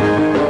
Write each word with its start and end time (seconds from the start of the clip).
Thank 0.00 0.42
you. 0.42 0.47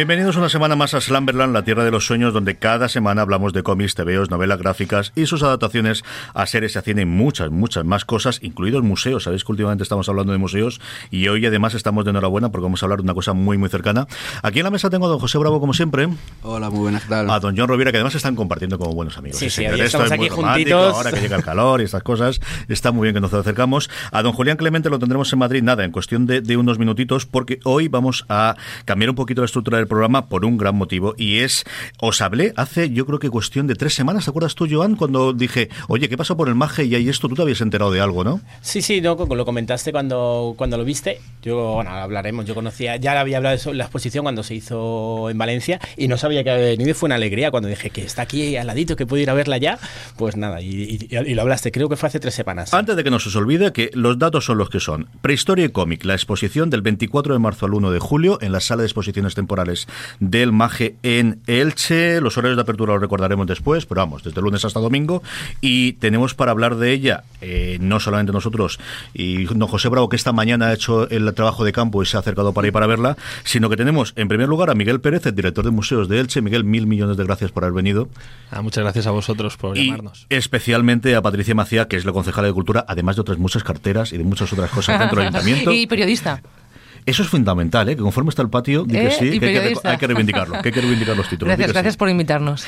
Bienvenidos 0.00 0.36
una 0.36 0.48
semana 0.48 0.76
más 0.76 0.94
a 0.94 1.00
Slumberland, 1.02 1.52
la 1.52 1.62
tierra 1.62 1.84
de 1.84 1.90
los 1.90 2.06
sueños, 2.06 2.32
donde 2.32 2.56
cada 2.56 2.88
semana 2.88 3.20
hablamos 3.20 3.52
de 3.52 3.62
cómics, 3.62 3.94
tebeos, 3.94 4.30
novelas 4.30 4.58
gráficas 4.58 5.12
y 5.14 5.26
sus 5.26 5.42
adaptaciones 5.42 6.04
a 6.32 6.46
series 6.46 6.74
y 6.74 6.80
cine 6.80 7.02
y 7.02 7.04
muchas, 7.04 7.50
muchas 7.50 7.84
más 7.84 8.06
cosas, 8.06 8.38
incluidos 8.42 8.82
museos. 8.82 9.24
Sabéis 9.24 9.44
que 9.44 9.52
últimamente 9.52 9.82
estamos 9.82 10.08
hablando 10.08 10.32
de 10.32 10.38
museos 10.38 10.80
y 11.10 11.28
hoy 11.28 11.44
además 11.44 11.74
estamos 11.74 12.06
de 12.06 12.12
enhorabuena 12.12 12.48
porque 12.48 12.62
vamos 12.62 12.82
a 12.82 12.86
hablar 12.86 13.00
de 13.00 13.02
una 13.02 13.12
cosa 13.12 13.34
muy, 13.34 13.58
muy 13.58 13.68
cercana. 13.68 14.06
Aquí 14.42 14.60
en 14.60 14.64
la 14.64 14.70
mesa 14.70 14.88
tengo 14.88 15.04
a 15.04 15.10
don 15.10 15.18
José 15.18 15.36
Bravo, 15.36 15.60
como 15.60 15.74
siempre. 15.74 16.08
Hola, 16.44 16.70
muy 16.70 16.80
buenas, 16.80 17.06
tardes. 17.06 17.30
A 17.30 17.38
don 17.38 17.54
John 17.54 17.68
Rovira, 17.68 17.90
que 17.90 17.98
además 17.98 18.14
están 18.14 18.36
compartiendo 18.36 18.78
como 18.78 18.94
buenos 18.94 19.18
amigos. 19.18 19.38
Sí, 19.38 19.50
sí, 19.50 19.66
Esto 19.66 19.84
estamos 19.84 20.06
es 20.06 20.12
aquí 20.12 20.30
juntitos. 20.30 20.94
Ahora 20.94 21.12
que 21.12 21.20
llega 21.20 21.36
el 21.36 21.44
calor 21.44 21.82
y 21.82 21.84
estas 21.84 22.02
cosas, 22.02 22.40
está 22.68 22.90
muy 22.90 23.02
bien 23.02 23.14
que 23.16 23.20
nos 23.20 23.34
acercamos. 23.34 23.90
A 24.12 24.22
don 24.22 24.32
Julián 24.32 24.56
Clemente 24.56 24.88
lo 24.88 24.98
tendremos 24.98 25.30
en 25.30 25.40
Madrid, 25.40 25.62
nada, 25.62 25.84
en 25.84 25.90
cuestión 25.90 26.24
de, 26.24 26.40
de 26.40 26.56
unos 26.56 26.78
minutitos, 26.78 27.26
porque 27.26 27.60
hoy 27.64 27.88
vamos 27.88 28.24
a 28.30 28.56
cambiar 28.86 29.10
un 29.10 29.16
poquito 29.16 29.42
la 29.42 29.44
estructura 29.44 29.76
del 29.76 29.89
programa 29.90 30.26
por 30.28 30.46
un 30.46 30.56
gran 30.56 30.74
motivo 30.74 31.14
y 31.18 31.40
es, 31.40 31.64
os 32.00 32.22
hablé 32.22 32.54
hace 32.56 32.88
yo 32.90 33.04
creo 33.04 33.18
que 33.18 33.28
cuestión 33.28 33.66
de 33.66 33.74
tres 33.74 33.92
semanas, 33.94 34.24
¿te 34.24 34.30
acuerdas 34.30 34.54
tú, 34.54 34.66
Joan, 34.70 34.96
cuando 34.96 35.34
dije, 35.34 35.68
oye, 35.88 36.08
¿qué 36.08 36.16
pasó 36.16 36.34
por 36.38 36.48
el 36.48 36.54
Maje 36.54 36.84
y 36.84 36.94
ahí 36.94 37.08
esto? 37.10 37.28
Tú 37.28 37.34
te 37.34 37.42
habías 37.42 37.60
enterado 37.60 37.90
de 37.92 38.00
algo, 38.00 38.24
¿no? 38.24 38.40
Sí, 38.62 38.80
sí, 38.80 39.02
no, 39.02 39.16
lo 39.16 39.44
comentaste 39.44 39.92
cuando, 39.92 40.54
cuando 40.56 40.78
lo 40.78 40.84
viste. 40.84 41.20
Yo, 41.42 41.74
bueno, 41.74 41.90
hablaremos. 41.90 42.46
Yo 42.46 42.54
conocía, 42.54 42.96
ya 42.96 43.20
había 43.20 43.36
hablado 43.38 43.50
de 43.54 43.60
eso, 43.60 43.72
la 43.74 43.84
exposición 43.84 44.24
cuando 44.24 44.42
se 44.42 44.54
hizo 44.54 45.28
en 45.28 45.36
Valencia 45.36 45.80
y 45.96 46.08
no 46.08 46.16
sabía 46.16 46.42
que 46.44 46.50
había 46.50 46.64
venido 46.66 46.90
y 46.90 46.94
fue 46.94 47.08
una 47.08 47.16
alegría 47.16 47.50
cuando 47.50 47.68
dije 47.68 47.90
que 47.90 48.02
está 48.02 48.22
aquí 48.22 48.56
al 48.56 48.66
ladito, 48.68 48.96
que 48.96 49.06
puedo 49.06 49.22
ir 49.22 49.28
a 49.30 49.34
verla 49.34 49.58
ya. 49.58 49.78
Pues 50.16 50.36
nada, 50.36 50.60
y, 50.62 50.98
y- 51.10 51.16
y 51.30 51.34
lo 51.34 51.42
hablaste, 51.42 51.72
creo 51.72 51.88
que 51.88 51.96
fue 51.96 52.06
hace 52.08 52.20
tres 52.20 52.34
semanas. 52.34 52.72
Antes 52.72 52.96
de 52.96 53.04
que 53.04 53.10
nos 53.10 53.26
os 53.26 53.34
olvide 53.36 53.72
que 53.72 53.90
los 53.94 54.18
datos 54.18 54.44
son 54.44 54.58
los 54.58 54.70
que 54.70 54.80
son. 54.80 55.08
Prehistoria 55.20 55.64
y 55.64 55.68
cómic, 55.70 56.04
la 56.04 56.14
exposición 56.14 56.70
del 56.70 56.82
24 56.82 57.32
de 57.34 57.38
marzo 57.40 57.66
al 57.66 57.74
1 57.74 57.90
de 57.90 57.98
julio 57.98 58.38
en 58.40 58.52
la 58.52 58.60
sala 58.60 58.82
de 58.82 58.86
exposiciones 58.86 59.34
temporales 59.34 59.69
del 60.18 60.52
Maje 60.52 60.94
en 61.02 61.40
Elche. 61.46 62.20
Los 62.20 62.36
horarios 62.38 62.56
de 62.56 62.62
apertura 62.62 62.92
los 62.94 63.00
recordaremos 63.02 63.46
después, 63.46 63.86
pero 63.86 64.00
vamos, 64.00 64.22
desde 64.22 64.40
lunes 64.40 64.64
hasta 64.64 64.80
domingo. 64.80 65.22
Y 65.60 65.94
tenemos 65.94 66.34
para 66.34 66.50
hablar 66.52 66.76
de 66.76 66.92
ella, 66.92 67.24
eh, 67.40 67.78
no 67.80 68.00
solamente 68.00 68.32
nosotros 68.32 68.78
y 69.14 69.44
don 69.44 69.68
José 69.68 69.88
Bravo, 69.88 70.08
que 70.08 70.16
esta 70.16 70.32
mañana 70.32 70.66
ha 70.68 70.72
hecho 70.74 71.08
el 71.10 71.32
trabajo 71.34 71.64
de 71.64 71.72
campo 71.72 72.02
y 72.02 72.06
se 72.06 72.16
ha 72.16 72.20
acercado 72.20 72.52
para 72.52 72.66
ir 72.66 72.72
para 72.72 72.86
verla, 72.86 73.16
sino 73.44 73.68
que 73.70 73.76
tenemos 73.76 74.12
en 74.16 74.28
primer 74.28 74.48
lugar 74.48 74.70
a 74.70 74.74
Miguel 74.74 75.00
Pérez, 75.00 75.26
el 75.26 75.34
director 75.34 75.64
de 75.64 75.70
museos 75.70 76.08
de 76.08 76.20
Elche. 76.20 76.40
Miguel, 76.42 76.64
mil 76.64 76.86
millones 76.86 77.16
de 77.16 77.24
gracias 77.24 77.50
por 77.52 77.64
haber 77.64 77.74
venido. 77.74 78.08
Ah, 78.50 78.62
muchas 78.62 78.82
gracias 78.82 79.06
a 79.06 79.10
vosotros 79.10 79.56
por 79.56 79.76
Y 79.76 79.86
llamarnos. 79.86 80.26
especialmente 80.28 81.14
a 81.14 81.22
Patricia 81.22 81.54
Macía, 81.54 81.86
que 81.88 81.96
es 81.96 82.04
la 82.04 82.12
concejala 82.12 82.48
de 82.48 82.52
Cultura, 82.54 82.84
además 82.88 83.16
de 83.16 83.22
otras 83.22 83.38
muchas 83.38 83.62
carteras 83.64 84.12
y 84.12 84.18
de 84.18 84.24
muchas 84.24 84.52
otras 84.52 84.70
cosas 84.70 84.98
dentro 84.98 85.18
del 85.20 85.28
ayuntamiento. 85.34 85.72
y 85.72 85.86
periodista. 85.86 86.42
Eso 87.06 87.22
es 87.22 87.28
fundamental, 87.28 87.88
¿eh? 87.88 87.96
que 87.96 88.02
conforme 88.02 88.30
está 88.30 88.42
el 88.42 88.50
patio, 88.50 88.84
di 88.84 88.94
que 88.94 89.06
¿Eh? 89.06 89.10
sí, 89.18 89.24
Y 89.26 89.38
que 89.40 89.46
hay 89.46 89.52
que, 89.52 89.58
periodista. 89.60 89.90
hay 89.90 89.96
que 89.98 90.06
reivindicarlo, 90.06 90.62
que 90.62 90.68
hay 90.68 90.72
que 90.72 90.80
reivindicar 90.80 91.16
los 91.16 91.28
títulos. 91.28 91.48
Gracias, 91.56 91.72
gracias 91.72 91.94
sí. 91.94 91.98
por 91.98 92.08
invitarnos. 92.08 92.64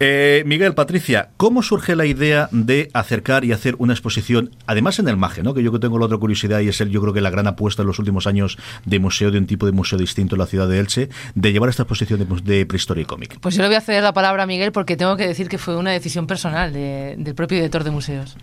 Eh, 0.00 0.42
Miguel, 0.46 0.74
Patricia, 0.74 1.30
¿cómo 1.36 1.62
surge 1.62 1.96
la 1.96 2.06
idea 2.06 2.48
de 2.52 2.90
acercar 2.92 3.44
y 3.44 3.52
hacer 3.52 3.74
una 3.78 3.92
exposición, 3.92 4.50
además 4.66 4.98
en 4.98 5.08
el 5.08 5.16
MAGE, 5.16 5.42
¿no? 5.42 5.54
que 5.54 5.62
yo 5.62 5.72
que 5.72 5.78
tengo 5.78 5.98
la 5.98 6.06
otra 6.06 6.18
curiosidad 6.18 6.60
y 6.60 6.68
es 6.68 6.80
el, 6.80 6.90
yo 6.90 7.00
creo 7.00 7.12
que 7.12 7.20
la 7.20 7.30
gran 7.30 7.46
apuesta 7.46 7.82
en 7.82 7.88
los 7.88 7.98
últimos 7.98 8.26
años 8.26 8.58
de 8.84 8.98
museo, 8.98 9.30
de 9.30 9.38
un 9.38 9.46
tipo 9.46 9.66
de 9.66 9.72
museo 9.72 9.98
distinto 9.98 10.34
en 10.34 10.40
la 10.40 10.46
ciudad 10.46 10.68
de 10.68 10.78
Elche, 10.80 11.08
de 11.34 11.52
llevar 11.52 11.70
esta 11.70 11.82
exposición 11.84 12.18
de, 12.18 12.26
de 12.42 12.66
prehistoria 12.66 13.02
y 13.02 13.04
cómic? 13.06 13.38
Pues 13.40 13.54
yo 13.54 13.62
le 13.62 13.68
voy 13.68 13.76
a 13.76 13.80
ceder 13.80 14.02
la 14.02 14.12
palabra 14.12 14.42
a 14.42 14.46
Miguel 14.46 14.72
porque 14.72 14.96
tengo 14.96 15.16
que 15.16 15.26
decir 15.26 15.48
que 15.48 15.58
fue 15.58 15.76
una 15.76 15.90
decisión 15.92 16.26
personal 16.26 16.72
de- 16.72 17.14
del 17.18 17.34
propio 17.34 17.56
director 17.58 17.84
de 17.84 17.90
museos. 17.90 18.36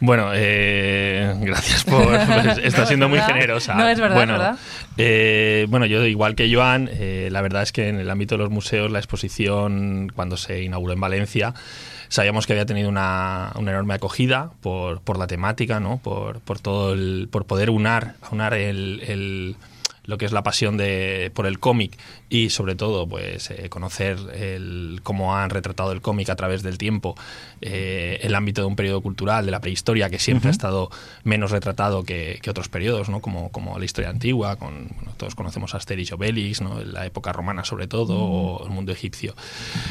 Bueno, 0.00 0.30
eh, 0.34 1.34
gracias 1.40 1.84
por. 1.84 2.04
pues, 2.26 2.58
está 2.58 2.84
siendo 2.86 3.08
muy 3.08 3.20
generosa. 3.20 3.74
No, 3.74 3.88
es 3.88 3.98
verdad, 3.98 4.16
Bueno, 4.16 4.32
¿verdad? 4.34 4.58
eh, 4.98 5.66
bueno, 5.70 5.86
yo 5.86 6.04
igual 6.04 6.34
que 6.34 6.52
Joan, 6.52 6.90
eh, 6.92 7.28
la 7.30 7.40
verdad 7.40 7.62
es 7.62 7.72
que 7.72 7.88
en 7.88 7.98
el 7.98 8.10
ámbito 8.10 8.34
de 8.34 8.38
los 8.42 8.50
museos, 8.50 8.90
la 8.90 8.98
exposición, 8.98 10.12
cuando 10.14 10.36
se 10.36 10.62
inauguró 10.62 10.92
en 10.92 11.00
Valencia, 11.00 11.54
sabíamos 12.08 12.46
que 12.46 12.52
había 12.52 12.66
tenido 12.66 12.88
una, 12.88 13.52
una 13.54 13.70
enorme 13.70 13.94
acogida 13.94 14.50
por, 14.62 15.00
por 15.00 15.18
la 15.18 15.26
temática, 15.26 15.80
¿no? 15.80 15.98
Por, 16.02 16.40
por 16.40 16.58
todo 16.60 16.92
el, 16.92 17.28
por 17.30 17.46
poder 17.46 17.70
unar, 17.70 18.14
unar 18.30 18.52
el, 18.54 19.02
el- 19.06 19.56
lo 20.04 20.18
que 20.18 20.24
es 20.24 20.32
la 20.32 20.42
pasión 20.42 20.76
de, 20.76 21.30
por 21.34 21.46
el 21.46 21.58
cómic 21.58 21.98
y 22.28 22.50
sobre 22.50 22.74
todo 22.74 23.08
pues 23.08 23.50
eh, 23.50 23.68
conocer 23.68 24.18
el, 24.34 25.00
cómo 25.02 25.36
han 25.36 25.50
retratado 25.50 25.92
el 25.92 26.00
cómic 26.00 26.28
a 26.30 26.36
través 26.36 26.62
del 26.62 26.78
tiempo 26.78 27.14
eh, 27.60 28.18
el 28.22 28.34
ámbito 28.34 28.60
de 28.62 28.66
un 28.66 28.76
periodo 28.76 29.00
cultural 29.00 29.44
de 29.46 29.50
la 29.50 29.60
prehistoria 29.60 30.10
que 30.10 30.18
siempre 30.18 30.48
ha 30.48 30.50
estado 30.50 30.90
menos 31.22 31.50
retratado 31.50 32.04
que, 32.04 32.38
que 32.42 32.50
otros 32.50 32.68
periodos 32.68 33.08
¿no? 33.08 33.20
como, 33.20 33.50
como 33.50 33.78
la 33.78 33.84
historia 33.84 34.10
antigua 34.10 34.56
con 34.56 34.88
bueno, 34.94 35.12
todos 35.16 35.34
conocemos 35.34 35.74
a 35.74 35.78
Asterix 35.78 36.10
y 36.10 36.14
Obelix 36.14 36.60
¿no? 36.60 36.82
la 36.82 37.06
época 37.06 37.32
romana 37.32 37.64
sobre 37.64 37.86
todo 37.86 38.16
o 38.16 38.64
el 38.64 38.70
mundo 38.70 38.92
egipcio 38.92 39.34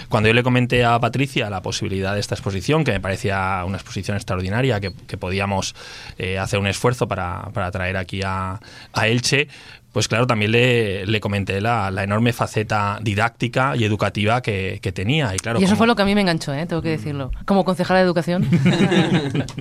cuando 0.10 0.28
yo 0.28 0.34
le 0.34 0.44
comenté 0.44 0.86
a 0.86 1.00
Patricia 1.00 1.50
la 1.50 1.62
posibilidad 1.62 2.14
de 2.14 2.20
esta 2.20 2.36
exposición 2.36 2.84
que 2.84 2.92
me 2.92 3.00
parecía 3.00 3.64
una 3.66 3.78
exposición 3.78 4.18
extraordinaria 4.18 4.80
que, 4.80 4.94
que 5.08 5.18
podíamos 5.18 5.76
eh, 6.18 6.38
hacer 6.38 6.60
un 6.60 6.68
esfuerzo 6.68 7.08
para, 7.08 7.50
para 7.54 7.72
traer 7.72 7.98
aquí 7.98 8.22
a, 8.24 8.60
a 8.94 9.08
Elche 9.08 9.48
pues 9.94 10.08
claro, 10.10 10.28
también 10.28 10.52
le, 10.52 11.06
le 11.06 11.20
comenté 11.22 11.62
la, 11.62 11.90
la 11.92 12.04
enorme 12.04 12.34
faceta 12.34 13.00
didáctica 13.02 13.76
y 13.78 13.84
educativa 13.86 14.42
que, 14.42 14.80
que 14.82 14.92
tenía. 14.92 15.34
Y, 15.36 15.38
claro, 15.38 15.60
y 15.60 15.64
eso 15.64 15.72
como- 15.72 15.78
fue 15.78 15.88
lo 15.88 15.96
que 15.96 16.02
a 16.02 16.06
mí 16.06 16.16
me 16.16 16.22
enganchó, 16.22 16.54
¿eh? 16.54 16.66
tengo 16.66 16.82
que 16.82 16.90
decirlo. 16.90 17.32
Como 17.46 17.64
concejala 17.64 18.00
de 18.00 18.06
educación. 18.06 18.46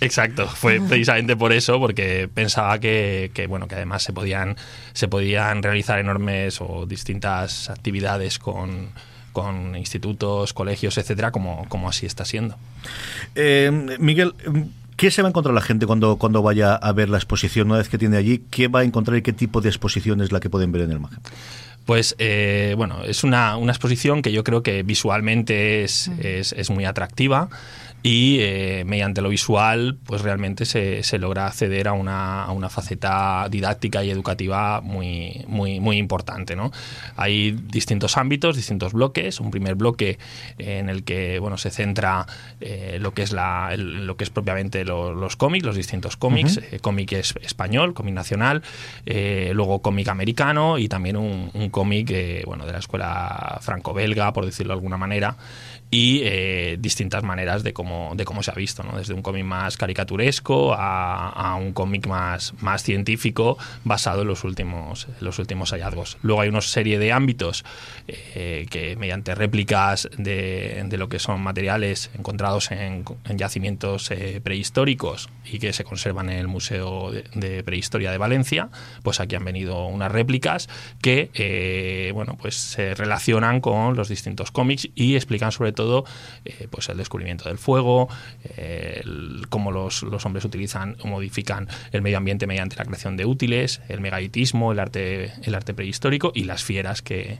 Exacto, 0.00 0.46
fue 0.48 0.80
precisamente 0.80 1.36
por 1.36 1.52
eso, 1.52 1.78
porque 1.78 2.28
pensaba 2.32 2.78
que, 2.78 3.30
que, 3.34 3.46
bueno, 3.46 3.68
que 3.68 3.74
además 3.74 4.02
se 4.02 4.12
podían, 4.12 4.56
se 4.92 5.08
podían 5.08 5.62
realizar 5.62 5.98
enormes 5.98 6.60
o 6.60 6.86
distintas 6.86 7.70
actividades 7.70 8.38
con, 8.38 8.88
con 9.32 9.76
institutos, 9.76 10.52
colegios, 10.52 10.98
etcétera, 10.98 11.30
como, 11.32 11.66
como 11.68 11.88
así 11.88 12.06
está 12.06 12.24
siendo. 12.24 12.56
Eh, 13.34 13.70
Miguel, 13.98 14.34
¿qué 14.96 15.10
se 15.10 15.22
va 15.22 15.28
a 15.28 15.30
encontrar 15.30 15.54
la 15.54 15.60
gente 15.60 15.86
cuando, 15.86 16.16
cuando 16.16 16.42
vaya 16.42 16.74
a 16.74 16.92
ver 16.92 17.08
la 17.08 17.18
exposición 17.18 17.68
una 17.68 17.78
vez 17.78 17.88
que 17.88 17.98
tiene 17.98 18.16
allí? 18.16 18.42
¿Qué 18.50 18.68
va 18.68 18.80
a 18.80 18.84
encontrar 18.84 19.16
y 19.18 19.22
qué 19.22 19.32
tipo 19.32 19.60
de 19.60 19.68
exposición 19.68 20.20
es 20.20 20.32
la 20.32 20.40
que 20.40 20.50
pueden 20.50 20.72
ver 20.72 20.82
en 20.82 20.92
el 20.92 21.00
MAGE? 21.00 21.16
Pues 21.84 22.16
eh, 22.18 22.74
bueno, 22.76 23.04
es 23.04 23.22
una, 23.22 23.56
una 23.56 23.70
exposición 23.70 24.20
que 24.20 24.32
yo 24.32 24.42
creo 24.42 24.62
que 24.62 24.82
visualmente 24.82 25.84
es, 25.84 26.08
es, 26.20 26.52
es 26.52 26.70
muy 26.70 26.84
atractiva 26.84 27.48
y 28.06 28.38
eh, 28.40 28.84
mediante 28.86 29.20
lo 29.20 29.28
visual 29.28 29.98
pues 30.04 30.22
realmente 30.22 30.64
se, 30.64 31.02
se 31.02 31.18
logra 31.18 31.46
acceder 31.48 31.88
a 31.88 31.92
una, 31.92 32.44
a 32.44 32.52
una 32.52 32.68
faceta 32.68 33.48
didáctica 33.50 34.04
y 34.04 34.10
educativa 34.10 34.80
muy, 34.80 35.44
muy, 35.48 35.80
muy 35.80 35.96
importante. 35.98 36.54
¿no? 36.54 36.70
Hay 37.16 37.50
distintos 37.50 38.16
ámbitos, 38.16 38.54
distintos 38.54 38.92
bloques. 38.92 39.40
Un 39.40 39.50
primer 39.50 39.74
bloque 39.74 40.18
en 40.58 40.88
el 40.88 41.02
que 41.02 41.40
bueno, 41.40 41.58
se 41.58 41.70
centra 41.70 42.26
eh, 42.60 42.98
lo, 43.00 43.12
que 43.12 43.22
es 43.22 43.32
la, 43.32 43.70
el- 43.72 44.06
lo 44.06 44.16
que 44.16 44.22
es 44.24 44.30
propiamente 44.30 44.84
lo- 44.84 45.12
los 45.12 45.34
cómics, 45.36 45.64
los 45.66 45.74
distintos 45.76 46.16
cómics, 46.16 46.58
eh, 46.58 46.78
cómic 46.80 47.12
es- 47.12 47.34
español, 47.42 47.92
cómic 47.92 48.14
nacional, 48.14 48.62
eh, 49.04 49.50
luego 49.52 49.82
cómic 49.82 50.06
americano 50.08 50.78
y 50.78 50.88
también 50.88 51.16
un, 51.16 51.50
un 51.52 51.70
cómic 51.70 52.10
eh, 52.10 52.42
bueno, 52.46 52.66
de 52.66 52.72
la 52.72 52.78
escuela 52.78 53.58
franco-belga, 53.62 54.32
por 54.32 54.44
decirlo 54.46 54.74
de 54.74 54.78
alguna 54.78 54.96
manera. 54.96 55.36
Y 55.90 56.22
eh, 56.24 56.76
distintas 56.80 57.22
maneras 57.22 57.62
de 57.62 57.72
cómo, 57.72 58.12
de 58.16 58.24
cómo 58.24 58.42
se 58.42 58.50
ha 58.50 58.54
visto, 58.54 58.82
¿no? 58.82 58.98
desde 58.98 59.14
un 59.14 59.22
cómic 59.22 59.44
más 59.44 59.76
caricaturesco 59.76 60.74
a, 60.76 61.56
un 61.60 61.72
cómic 61.72 62.06
más, 62.06 62.54
más 62.60 62.82
científico 62.82 63.56
basado 63.84 64.22
en 64.22 64.28
los 64.28 64.42
últimos, 64.42 65.06
los 65.20 65.38
últimos 65.38 65.70
hallazgos. 65.70 66.18
Luego 66.22 66.40
hay 66.40 66.48
una 66.48 66.60
serie 66.60 66.98
de 66.98 67.12
ámbitos 67.12 67.64
eh, 68.08 68.66
que 68.68 68.96
mediante 68.96 69.34
réplicas 69.34 70.08
de, 70.18 70.84
de, 70.86 70.98
lo 70.98 71.08
que 71.08 71.18
son 71.18 71.40
materiales 71.40 72.10
encontrados 72.18 72.70
en, 72.72 73.04
yacimientos 73.34 74.10
eh, 74.10 74.40
prehistóricos 74.42 75.28
y 75.44 75.60
que 75.60 75.72
se 75.72 75.84
conservan 75.84 76.30
en 76.30 76.38
el 76.38 76.48
Museo 76.48 77.12
de, 77.12 77.62
Prehistoria 77.62 78.10
de 78.10 78.18
Valencia, 78.18 78.70
pues 79.02 79.20
aquí 79.20 79.36
han 79.36 79.44
venido 79.44 79.86
unas 79.86 80.10
réplicas 80.10 80.68
que 81.00 82.10
bueno, 82.12 82.36
pues 82.40 82.56
se 82.56 82.94
relacionan 82.94 83.60
con 83.60 83.96
los 83.96 84.08
distintos 84.08 84.50
cómics 84.50 84.88
y 84.94 85.14
explican 85.14 85.52
sobre 85.52 85.72
todo 85.76 86.04
eh, 86.44 86.66
pues 86.68 86.88
el 86.88 86.96
descubrimiento 86.96 87.48
del 87.48 87.58
fuego, 87.58 88.08
cómo 89.48 89.70
los, 89.70 90.02
hombres 90.02 90.44
utilizan 90.44 90.96
o 91.02 91.06
modifican 91.06 91.68
el 91.92 92.02
medio 92.02 92.18
ambiente 92.18 92.48
mediante 92.48 92.74
la 92.74 92.84
creación 92.84 93.16
de 93.16 93.24
útiles, 93.24 93.80
el 93.88 94.00
megalitismo, 94.00 94.72
el 94.72 94.80
arte, 94.80 95.32
el 95.44 95.54
arte 95.54 95.72
prehistórico 95.72 96.32
y 96.34 96.44
las 96.44 96.64
fieras 96.64 97.02
que, 97.02 97.38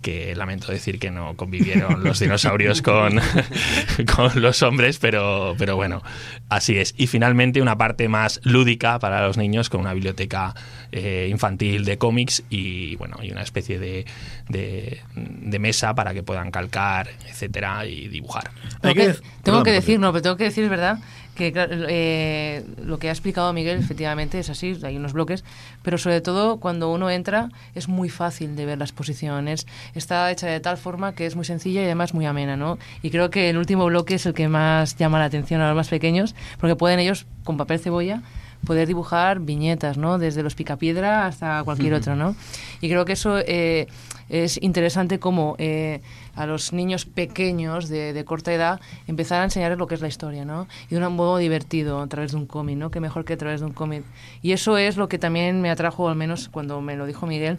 que 0.00 0.34
lamento 0.34 0.72
decir 0.72 0.98
que 0.98 1.10
no 1.10 1.34
convivieron 1.34 2.04
los 2.04 2.20
dinosaurios 2.20 2.82
con, 2.82 3.20
con 4.16 4.42
los 4.42 4.62
hombres, 4.62 4.98
pero, 4.98 5.54
pero 5.58 5.76
bueno, 5.76 6.02
así 6.48 6.78
es. 6.78 6.94
Y 6.96 7.06
finalmente 7.06 7.60
una 7.62 7.76
parte 7.76 8.08
más 8.08 8.40
lúdica 8.44 8.98
para 8.98 9.26
los 9.26 9.36
niños 9.36 9.68
con 9.68 9.80
una 9.80 9.92
biblioteca 9.92 10.54
eh, 10.92 11.28
infantil 11.30 11.84
de 11.84 11.98
cómics 11.98 12.42
y 12.48 12.96
bueno, 12.96 13.18
y 13.22 13.30
una 13.30 13.42
especie 13.42 13.78
de, 13.78 14.06
de, 14.48 15.58
mesa 15.58 15.94
para 15.94 16.14
que 16.14 16.22
puedan 16.22 16.50
calcar, 16.50 17.08
etcétera, 17.28 17.84
y 17.84 18.08
dibujar. 18.08 18.50
Tengo 18.80 18.94
que, 18.94 19.16
tengo 19.42 19.62
que 19.64 19.72
decir, 19.72 19.98
no, 19.98 20.12
pero 20.12 20.22
tengo 20.22 20.36
que 20.36 20.44
decir, 20.44 20.64
es 20.64 20.70
verdad, 20.70 20.98
que 21.38 21.52
eh, 21.56 22.64
lo 22.84 22.98
que 22.98 23.08
ha 23.08 23.12
explicado 23.12 23.52
Miguel 23.52 23.78
efectivamente 23.78 24.40
es 24.40 24.50
así, 24.50 24.76
hay 24.82 24.96
unos 24.96 25.12
bloques, 25.12 25.44
pero 25.82 25.96
sobre 25.96 26.20
todo 26.20 26.58
cuando 26.58 26.92
uno 26.92 27.08
entra 27.08 27.48
es 27.74 27.88
muy 27.88 28.10
fácil 28.10 28.56
de 28.56 28.66
ver 28.66 28.76
las 28.76 28.92
posiciones, 28.92 29.66
está 29.94 30.30
hecha 30.30 30.48
de 30.48 30.58
tal 30.58 30.76
forma 30.76 31.14
que 31.14 31.24
es 31.24 31.36
muy 31.36 31.44
sencilla 31.44 31.80
y 31.80 31.84
además 31.84 32.12
muy 32.12 32.26
amena, 32.26 32.56
¿no? 32.56 32.78
Y 33.02 33.10
creo 33.10 33.30
que 33.30 33.48
el 33.48 33.56
último 33.56 33.86
bloque 33.86 34.16
es 34.16 34.26
el 34.26 34.34
que 34.34 34.48
más 34.48 34.96
llama 34.96 35.20
la 35.20 35.26
atención 35.26 35.60
a 35.60 35.68
los 35.68 35.76
más 35.76 35.88
pequeños, 35.88 36.34
porque 36.58 36.74
pueden 36.74 36.98
ellos 36.98 37.24
con 37.44 37.56
papel 37.56 37.78
cebolla 37.78 38.20
poder 38.66 38.88
dibujar 38.88 39.38
viñetas, 39.38 39.96
¿no? 39.96 40.18
Desde 40.18 40.42
los 40.42 40.56
picapiedra 40.56 41.26
hasta 41.26 41.62
cualquier 41.62 41.94
otro, 41.94 42.16
¿no? 42.16 42.34
Y 42.80 42.88
creo 42.88 43.04
que 43.04 43.12
eso 43.12 43.38
eh, 43.38 43.86
es 44.28 44.60
interesante 44.62 45.18
como 45.18 45.54
eh, 45.58 46.00
a 46.38 46.46
los 46.46 46.72
niños 46.72 47.04
pequeños 47.04 47.88
de, 47.88 48.24
corta 48.24 48.52
edad 48.52 48.80
empezar 49.06 49.40
a 49.40 49.44
enseñarles 49.44 49.78
lo 49.78 49.86
que 49.86 49.94
es 49.94 50.00
la 50.00 50.08
historia, 50.08 50.44
¿no? 50.44 50.68
Y 50.88 50.94
de 50.94 51.06
un 51.06 51.16
modo 51.16 51.38
divertido 51.38 52.00
a 52.00 52.06
través 52.06 52.32
de 52.32 52.38
un 52.38 52.46
cómic, 52.46 52.76
¿no? 52.76 52.90
Que 52.90 53.00
mejor 53.00 53.24
que 53.24 53.34
a 53.34 53.36
través 53.36 53.60
de 53.60 53.66
un 53.66 53.72
cómic. 53.72 54.04
Y 54.40 54.52
eso 54.52 54.78
es 54.78 54.96
lo 54.96 55.08
que 55.08 55.18
también 55.18 55.60
me 55.60 55.70
atrajo, 55.70 56.08
al 56.08 56.16
menos 56.16 56.48
cuando 56.48 56.80
me 56.80 56.96
lo 56.96 57.06
dijo 57.06 57.26
Miguel, 57.26 57.58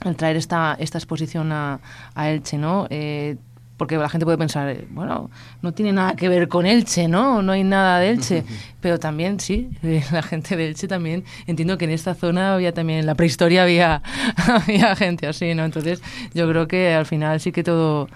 al 0.00 0.16
traer 0.16 0.36
esta, 0.36 0.76
esta 0.78 0.98
exposición 0.98 1.52
a, 1.52 1.80
a 2.14 2.30
Elche, 2.30 2.56
¿no? 2.56 2.86
Eh, 2.90 3.36
porque 3.80 3.96
la 3.96 4.10
gente 4.10 4.26
puede 4.26 4.36
pensar, 4.36 4.68
eh, 4.68 4.86
bueno, 4.90 5.30
no 5.62 5.72
tiene 5.72 5.90
nada 5.90 6.14
que 6.14 6.28
ver 6.28 6.48
con 6.48 6.66
Elche, 6.66 7.08
¿no? 7.08 7.40
No 7.40 7.52
hay 7.52 7.64
nada 7.64 7.98
de 7.98 8.10
Elche. 8.10 8.44
Pero 8.82 8.98
también, 8.98 9.40
sí, 9.40 9.70
eh, 9.82 10.04
la 10.12 10.20
gente 10.20 10.54
de 10.54 10.68
Elche 10.68 10.86
también, 10.86 11.24
entiendo 11.46 11.78
que 11.78 11.86
en 11.86 11.92
esta 11.92 12.14
zona 12.14 12.52
había 12.52 12.74
también, 12.74 12.98
en 12.98 13.06
la 13.06 13.14
prehistoria 13.14 13.62
había, 13.62 14.02
había 14.36 14.94
gente 14.96 15.26
así, 15.26 15.54
¿no? 15.54 15.64
Entonces, 15.64 16.02
yo 16.34 16.46
creo 16.46 16.68
que 16.68 16.92
al 16.92 17.06
final 17.06 17.40
sí 17.40 17.52
que 17.52 17.62
todo 17.62 18.10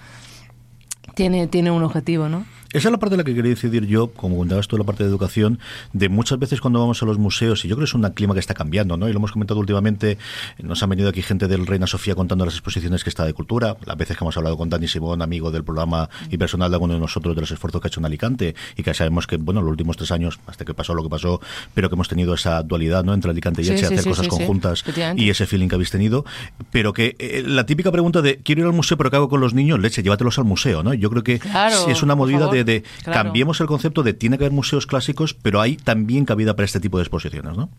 tiene, 1.15 1.47
tiene 1.47 1.71
un 1.71 1.81
objetivo, 1.81 2.29
¿no? 2.29 2.45
Esa 2.75 2.89
es 2.89 2.91
la 2.91 2.97
parte 2.97 3.13
de 3.13 3.17
la 3.19 3.23
que 3.23 3.33
quería 3.33 3.51
decidir 3.51 3.87
yo, 3.87 4.07
como 4.07 4.35
contabas 4.35 4.67
tú 4.67 4.77
la 4.77 4.83
parte 4.83 5.03
de 5.05 5.09
educación, 5.09 5.59
de 5.93 6.09
muchas 6.09 6.37
veces 6.39 6.59
cuando 6.59 6.81
vamos 6.81 7.01
a 7.01 7.05
los 7.05 7.17
museos, 7.17 7.63
y 7.63 7.69
yo 7.69 7.77
creo 7.77 7.85
que 7.85 7.89
es 7.89 7.93
un 7.93 8.03
clima 8.09 8.33
que 8.33 8.41
está 8.41 8.53
cambiando, 8.53 8.97
¿no? 8.97 9.07
Y 9.07 9.13
lo 9.13 9.19
hemos 9.19 9.31
comentado 9.31 9.61
últimamente, 9.61 10.17
nos 10.61 10.83
han 10.83 10.89
venido 10.89 11.07
aquí 11.07 11.21
gente 11.21 11.47
del 11.47 11.67
Reina 11.67 11.87
Sofía 11.87 12.15
contando 12.15 12.43
las 12.43 12.55
exposiciones 12.55 13.05
que 13.05 13.09
está 13.09 13.23
de 13.23 13.33
cultura, 13.33 13.77
las 13.85 13.95
veces 13.95 14.17
que 14.17 14.25
hemos 14.25 14.35
hablado 14.35 14.57
con 14.57 14.69
Dani 14.69 14.89
Simón, 14.89 15.21
amigo 15.21 15.51
del 15.51 15.63
programa 15.63 16.09
y 16.29 16.37
personal 16.37 16.69
de 16.69 16.75
alguno 16.75 16.95
de 16.95 16.99
nosotros, 16.99 17.33
de 17.33 17.39
los 17.39 17.51
esfuerzos 17.51 17.79
que 17.79 17.87
ha 17.87 17.89
hecho 17.89 18.01
en 18.01 18.07
Alicante, 18.07 18.55
y 18.75 18.83
que 18.83 18.93
sabemos 18.93 19.25
que, 19.25 19.37
bueno, 19.37 19.61
los 19.61 19.71
últimos 19.71 19.95
tres 19.95 20.11
años, 20.11 20.41
hasta 20.45 20.65
que 20.65 20.73
pasó 20.73 20.93
lo 20.93 21.01
que 21.01 21.09
pasó, 21.09 21.39
pero 21.73 21.87
que 21.87 21.95
hemos 21.95 22.09
tenido 22.09 22.33
esa 22.33 22.61
dualidad, 22.61 23.05
¿no? 23.05 23.13
Entre 23.13 23.31
Alicante 23.31 23.61
y 23.61 23.69
Elche, 23.69 23.85
hacer 23.85 24.03
cosas 24.03 24.27
conjuntas 24.27 24.83
y 25.15 25.29
ese 25.29 25.45
feeling 25.45 25.69
que 25.69 25.75
habéis 25.75 25.91
tenido, 25.91 26.25
pero 26.71 26.91
que 26.91 27.15
eh, 27.19 27.41
la 27.47 27.65
típica 27.65 27.89
pregunta 27.89 28.21
de, 28.21 28.39
quiero 28.39 28.63
ir 28.63 28.67
al 28.67 28.73
museo, 28.73 28.97
pero 28.97 29.09
¿qué 29.09 29.15
hago 29.15 29.29
con 29.29 29.39
los 29.39 29.53
niños? 29.53 29.79
Leche, 29.79 30.03
llévatelos 30.03 30.37
al 30.39 30.43
museo, 30.43 30.83
¿no? 30.83 30.93
Yo 30.93 31.09
creo 31.09 31.23
que 31.23 31.39
es 31.87 32.03
una 32.03 32.15
movida 32.15 32.49
de, 32.49 32.64
de 32.65 32.83
cambiar 33.03 33.35
el 33.59 33.67
concepto 33.67 34.01
de 34.01 34.13
tiene 34.13 34.37
que 34.37 34.45
haber 34.45 34.53
museos 34.53 34.87
clásicos, 34.87 35.33
pero 35.33 35.61
hay 35.61 35.77
también 35.77 36.25
cabida 36.25 36.55
para 36.55 36.65
este 36.65 36.79
tipo 36.79 36.97
de 36.97 37.03
exposiciones, 37.03 37.55
¿no? 37.55 37.69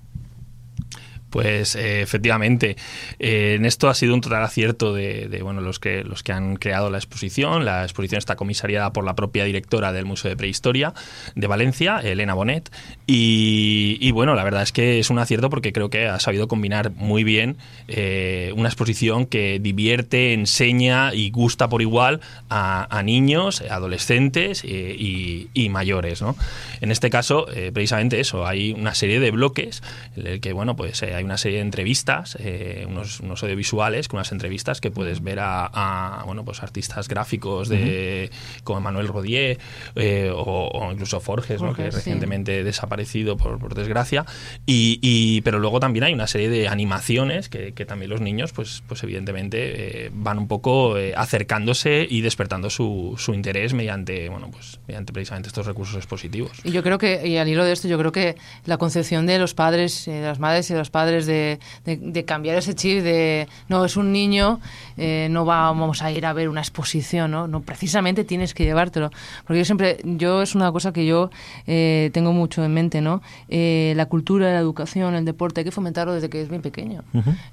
Pues 1.30 1.74
eh, 1.74 2.02
efectivamente, 2.02 2.76
eh, 3.18 3.54
en 3.56 3.64
esto 3.64 3.88
ha 3.88 3.94
sido 3.94 4.14
un 4.14 4.20
total 4.20 4.44
acierto 4.44 4.94
de, 4.94 5.40
bueno 5.42 5.60
los 5.60 5.80
que 5.80 6.04
los 6.04 6.22
que 6.22 6.32
han 6.32 6.56
creado 6.56 6.88
la 6.88 6.98
exposición. 6.98 7.64
La 7.64 7.82
exposición 7.82 8.18
está 8.18 8.36
comisariada 8.36 8.92
por 8.92 9.04
la 9.04 9.16
propia 9.16 9.44
directora 9.44 9.92
del 9.92 10.04
Museo 10.04 10.28
de 10.28 10.36
Prehistoria 10.36 10.94
de 11.34 11.46
Valencia, 11.46 11.98
Elena 11.98 12.34
Bonet, 12.34 12.70
y, 13.06 14.10
bueno, 14.12 14.34
la 14.34 14.44
verdad 14.44 14.62
es 14.62 14.72
que 14.72 14.98
es 14.98 15.10
un 15.10 15.18
acierto 15.18 15.50
porque 15.50 15.72
creo 15.72 15.90
que 15.90 16.06
ha 16.06 16.18
sabido 16.20 16.48
combinar 16.48 16.92
muy 16.92 17.24
bien 17.24 17.56
eh, 17.88 18.52
una 18.56 18.68
exposición 18.68 19.26
que 19.26 19.58
divierte, 19.60 20.32
enseña 20.32 21.12
y 21.12 21.30
gusta 21.30 21.68
por 21.68 21.82
igual 21.82 22.20
a, 22.48 23.02
niños, 23.04 23.62
adolescentes 23.62 24.64
y, 24.64 25.48
y, 25.52 25.68
mayores, 25.68 26.22
¿no? 26.22 26.36
En 26.80 26.90
este 26.90 27.10
caso, 27.10 27.46
precisamente 27.72 28.20
eso, 28.20 28.46
hay 28.46 28.72
una 28.72 28.94
serie 28.94 29.20
de 29.20 29.30
bloques 29.30 29.82
en 30.16 30.26
el 30.26 30.40
que 30.40 30.52
bueno 30.52 30.76
pues 30.76 31.02
hay 31.16 31.24
una 31.24 31.38
serie 31.38 31.58
de 31.58 31.62
entrevistas, 31.62 32.36
eh, 32.40 32.86
unos, 32.88 33.20
audiovisuales, 33.42 34.08
con 34.08 34.18
unas 34.18 34.32
entrevistas 34.32 34.80
que 34.80 34.90
puedes 34.90 35.22
ver 35.22 35.38
a, 35.40 36.22
bueno, 36.26 36.44
pues 36.44 36.62
artistas 36.62 37.08
gráficos 37.08 37.68
de, 37.68 38.30
como 38.64 38.80
Manuel 38.80 39.08
Rodier 39.08 39.58
eh, 39.94 40.30
o, 40.34 40.90
incluso 40.92 41.20
Forges, 41.20 41.60
que 41.74 41.90
recientemente 41.90 42.64
desaparecido 42.64 43.36
por, 43.36 43.74
desgracia. 43.74 44.24
Y, 44.66 45.40
pero 45.42 45.58
luego 45.58 45.80
también 45.80 46.04
hay 46.04 46.14
una 46.14 46.26
serie 46.26 46.48
de 46.48 46.68
animaciones 46.68 47.48
que, 47.48 47.72
también 47.86 48.10
los 48.10 48.20
niños, 48.20 48.52
pues, 48.52 48.82
pues 48.86 49.02
evidentemente, 49.02 50.06
eh, 50.06 50.10
van 50.12 50.38
un 50.38 50.48
poco 50.48 50.96
acercándose 51.16 52.06
y 52.08 52.20
despertando 52.20 52.70
su, 52.70 53.14
su, 53.18 53.34
interés 53.34 53.74
mediante, 53.74 54.28
bueno, 54.28 54.50
pues 54.50 54.80
mediante 54.86 55.12
precisamente 55.12 55.48
estos 55.48 55.66
recursos 55.66 55.96
expositivos. 55.96 56.52
Y 56.64 56.72
yo 56.72 56.82
creo 56.82 56.98
que, 56.98 57.26
y 57.26 57.36
al 57.36 57.48
hilo 57.48 57.64
de 57.64 57.72
esto, 57.72 57.88
yo 57.88 57.98
creo 57.98 58.12
que 58.12 58.36
la 58.64 58.78
concepción 58.78 59.26
de 59.26 59.38
los 59.38 59.54
padres, 59.54 60.04
de 60.06 60.22
las 60.22 60.38
madres 60.38 60.70
y 60.70 60.72
de 60.72 60.78
los 60.78 60.90
padres 60.90 61.05
de, 61.06 62.24
cambiar 62.26 62.56
ese 62.56 62.74
chip 62.74 63.02
de 63.02 63.48
no 63.68 63.84
es 63.84 63.96
un 63.96 64.12
niño, 64.12 64.60
eh, 64.96 65.28
no 65.30 65.44
vamos 65.44 66.02
a 66.02 66.10
ir 66.10 66.26
a 66.26 66.32
ver 66.32 66.48
una 66.48 66.60
exposición, 66.60 67.30
¿no? 67.30 67.46
No, 67.46 67.60
precisamente 67.62 68.24
tienes 68.24 68.54
que 68.54 68.64
llevártelo. 68.64 69.10
Porque 69.46 69.58
yo 69.58 69.64
siempre, 69.64 69.98
yo 70.04 70.42
es 70.42 70.54
una 70.54 70.72
cosa 70.72 70.92
que 70.92 71.06
yo 71.06 71.30
eh, 71.66 72.10
tengo 72.12 72.32
mucho 72.32 72.64
en 72.64 72.74
mente, 72.74 73.00
¿no? 73.00 73.22
Eh, 73.48 73.94
la 73.96 74.06
cultura, 74.06 74.52
la 74.52 74.58
educación, 74.58 75.14
el 75.14 75.24
deporte, 75.24 75.60
hay 75.60 75.64
que 75.64 75.70
fomentarlo 75.70 76.12
desde 76.12 76.28
que 76.28 76.42
es 76.42 76.48
bien 76.48 76.62
pequeño. 76.62 77.04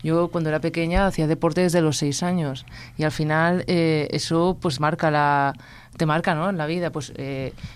Yo 0.04 0.30
cuando 0.30 0.50
era 0.50 0.60
pequeña 0.60 1.08
hacía 1.08 1.28
deporte 1.28 1.62
desde 1.62 1.82
los 1.82 1.98
seis 1.98 2.24
años 2.24 2.66
y 2.98 3.04
al 3.04 3.12
final 3.12 3.64
eso 3.68 4.58
pues 4.60 4.80
marca 4.80 5.12
la 5.12 5.54
te 5.98 6.06
marca 6.06 6.34
¿no? 6.36 6.50
en 6.50 6.58
la 6.58 6.66
vida. 6.66 6.92
Pues 6.92 7.14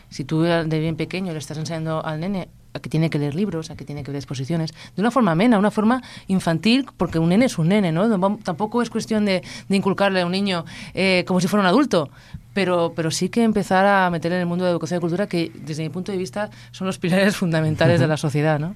si 0.10 0.24
tú 0.24 0.42
de 0.42 0.80
bien 0.80 0.96
pequeño 0.96 1.34
le 1.34 1.40
estás 1.40 1.58
enseñando 1.58 2.06
al 2.06 2.20
nene 2.20 2.50
a 2.78 2.80
que 2.80 2.90
tiene 2.90 3.10
que 3.10 3.20
leer 3.20 3.36
libros, 3.36 3.70
a 3.70 3.76
que 3.76 3.86
tiene 3.86 4.04
que 4.04 4.12
ver 4.12 4.18
exposiciones, 4.18 4.74
de 4.96 5.02
una 5.02 5.12
forma 5.12 5.32
amena, 5.32 5.60
una 5.60 5.72
forma 5.72 6.02
infantil, 6.28 6.86
porque 6.98 7.20
un 7.20 7.30
nene 7.30 7.46
es 7.46 7.58
un 7.58 7.68
nene, 7.68 7.92
¿no? 7.92 8.38
Tampoco 8.38 8.82
es 8.82 8.90
cuestión 8.90 9.26
de, 9.26 9.44
inculcarle 9.70 10.22
a 10.22 10.26
un 10.26 10.32
niño 10.32 10.66
eh, 10.94 11.24
como 11.28 11.40
si 11.40 11.48
fuera 11.48 11.62
un 11.62 11.68
adulto, 11.68 12.10
pero, 12.58 12.92
pero 12.96 13.12
sí 13.12 13.30
que 13.30 13.44
empezar 13.44 13.86
a 13.86 14.10
meter 14.10 14.32
en 14.32 14.40
el 14.40 14.48
mundo 14.48 14.66
de 14.66 14.72
educación 14.72 14.98
y 14.98 15.02
cultura, 15.02 15.28
que 15.28 15.52
desde 15.54 15.84
mi 15.84 15.90
punto 15.90 16.12
de 16.12 16.18
vista 16.18 16.50
son 16.72 16.88
los 16.88 16.98
pilares 16.98 17.36
fundamentales 17.36 18.00
de 18.00 18.08
la 18.08 18.18
sociedad. 18.18 18.60
¿no? 18.60 18.76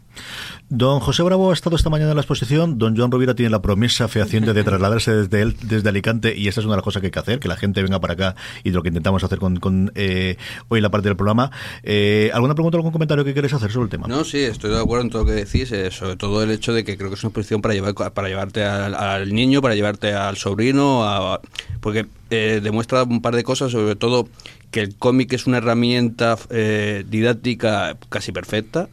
Don 0.69 0.99
José 0.99 1.23
Bravo 1.23 1.49
ha 1.49 1.53
estado 1.55 1.75
esta 1.75 1.89
mañana 1.89 2.11
en 2.11 2.15
la 2.15 2.21
exposición, 2.21 2.77
don 2.77 2.95
Joan 2.95 3.09
Rovira 3.09 3.33
tiene 3.33 3.49
la 3.49 3.63
promesa 3.63 4.07
fehaciente 4.07 4.53
de 4.53 4.63
trasladarse 4.63 5.15
desde, 5.15 5.41
él, 5.41 5.57
desde 5.63 5.89
Alicante 5.89 6.37
y 6.37 6.47
esa 6.47 6.59
es 6.59 6.67
una 6.67 6.75
de 6.75 6.77
las 6.77 6.83
cosas 6.83 7.01
que 7.01 7.07
hay 7.07 7.11
que 7.11 7.17
hacer, 7.17 7.39
que 7.39 7.47
la 7.47 7.57
gente 7.57 7.81
venga 7.81 7.99
para 7.99 8.13
acá 8.13 8.35
y 8.63 8.69
lo 8.69 8.83
que 8.83 8.89
intentamos 8.89 9.23
hacer 9.23 9.39
con, 9.39 9.59
con 9.59 9.91
eh, 9.95 10.37
hoy 10.67 10.79
la 10.79 10.91
parte 10.91 11.07
del 11.07 11.17
programa. 11.17 11.49
Eh, 11.81 12.29
¿Alguna 12.35 12.53
pregunta 12.53 12.77
o 12.77 12.81
algún 12.81 12.91
comentario 12.91 13.25
que 13.25 13.33
quieres 13.33 13.51
hacer 13.51 13.71
sobre 13.71 13.85
el 13.85 13.89
tema? 13.89 14.05
No, 14.07 14.23
sí, 14.23 14.43
estoy 14.43 14.69
de 14.69 14.79
acuerdo 14.79 15.05
en 15.05 15.09
todo 15.09 15.23
lo 15.23 15.27
que 15.27 15.33
decís, 15.33 15.71
eh, 15.71 15.89
sobre 15.89 16.17
todo 16.17 16.43
el 16.43 16.51
hecho 16.51 16.71
de 16.71 16.83
que 16.83 16.97
creo 16.97 17.09
que 17.09 17.15
es 17.15 17.23
una 17.23 17.29
exposición 17.29 17.63
para, 17.63 17.73
llevar, 17.73 17.95
para 18.13 18.27
llevarte 18.27 18.63
al, 18.63 19.33
niño, 19.33 19.59
para 19.59 19.73
llevarte 19.73 20.13
al 20.13 20.37
sobrino, 20.37 21.39
porque 21.79 22.05
eh, 22.33 22.61
demuestra 22.63 23.03
un 23.03 23.21
par 23.21 23.35
de 23.35 23.43
cosas, 23.43 23.73
sobre 23.73 23.97
todo 23.97 24.29
que 24.71 24.79
el 24.79 24.95
cómic 24.95 25.33
es 25.33 25.47
una 25.47 25.57
herramienta 25.57 26.37
eh, 26.49 27.03
didáctica 27.05 27.97
casi 28.07 28.31
perfecta, 28.31 28.87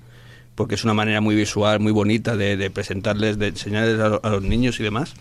porque 0.57 0.75
es 0.75 0.83
una 0.83 0.93
manera 0.93 1.21
muy 1.21 1.37
visual, 1.37 1.79
muy 1.79 1.93
bonita 1.93 2.37
de, 2.37 2.69
presentarles, 2.71 3.39
de 3.39 3.47
enseñarles 3.47 4.01
a, 4.01 4.29
los 4.29 4.43
niños 4.43 4.81
y 4.81 4.83
demás. 4.83 5.15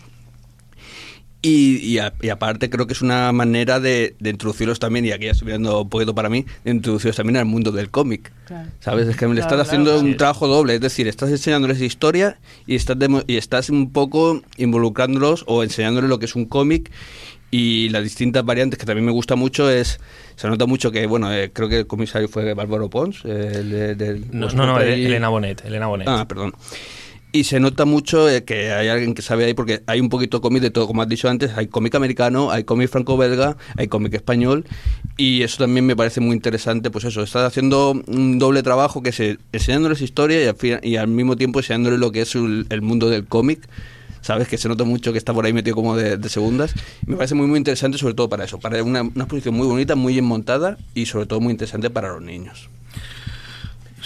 Y, 1.40 1.98
aparte 1.98 2.68
creo 2.68 2.88
que 2.88 2.94
es 2.94 3.02
una 3.02 3.30
manera 3.30 3.78
de, 3.78 4.16
introducirlos 4.18 4.80
también, 4.80 5.04
y 5.04 5.12
aquí 5.12 5.26
ya 5.26 5.30
estoy 5.30 5.46
mirando 5.46 5.82
un 5.82 5.88
poquito 5.88 6.12
para 6.12 6.28
mí, 6.28 6.44
de 6.64 6.72
introducirlos 6.72 7.14
también 7.14 7.36
al 7.36 7.44
mundo 7.44 7.70
del 7.70 7.88
cómic. 7.88 8.32
¿Sabes? 8.80 9.06
Es 9.06 9.16
que 9.16 9.28
me 9.28 9.36
le 9.36 9.42
estás 9.42 9.60
haciendo 9.60 10.00
un 10.00 10.16
trabajo 10.16 10.48
doble, 10.48 10.74
es 10.74 10.80
decir, 10.80 11.06
estás 11.06 11.30
enseñándoles 11.30 11.80
historia 11.80 12.40
y 12.66 12.74
estás, 12.74 12.96
y 13.28 13.36
estás 13.36 13.70
un 13.70 13.92
poco 13.92 14.42
involucrándolos 14.56 15.44
o 15.46 15.62
enseñándoles 15.62 16.10
lo 16.10 16.18
que 16.18 16.24
es 16.24 16.34
un 16.34 16.46
cómic 16.46 16.90
y 17.50 17.88
las 17.88 18.02
distintas 18.02 18.44
variantes 18.44 18.78
que 18.78 18.86
también 18.86 19.06
me 19.06 19.12
gusta 19.12 19.36
mucho 19.36 19.70
es 19.70 20.00
se 20.36 20.48
nota 20.48 20.66
mucho 20.66 20.90
que 20.90 21.06
bueno 21.06 21.32
eh, 21.32 21.50
creo 21.52 21.68
que 21.68 21.78
el 21.78 21.86
comisario 21.86 22.28
fue 22.28 22.52
Bárbaro 22.54 22.90
Pons 22.90 23.24
el, 23.24 23.96
del 23.96 24.24
no 24.32 24.48
no, 24.50 24.80
Elena 24.80 25.28
Bonet 25.28 25.64
Elena 25.64 25.86
Bonet. 25.86 26.08
Ah 26.08 26.26
perdón. 26.28 26.52
Y 27.30 27.44
se 27.44 27.60
nota 27.60 27.84
mucho 27.84 28.28
eh, 28.28 28.44
que 28.44 28.72
hay 28.72 28.88
alguien 28.88 29.12
que 29.12 29.20
sabe 29.20 29.44
ahí, 29.44 29.52
porque 29.52 29.82
hay 29.86 30.00
un 30.00 30.08
poquito 30.08 30.40
cómic 30.40 30.62
de 30.62 30.70
todo, 30.70 30.86
como 30.86 31.02
has 31.02 31.08
dicho 31.08 31.28
antes, 31.28 31.52
hay 31.56 31.66
cómic 31.66 31.94
americano, 31.94 32.50
hay 32.50 32.64
cómic 32.64 32.88
franco-belga, 32.88 33.58
hay 33.76 33.86
cómic 33.86 34.14
español, 34.14 34.64
y 35.18 35.42
eso 35.42 35.58
también 35.58 35.84
me 35.84 35.94
parece 35.94 36.22
muy 36.22 36.34
interesante, 36.34 36.90
pues 36.90 37.04
eso, 37.04 37.22
estás 37.22 37.44
haciendo 37.44 38.02
un 38.06 38.38
doble 38.38 38.62
trabajo 38.62 39.02
que 39.02 39.10
es 39.10 39.20
enseñándoles 39.52 40.00
historia 40.00 40.42
y 40.42 40.46
al, 40.46 40.80
y 40.82 40.96
al 40.96 41.08
mismo 41.08 41.36
tiempo 41.36 41.58
enseñándoles 41.58 42.00
lo 42.00 42.12
que 42.12 42.22
es 42.22 42.34
el, 42.34 42.80
mundo 42.80 43.10
del 43.10 43.26
cómic, 43.26 43.68
sabes 44.20 44.48
que 44.48 44.58
se 44.58 44.68
nota 44.68 44.84
mucho 44.84 45.12
que 45.12 45.18
está 45.18 45.32
por 45.32 45.46
ahí 45.46 45.52
metido 45.52 45.76
como 45.76 45.96
de, 45.96 46.28
segundas. 46.28 46.74
Me 47.06 47.16
parece 47.16 47.34
muy 47.34 47.46
muy 47.46 47.58
interesante 47.58 47.98
sobre 47.98 48.14
todo 48.14 48.28
para 48.28 48.44
eso, 48.44 48.58
para 48.58 48.82
una, 48.82 49.02
una 49.02 49.24
exposición 49.24 49.54
muy 49.54 49.66
bonita, 49.66 49.96
muy 49.96 50.14
bien 50.14 50.24
montada 50.24 50.76
y 50.94 51.06
sobre 51.06 51.26
todo 51.26 51.40
muy 51.40 51.52
interesante 51.52 51.90
para 51.90 52.08
los 52.12 52.22
niños. 52.22 52.68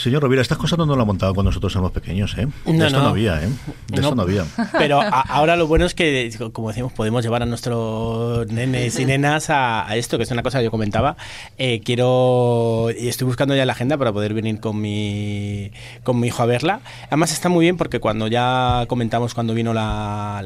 Señor 0.02 0.20
Rovira, 0.20 0.42
estas 0.42 0.58
cosas 0.58 0.76
no 0.80 0.84
nos 0.84 0.98
las 0.98 1.06
montado 1.06 1.32
cuando 1.32 1.50
nosotros 1.50 1.72
éramos 1.74 1.92
pequeños, 1.92 2.36
¿eh? 2.36 2.48
De 2.66 2.86
esto 2.86 3.00
no, 3.00 3.10
había, 3.10 3.40
¿eh? 3.40 3.48
De 3.86 4.00
esto 4.00 4.16
no 4.16 4.22
había. 4.22 4.44
Pero 4.76 5.00
ahora 5.00 5.54
lo 5.54 5.68
bueno 5.68 5.86
es 5.86 5.94
que, 5.94 6.28
como 6.52 6.70
decimos, 6.70 6.92
podemos 6.92 7.22
llevar 7.22 7.44
a 7.44 7.46
nuestros 7.46 8.48
nenes 8.48 8.98
y 8.98 9.04
nenas 9.04 9.48
a, 9.48 9.86
esto, 9.94 10.16
que 10.16 10.24
es 10.24 10.30
una 10.32 10.42
cosa 10.42 10.58
que 10.58 10.64
yo 10.64 10.72
comentaba. 10.72 11.16
Eh, 11.56 11.82
quiero... 11.84 12.88
Y 12.98 13.06
estoy 13.06 13.28
buscando 13.28 13.54
ya 13.54 13.64
la 13.64 13.74
agenda 13.74 13.96
para 13.96 14.12
poder 14.12 14.34
venir 14.34 14.58
con 14.58 14.80
mi, 14.80 15.70
con 16.02 16.18
mi 16.18 16.26
hijo 16.26 16.42
a 16.42 16.46
verla. 16.46 16.80
Además 17.06 17.30
está 17.30 17.48
muy 17.48 17.64
bien 17.64 17.76
porque 17.76 18.00
cuando 18.00 18.26
ya 18.26 18.86
comentamos 18.88 19.34
cuando 19.34 19.54
vino 19.54 19.72
la, 19.72 20.42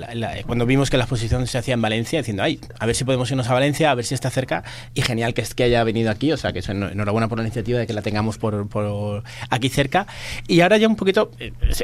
cuando 0.47 0.67
vimos 0.67 0.91
que 0.91 0.99
la 0.99 1.05
exposición 1.05 1.47
se 1.47 1.57
hacía 1.57 1.73
en 1.73 1.81
Valencia, 1.81 2.19
diciendo, 2.19 2.43
ay, 2.43 2.61
a 2.79 2.85
ver 2.85 2.95
si 2.95 3.05
podemos 3.05 3.31
irnos 3.31 3.49
a 3.49 3.55
Valencia, 3.55 3.91
a 3.91 3.95
ver 3.95 4.05
si 4.05 4.13
está 4.13 4.29
cerca. 4.29 4.65
Y 4.93 5.01
genial 5.01 5.33
que 5.33 5.41
es 5.41 5.55
que 5.55 5.63
haya 5.65 5.83
venido 5.83 6.11
aquí, 6.11 6.31
o 6.31 6.37
sea, 6.37 6.53
que 6.53 6.59
es 6.59 6.69
enhorabuena 6.69 7.29
por 7.29 7.39
la 7.39 7.45
iniciativa 7.45 7.79
de 7.79 7.87
que 7.87 7.95
la 7.95 8.03
tengamos 8.03 8.37
por, 8.37 8.69
por 8.69 9.25
aquí 9.51 9.69
cerca. 9.69 10.07
Y 10.47 10.61
ahora 10.61 10.77
ya 10.77 10.89
un 10.89 10.97
poquito, 10.97 11.31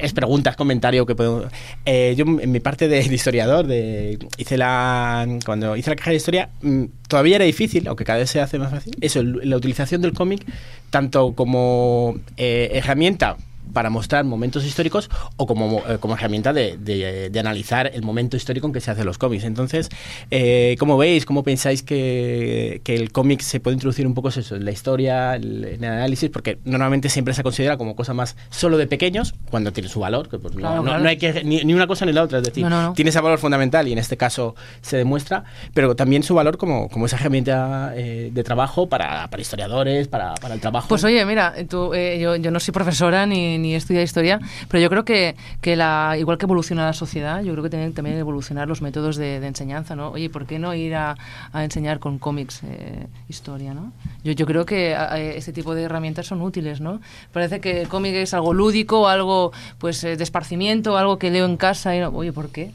es, 0.01 0.13
preguntas, 0.13 0.57
comentario 0.57 1.07
que 1.07 1.15
puedo... 1.15 1.49
Eh, 1.85 2.15
yo 2.17 2.25
en 2.25 2.51
mi 2.51 2.61
parte 2.61 2.89
de, 2.89 3.01
historiador, 3.01 3.67
de, 3.67 4.19
hice 4.37 4.57
la, 4.57 5.27
cuando 5.45 5.77
hice 5.77 5.91
la 5.91 5.97
caja 5.97 6.11
de 6.11 6.17
historia, 6.17 6.51
mm, 6.63 6.85
todavía 7.09 7.37
era 7.37 7.45
difícil, 7.45 7.87
aunque 7.89 8.05
cada 8.05 8.19
vez 8.19 8.31
se 8.31 8.41
hace 8.41 8.59
más 8.59 8.71
fácil, 8.71 8.97
eso, 9.01 9.23
la 9.23 9.57
utilización 9.57 10.01
del 10.03 10.13
cómic 10.13 10.45
tanto 10.91 11.33
como 11.33 12.17
eh, 12.37 12.71
herramienta 12.75 13.37
para 13.73 13.91
mostrar 13.91 14.25
momentos 14.25 14.65
históricos 14.65 15.11
o 15.37 15.47
como, 15.47 15.83
eh, 15.89 15.99
como 16.01 16.15
herramienta 16.15 16.53
de, 16.53 16.77
de, 16.79 17.41
analizar 17.41 17.91
el 17.93 18.03
momento 18.03 18.37
histórico 18.37 18.67
en 18.67 18.73
que 18.73 18.81
se 18.81 18.91
hacen 18.91 19.05
los 19.05 19.19
cómics. 19.19 19.45
Entonces, 19.45 19.89
eh, 20.31 20.77
¿cómo 20.79 20.97
veis? 20.97 21.27
¿Cómo 21.27 21.43
pensáis 21.43 21.83
que, 21.83 22.81
que 22.85 22.95
el 22.95 23.11
cómic 23.11 23.41
se 23.41 23.59
puede 23.59 23.75
introducir 23.75 24.07
un 24.07 24.15
poco 24.15 24.29
eso, 24.29 24.55
en 24.55 24.65
la 24.65 24.71
historia, 24.71 25.35
en 25.37 25.83
el 25.83 25.85
análisis? 25.85 26.31
Porque 26.31 26.59
normalmente 26.65 27.09
siempre 27.09 27.35
se 27.35 27.43
considera 27.43 27.77
como 27.77 27.97
cosa 27.97 28.15
más 28.15 28.37
solo 28.51 28.79
de 28.79 28.87
pequeños, 28.87 29.35
cuando 29.51 29.73
tiene 29.73 29.89
su 29.89 30.01
valor, 30.01 30.29
que 30.29 30.39
pues, 30.39 30.55
no, 30.55 30.83
no, 30.83 31.09
hay 31.09 31.17
que 31.17 31.43
ni, 31.45 31.65
ni, 31.65 31.75
una 31.75 31.87
cosa 31.87 32.07
ni 32.07 32.13
la 32.13 32.23
otra, 32.23 32.39
es 32.39 32.45
decir, 32.45 32.67
tiene 32.95 33.09
ese 33.09 33.21
valor 33.21 33.39
fundamental 33.39 33.89
y 33.89 33.93
en 33.93 33.99
este 33.99 34.17
caso 34.17 34.55
se 34.81 34.97
demuestra, 34.97 35.45
pero 35.75 35.97
también 35.97 36.23
su 36.23 36.35
valor 36.35 36.59
como, 36.59 36.89
como 36.89 37.07
esa 37.07 37.17
herramienta 37.17 37.93
eh, 37.97 38.31
de 38.33 38.45
trabajo 38.45 38.89
para, 38.89 39.29
para 39.29 39.41
historiadores, 39.41 40.09
para, 40.09 40.35
para, 40.35 40.55
el 40.55 40.61
trabajo. 40.61 40.89
Pues 40.89 41.05
oye, 41.05 41.25
mira, 41.25 41.55
tú, 41.69 41.95
eh, 41.95 42.19
yo, 42.21 42.37
yo 42.37 42.51
no 42.51 42.61
soy 42.61 42.73
profesora 42.73 43.27
ni 43.27 43.59
ni 43.63 43.75
estudia 43.75 44.03
historia, 44.03 44.41
pero 44.69 44.83
yo 44.83 44.91
creo 44.91 45.05
que, 45.05 45.37
que 45.61 45.77
la, 45.77 46.17
igual 46.19 46.39
que 46.39 46.47
evoluciona 46.47 46.85
la 46.85 46.93
sociedad, 46.93 47.43
yo 47.43 47.53
creo 47.53 47.63
que 47.65 47.71
tienen 47.71 47.95
también 47.95 48.19
evolucionar 48.19 48.69
los 48.69 48.83
métodos 48.83 49.17
de, 49.17 49.37
enseñanza, 49.47 49.97
¿no? 49.97 50.11
Oye, 50.11 50.29
¿por 50.31 50.47
qué 50.47 50.59
no 50.59 50.75
ir 50.75 50.95
a, 50.95 51.17
a 51.53 51.65
enseñar 51.65 51.99
con 51.99 52.19
cómics 52.19 52.63
eh, 52.65 53.07
historia, 53.29 53.75
¿no? 53.75 53.93
Yo, 54.25 54.33
yo 54.33 54.47
creo 54.47 54.67
que 54.67 54.97
este 55.37 55.53
tipo 55.53 55.75
de 55.75 55.83
herramientas 55.83 56.27
son 56.27 56.43
útiles, 56.43 56.81
¿no? 56.81 57.01
Parece 57.33 57.61
que 57.61 57.83
el 57.83 57.89
cómic 57.89 58.15
es 58.15 58.35
algo 58.35 58.55
lúdico, 58.55 59.09
algo 59.09 59.53
pues 59.79 60.03
eh, 60.05 60.17
de 60.17 60.25
esparcimiento, 60.25 60.97
algo 60.97 61.19
que 61.19 61.31
leo 61.31 61.47
en 61.47 61.57
casa 61.57 61.95
y 61.95 62.01
no, 62.01 62.09
oye, 62.11 62.33
¿por 62.33 62.51
qué? 62.51 62.73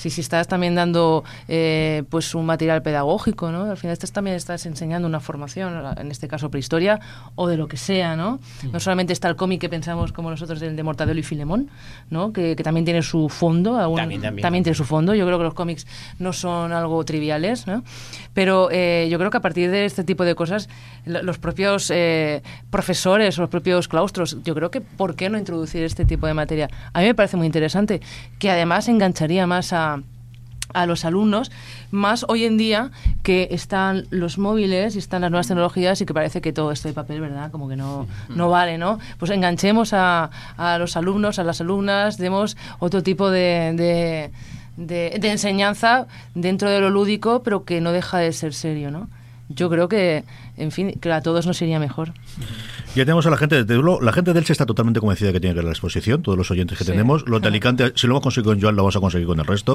Si, 0.00 0.08
si 0.08 0.22
estás 0.22 0.48
también 0.48 0.74
dando 0.74 1.24
eh, 1.46 2.04
pues 2.08 2.34
un 2.34 2.46
material 2.46 2.80
pedagógico, 2.80 3.50
¿no? 3.50 3.64
Al 3.64 3.76
final 3.76 3.92
estás, 3.92 4.12
también 4.12 4.34
estás 4.34 4.64
enseñando 4.64 5.06
una 5.06 5.20
formación, 5.20 5.74
en 5.98 6.10
este 6.10 6.26
caso 6.26 6.50
prehistoria, 6.50 7.00
o 7.34 7.46
de 7.46 7.58
lo 7.58 7.68
que 7.68 7.76
sea, 7.76 8.16
¿no? 8.16 8.40
No 8.72 8.80
solamente 8.80 9.12
está 9.12 9.28
el 9.28 9.36
cómic 9.36 9.60
que 9.60 9.68
pensamos 9.68 10.12
como 10.12 10.30
nosotros 10.30 10.58
del 10.58 10.74
de 10.74 10.82
Mortadelo 10.82 11.20
y 11.20 11.22
Filemón, 11.22 11.68
¿no? 12.08 12.32
Que, 12.32 12.56
también 12.56 12.86
tiene 12.86 13.02
su 13.02 13.28
fondo, 13.28 13.76
también, 13.94 14.22
también, 14.40 14.64
tiene 14.64 14.74
su 14.74 14.84
fondo. 14.84 15.14
Yo 15.14 15.26
creo 15.26 15.36
que 15.36 15.44
los 15.44 15.54
cómics 15.54 15.86
no 16.18 16.32
son 16.32 16.72
algo 16.72 17.04
triviales, 17.04 17.66
¿no? 17.66 17.84
Pero 18.32 18.70
eh, 18.70 19.06
yo 19.10 19.18
creo 19.18 19.30
que 19.30 19.36
a 19.36 19.42
partir 19.42 19.70
de 19.70 19.84
este 19.84 20.02
tipo 20.02 20.24
de 20.24 20.34
cosas, 20.34 20.70
los 21.04 21.38
propios 21.38 21.90
eh, 21.90 22.42
profesores 22.70 23.36
o 23.38 23.42
los 23.42 23.50
propios 23.50 23.86
claustros, 23.86 24.38
yo 24.44 24.54
creo 24.54 24.70
que 24.70 24.80
¿por 24.80 25.14
qué 25.14 25.28
no 25.28 25.36
introducir 25.36 25.82
este 25.82 26.06
tipo 26.06 26.26
de 26.26 26.32
materia? 26.32 26.70
A 26.94 27.00
mí 27.00 27.06
me 27.06 27.14
parece 27.14 27.36
muy 27.36 27.46
interesante, 27.46 28.00
que 28.38 28.50
además 28.50 28.88
engancharía 28.88 29.46
más 29.46 29.74
a 29.74 29.89
a 30.72 30.86
los 30.86 31.04
alumnos, 31.04 31.50
más 31.90 32.24
hoy 32.28 32.44
en 32.44 32.56
día 32.56 32.90
que 33.22 33.48
están 33.50 34.04
los 34.10 34.38
móviles 34.38 34.94
y 34.94 34.98
están 34.98 35.22
las 35.22 35.30
nuevas 35.30 35.48
tecnologías 35.48 36.00
y 36.00 36.06
que 36.06 36.14
parece 36.14 36.40
que 36.40 36.52
todo 36.52 36.72
esto 36.72 36.88
de 36.88 36.94
papel, 36.94 37.20
¿verdad? 37.20 37.50
Como 37.50 37.68
que 37.68 37.76
no, 37.76 38.06
no 38.28 38.50
vale, 38.50 38.78
¿no? 38.78 38.98
Pues 39.18 39.30
enganchemos 39.30 39.92
a, 39.92 40.30
a 40.56 40.78
los 40.78 40.96
alumnos, 40.96 41.38
a 41.38 41.44
las 41.44 41.60
alumnas, 41.60 42.18
demos 42.18 42.56
otro 42.78 43.02
tipo 43.02 43.30
de, 43.30 44.30
de, 44.76 45.18
de, 45.18 45.28
enseñanza 45.28 46.06
dentro 46.34 46.70
de 46.70 46.80
lo 46.80 46.90
lúdico, 46.90 47.42
pero 47.42 47.64
que 47.64 47.80
no 47.80 47.92
deja 47.92 48.18
de 48.18 48.32
ser 48.32 48.54
serio, 48.54 48.90
¿no? 48.90 49.08
Yo 49.52 49.68
creo 49.68 49.88
que, 49.88 50.22
en 50.56 50.70
fin, 50.70 50.92
que 51.00 51.10
a 51.10 51.22
todos 51.22 51.44
nos 51.44 51.60
iría 51.60 51.80
mejor. 51.80 52.12
Ya 52.94 53.04
tenemos 53.04 53.26
a 53.26 53.30
la 53.30 53.36
gente 53.36 53.56
de 53.56 53.64
Teulo. 53.64 54.00
La 54.00 54.12
gente 54.12 54.32
de 54.32 54.38
Elche 54.38 54.52
está 54.52 54.64
totalmente 54.64 55.00
convencida 55.00 55.32
que 55.32 55.40
tiene 55.40 55.54
que 55.54 55.58
ver 55.58 55.64
la 55.64 55.72
exposición, 55.72 56.22
todos 56.22 56.38
los 56.38 56.52
oyentes 56.52 56.78
que 56.78 56.84
tenemos. 56.84 57.28
Los 57.28 57.42
de 57.42 57.48
Alicante, 57.48 57.92
si 57.96 58.06
lo 58.06 58.12
hemos 58.12 58.22
conseguido 58.22 58.52
con 58.52 58.60
Joan, 58.60 58.76
lo 58.76 58.82
vamos 58.82 58.94
a 58.94 59.00
conseguir 59.00 59.26
con 59.26 59.40
el 59.40 59.46
resto. 59.46 59.74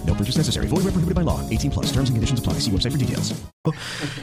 No 0.11 0.17
purchase 0.17 0.37
necessary. 0.37 0.67
Void 0.67 0.83
where 0.83 0.91
prohibited 0.91 1.15
by 1.15 1.23
law. 1.23 1.39
18 1.49 1.71
plus. 1.71 1.85
Terms 1.93 2.09
and 2.09 2.17
conditions 2.17 2.39
apply. 2.41 2.59
See 2.59 2.71
website 2.71 2.91
for 2.91 2.99
details. 2.99 3.33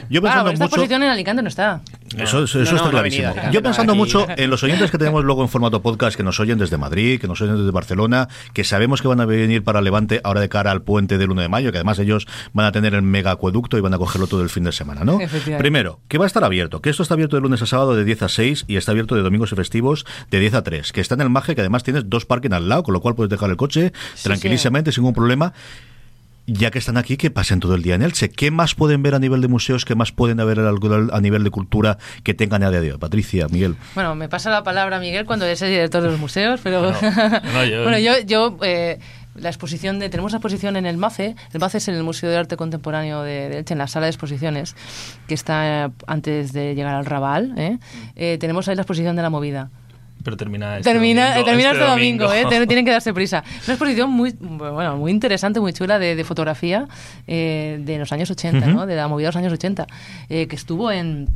Yo 0.09 0.21
pensando 0.21 0.51
esta 0.51 0.65
mucho... 0.65 0.75
exposición 0.75 1.03
en 1.03 1.09
Alicante 1.09 1.41
no 1.41 1.47
está. 1.47 1.81
Eso, 2.17 2.43
eso, 2.43 2.61
eso 2.61 2.71
no, 2.71 2.77
está 2.77 2.85
no, 2.85 2.91
clarísimo. 2.91 3.33
Yo 3.51 3.63
pensando 3.63 3.95
mucho 3.95 4.27
en 4.35 4.49
los 4.49 4.63
oyentes 4.63 4.91
que 4.91 4.97
tenemos 4.97 5.23
luego 5.23 5.43
en 5.43 5.49
formato 5.49 5.81
podcast 5.81 6.17
que 6.17 6.23
nos 6.23 6.39
oyen 6.41 6.57
desde 6.57 6.77
Madrid, 6.77 7.21
que 7.21 7.27
nos 7.27 7.39
oyen 7.39 7.55
desde 7.55 7.71
Barcelona, 7.71 8.27
que 8.53 8.65
sabemos 8.65 9.01
que 9.01 9.07
van 9.07 9.21
a 9.21 9.25
venir 9.25 9.63
para 9.63 9.79
Levante 9.81 10.19
ahora 10.25 10.41
de 10.41 10.49
cara 10.49 10.71
al 10.71 10.81
puente 10.81 11.17
del 11.17 11.31
1 11.31 11.41
de 11.41 11.47
mayo, 11.47 11.71
que 11.71 11.77
además 11.77 11.99
ellos 11.99 12.27
van 12.51 12.65
a 12.65 12.73
tener 12.73 12.93
el 12.93 13.01
mega 13.01 13.31
acueducto 13.31 13.77
y 13.77 13.81
van 13.81 13.93
a 13.93 13.97
cogerlo 13.97 14.27
todo 14.27 14.41
el 14.41 14.49
fin 14.49 14.65
de 14.65 14.73
semana, 14.73 15.05
¿no? 15.05 15.19
Primero, 15.57 16.01
que 16.09 16.17
va 16.17 16.25
a 16.25 16.27
estar 16.27 16.43
abierto, 16.43 16.81
que 16.81 16.89
esto 16.89 17.03
está 17.03 17.13
abierto 17.13 17.37
de 17.37 17.41
lunes 17.41 17.61
a 17.61 17.65
sábado 17.65 17.95
de 17.95 18.03
10 18.03 18.23
a 18.23 18.29
6 18.29 18.65
y 18.67 18.75
está 18.75 18.91
abierto 18.91 19.15
de 19.15 19.21
domingos 19.21 19.53
y 19.53 19.55
festivos 19.55 20.05
de 20.29 20.39
10 20.39 20.53
a 20.55 20.63
3, 20.63 20.91
que 20.91 20.99
está 20.99 21.15
en 21.15 21.21
el 21.21 21.29
Maje, 21.29 21.55
que 21.55 21.61
además 21.61 21.83
tienes 21.83 22.09
dos 22.09 22.25
parking 22.25 22.51
al 22.51 22.67
lado, 22.67 22.83
con 22.83 22.93
lo 22.93 22.99
cual 22.99 23.15
puedes 23.15 23.29
dejar 23.29 23.49
el 23.49 23.55
coche 23.57 23.93
tranquilísimamente, 24.21 24.91
sin 24.91 25.03
ningún 25.03 25.15
problema 25.15 25.53
ya 26.53 26.71
que 26.71 26.79
están 26.79 26.97
aquí, 26.97 27.17
que 27.17 27.31
pasen 27.31 27.59
todo 27.59 27.75
el 27.75 27.81
día 27.81 27.95
en 27.95 28.01
Elche. 28.01 28.29
¿Qué 28.29 28.51
más 28.51 28.75
pueden 28.75 29.03
ver 29.03 29.15
a 29.15 29.19
nivel 29.19 29.41
de 29.41 29.47
museos? 29.47 29.85
¿Qué 29.85 29.95
más 29.95 30.11
pueden 30.11 30.37
ver 30.37 30.59
a 30.59 31.21
nivel 31.21 31.43
de 31.43 31.51
cultura 31.51 31.97
que 32.23 32.33
tengan 32.33 32.63
a 32.63 32.71
día 32.71 32.81
de 32.81 32.93
hoy? 32.93 32.97
Patricia, 32.97 33.47
Miguel. 33.49 33.75
Bueno, 33.95 34.15
me 34.15 34.29
pasa 34.29 34.49
la 34.49 34.63
palabra 34.63 34.99
Miguel 34.99 35.25
cuando 35.25 35.45
es 35.45 35.61
el 35.61 35.69
director 35.69 36.01
de 36.01 36.09
los 36.09 36.19
museos, 36.19 36.59
pero 36.63 36.91
bueno, 36.91 37.99
yo, 37.99 38.19
yo 38.25 38.57
eh, 38.63 38.99
la 39.35 39.49
exposición 39.49 39.99
de 39.99 40.09
tenemos 40.09 40.31
la 40.31 40.37
exposición 40.37 40.75
en 40.75 40.85
el 40.85 40.97
MACE 40.97 41.35
el 41.53 41.59
MACE 41.59 41.77
es 41.77 41.87
el 41.87 42.03
Museo 42.03 42.29
de 42.29 42.37
Arte 42.37 42.57
Contemporáneo 42.57 43.23
de, 43.23 43.57
Elche 43.59 43.73
en 43.73 43.77
la 43.77 43.87
sala 43.87 44.05
de 44.05 44.11
exposiciones 44.11 44.75
que 45.27 45.33
está 45.33 45.85
eh, 45.85 45.89
antes 46.07 46.53
de 46.53 46.75
llegar 46.75 46.95
al 46.95 47.05
Raval 47.05 47.53
¿eh? 47.57 47.77
Eh, 48.15 48.37
tenemos 48.39 48.67
ahí 48.67 48.75
la 48.75 48.81
exposición 48.81 49.15
de 49.15 49.21
la 49.21 49.29
movida 49.29 49.69
pero 50.23 50.37
termina 50.37 50.77
este 50.77 50.91
termina, 50.91 51.29
domingo, 51.29 51.45
termina 51.45 51.71
este 51.71 51.81
este 51.81 51.91
domingo, 51.91 52.33
¿eh? 52.33 52.67
tienen 52.67 52.85
que 52.85 52.91
darse 52.91 53.13
prisa. 53.13 53.43
Una 53.65 53.73
exposición 53.73 54.11
muy, 54.11 54.31
bueno, 54.39 54.97
muy 54.97 55.11
interesante, 55.11 55.59
muy 55.59 55.73
chula 55.73 55.99
de, 55.99 56.23
fotografía 56.23 56.87
de 57.25 57.95
los 57.97 58.11
años 58.11 58.29
80, 58.29 58.67
¿no? 58.67 58.85
de 58.85 58.95
la 58.95 59.07
movida 59.07 59.27
de 59.27 59.29
los 59.29 59.35
años 59.37 59.53
80, 59.53 59.87
que 60.27 60.47
estuvo 60.51 60.91
en 60.91 61.27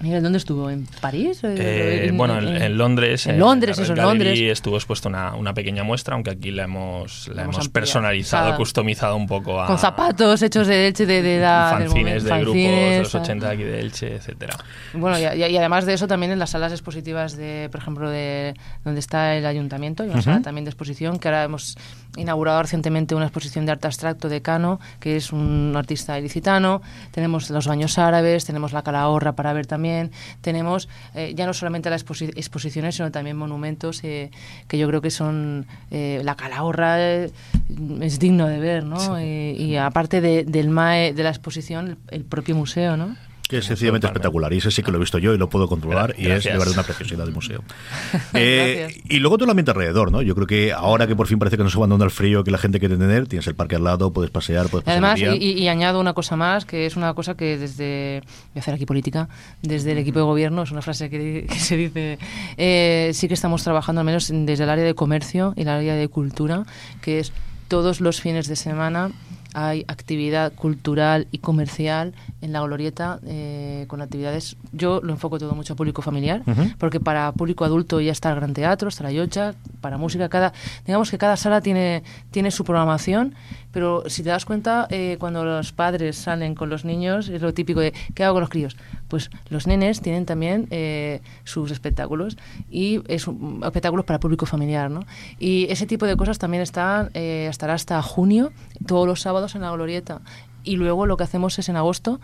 ¿dónde 0.00 0.38
estuvo? 0.38 0.70
¿En 0.70 0.86
París? 1.00 1.40
Eh, 1.42 2.10
bueno, 2.12 2.38
en, 2.38 2.76
Londres. 2.76 3.26
En 3.26 3.38
Londres, 3.38 3.78
eso, 3.78 3.92
en 3.92 4.02
Londres. 4.02 4.38
estuvo 4.40 4.76
expuesto 4.76 5.08
una, 5.08 5.34
una, 5.34 5.54
pequeña 5.54 5.84
muestra, 5.84 6.14
aunque 6.14 6.30
aquí 6.30 6.50
la 6.50 6.64
hemos, 6.64 7.28
la 7.28 7.44
hemos, 7.44 7.68
personalizado, 7.68 8.56
customizado 8.56 9.16
un 9.16 9.26
poco 9.26 9.60
a... 9.60 9.66
Con 9.66 9.78
zapatos 9.78 10.42
hechos 10.42 10.66
de 10.66 10.88
Elche, 10.88 11.06
de, 11.06 11.22
de 11.22 11.40
la... 11.40 11.76
Fanzines 11.78 12.24
de 12.24 12.40
grupos 12.40 12.54
de 12.54 12.98
los 13.02 13.14
80 13.14 13.48
aquí 13.48 13.62
de 13.62 13.80
Elche, 13.80 14.14
etcétera. 14.16 14.56
Bueno, 14.92 15.18
y, 15.18 15.22
y, 15.22 15.56
además 15.56 15.86
de 15.86 15.94
eso, 15.94 16.06
también 16.06 16.32
en 16.32 16.38
las 16.38 16.50
salas 16.50 16.72
expositivas 16.72 17.36
de, 17.36 17.68
por 17.72 17.80
ejemplo, 17.80 18.10
de 18.10 18.54
donde 18.84 19.00
está 19.00 19.34
el 19.34 19.46
ayuntamiento, 19.46 20.02
hay 20.02 20.10
una 20.10 20.22
sala 20.22 20.42
también 20.42 20.64
de 20.64 20.70
exposición, 20.70 21.18
que 21.18 21.28
ahora 21.28 21.44
hemos 21.44 21.76
inaugurado 22.16 22.62
recientemente 22.62 23.14
una 23.14 23.26
exposición 23.26 23.66
de 23.66 23.72
arte 23.72 23.86
abstracto 23.86 24.28
de 24.28 24.42
Cano, 24.42 24.80
que 25.00 25.16
es 25.16 25.32
un 25.32 25.74
artista 25.76 26.18
ilicitano. 26.18 26.82
Tenemos 27.10 27.50
los 27.50 27.66
baños 27.66 27.98
árabes, 27.98 28.44
tenemos 28.44 28.72
la 28.72 28.82
calahorra 28.82 29.32
para 29.32 29.52
ver 29.52 29.66
también. 29.66 30.10
Tenemos 30.40 30.88
eh, 31.14 31.32
ya 31.34 31.46
no 31.46 31.54
solamente 31.54 31.90
las 31.90 32.02
exposiciones, 32.02 32.96
sino 32.96 33.10
también 33.10 33.36
monumentos 33.36 34.02
eh, 34.04 34.30
que 34.68 34.78
yo 34.78 34.88
creo 34.88 35.00
que 35.00 35.10
son. 35.10 35.66
Eh, 35.90 36.20
la 36.24 36.34
calahorra 36.34 37.00
es 37.00 38.18
digno 38.18 38.46
de 38.46 38.58
ver, 38.58 38.84
¿no? 38.84 39.20
y 39.20 39.76
aparte 39.76 40.20
del 40.20 40.68
MAE, 40.70 41.12
de 41.12 41.22
la 41.22 41.30
exposición, 41.30 41.98
el 42.08 42.24
propio 42.24 42.54
museo, 42.54 42.96
¿no? 42.96 43.16
Que 43.48 43.58
es 43.58 43.64
sencillamente 43.64 44.06
espectacular. 44.06 44.52
Y 44.52 44.58
ese 44.58 44.70
sí 44.70 44.82
que 44.82 44.90
lo 44.90 44.96
he 44.96 45.00
visto 45.00 45.18
yo 45.18 45.32
y 45.32 45.38
lo 45.38 45.48
puedo 45.48 45.68
controlar. 45.68 46.14
Y 46.18 46.28
es 46.28 46.44
de 46.44 46.52
verdad 46.52 46.72
una 46.74 46.82
preciosidad 46.82 47.24
de 47.24 47.30
museo. 47.30 47.62
eh, 48.34 49.02
y 49.08 49.18
luego 49.18 49.36
todo 49.36 49.44
el 49.44 49.50
ambiente 49.50 49.70
alrededor, 49.70 50.10
¿no? 50.10 50.22
Yo 50.22 50.34
creo 50.34 50.46
que 50.46 50.72
ahora 50.72 51.06
que 51.06 51.14
por 51.14 51.28
fin 51.28 51.38
parece 51.38 51.56
que 51.56 51.62
no 51.62 51.70
se 51.70 51.76
abandona 51.78 52.04
el 52.04 52.10
frío 52.10 52.42
que 52.42 52.50
la 52.50 52.58
gente 52.58 52.80
quiere 52.80 52.96
tener, 52.96 53.28
tienes 53.28 53.46
el 53.46 53.54
parque 53.54 53.76
al 53.76 53.84
lado, 53.84 54.12
puedes 54.12 54.30
pasear, 54.30 54.68
puedes 54.68 54.84
pasar 54.84 55.04
Además, 55.04 55.20
Y, 55.40 55.68
añado 55.68 56.00
una 56.00 56.12
cosa 56.12 56.36
más, 56.36 56.64
que 56.64 56.86
es 56.86 56.96
una 56.96 57.14
cosa 57.14 57.36
que 57.36 57.56
desde. 57.56 58.22
Voy 58.52 58.56
a 58.56 58.60
hacer 58.60 58.74
aquí 58.74 58.86
política. 58.86 59.28
Desde 59.62 59.92
el 59.92 59.98
equipo 59.98 60.18
de 60.18 60.24
gobierno, 60.24 60.62
es 60.62 60.72
una 60.72 60.82
frase 60.82 61.08
que, 61.10 61.46
se 61.58 61.76
dice. 61.76 62.18
Eh, 62.56 63.10
sí 63.14 63.28
que 63.28 63.34
estamos 63.34 63.62
trabajando, 63.62 64.00
al 64.00 64.06
menos 64.06 64.28
desde 64.32 64.64
el 64.64 64.70
área 64.70 64.84
de 64.84 64.94
comercio 64.94 65.54
y 65.56 65.62
el 65.62 65.68
área 65.68 65.94
de 65.94 66.08
cultura, 66.08 66.64
que 67.00 67.20
es 67.20 67.32
todos 67.68 68.00
los 68.00 68.20
fines 68.20 68.48
de 68.48 68.56
semana 68.56 69.10
hay 69.56 69.86
actividad 69.88 70.52
cultural 70.52 71.28
y 71.30 71.38
comercial 71.38 72.12
en 72.42 72.52
la 72.52 72.60
glorieta 72.60 73.20
eh, 73.24 73.86
con 73.88 74.02
actividades. 74.02 74.54
Yo 74.72 75.00
lo 75.02 75.14
enfoco 75.14 75.38
todo 75.38 75.54
mucho 75.54 75.72
a 75.72 75.76
público 75.76 76.02
familiar, 76.02 76.42
porque 76.76 77.00
para 77.00 77.32
público 77.32 77.64
adulto 77.64 77.98
ya 78.02 78.12
está 78.12 78.28
el 78.28 78.36
Gran 78.36 78.52
Teatro, 78.52 78.90
está 78.90 79.04
la 79.04 79.12
Yocha, 79.12 79.54
para 79.80 79.96
música, 79.96 80.28
cada, 80.28 80.52
digamos 80.84 81.10
que 81.10 81.16
cada 81.16 81.38
sala 81.38 81.62
tiene, 81.62 82.02
tiene 82.30 82.50
su 82.50 82.64
programación, 82.64 83.34
pero 83.76 84.04
si 84.06 84.22
te 84.22 84.30
das 84.30 84.46
cuenta, 84.46 84.86
eh, 84.88 85.18
cuando 85.20 85.44
los 85.44 85.72
padres 85.72 86.16
salen 86.16 86.54
con 86.54 86.70
los 86.70 86.86
niños, 86.86 87.28
es 87.28 87.42
lo 87.42 87.52
típico 87.52 87.80
de 87.80 87.92
¿qué 88.14 88.24
hago 88.24 88.36
con 88.36 88.40
los 88.40 88.48
críos? 88.48 88.74
Pues 89.06 89.30
los 89.50 89.66
nenes 89.66 90.00
tienen 90.00 90.24
también 90.24 90.66
eh, 90.70 91.20
sus 91.44 91.70
espectáculos 91.70 92.38
y 92.70 93.02
es 93.06 93.28
un, 93.28 93.60
espectáculos 93.62 94.06
para 94.06 94.18
público 94.18 94.46
familiar, 94.46 94.90
¿no? 94.90 95.00
Y 95.38 95.66
ese 95.68 95.84
tipo 95.84 96.06
de 96.06 96.16
cosas 96.16 96.38
también 96.38 96.62
están, 96.62 97.10
estará 97.12 97.74
hasta 97.74 98.00
junio, 98.00 98.50
todos 98.86 99.06
los 99.06 99.20
sábados 99.20 99.54
en 99.54 99.60
la 99.60 99.70
glorieta. 99.72 100.22
Y 100.64 100.76
luego 100.76 101.04
lo 101.04 101.18
que 101.18 101.24
hacemos 101.24 101.58
es 101.58 101.68
en 101.68 101.76
agosto, 101.76 102.18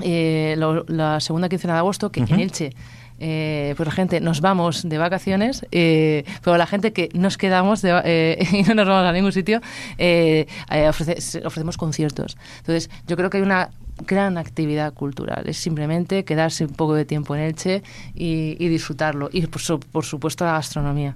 eh, 0.00 0.54
la 0.86 1.18
segunda 1.18 1.48
quincena 1.48 1.72
de 1.72 1.80
agosto, 1.80 2.12
que 2.12 2.20
en 2.20 2.38
Elche 2.38 2.72
eh, 3.24 3.74
pues 3.76 3.86
la 3.86 3.92
gente 3.92 4.20
nos 4.20 4.40
vamos 4.40 4.82
de 4.88 4.98
vacaciones, 4.98 5.64
eh, 5.70 6.24
pero 6.42 6.56
la 6.56 6.66
gente 6.66 6.92
que 6.92 7.08
nos 7.14 7.38
quedamos 7.38 7.84
eh, 7.84 8.44
y 8.52 8.62
no 8.64 8.74
nos 8.74 8.88
vamos 8.88 9.08
a 9.08 9.12
ningún 9.12 9.30
sitio, 9.30 9.60
ofrecemos 11.44 11.76
conciertos. 11.76 12.36
Entonces, 12.58 12.90
yo 13.06 13.16
creo 13.16 13.30
que 13.30 13.36
hay 13.36 13.44
una 13.44 13.70
gran 14.06 14.38
actividad 14.38 14.92
cultural. 14.92 15.44
Es 15.46 15.58
simplemente 15.58 16.24
quedarse 16.24 16.64
un 16.64 16.72
poco 16.72 16.94
de 16.94 17.04
tiempo 17.04 17.36
en 17.36 17.42
Elche 17.42 17.84
y, 18.12 18.68
disfrutarlo. 18.68 19.30
Y 19.32 19.46
por 19.46 20.04
supuesto 20.04 20.44
la 20.44 20.54
gastronomía. 20.54 21.14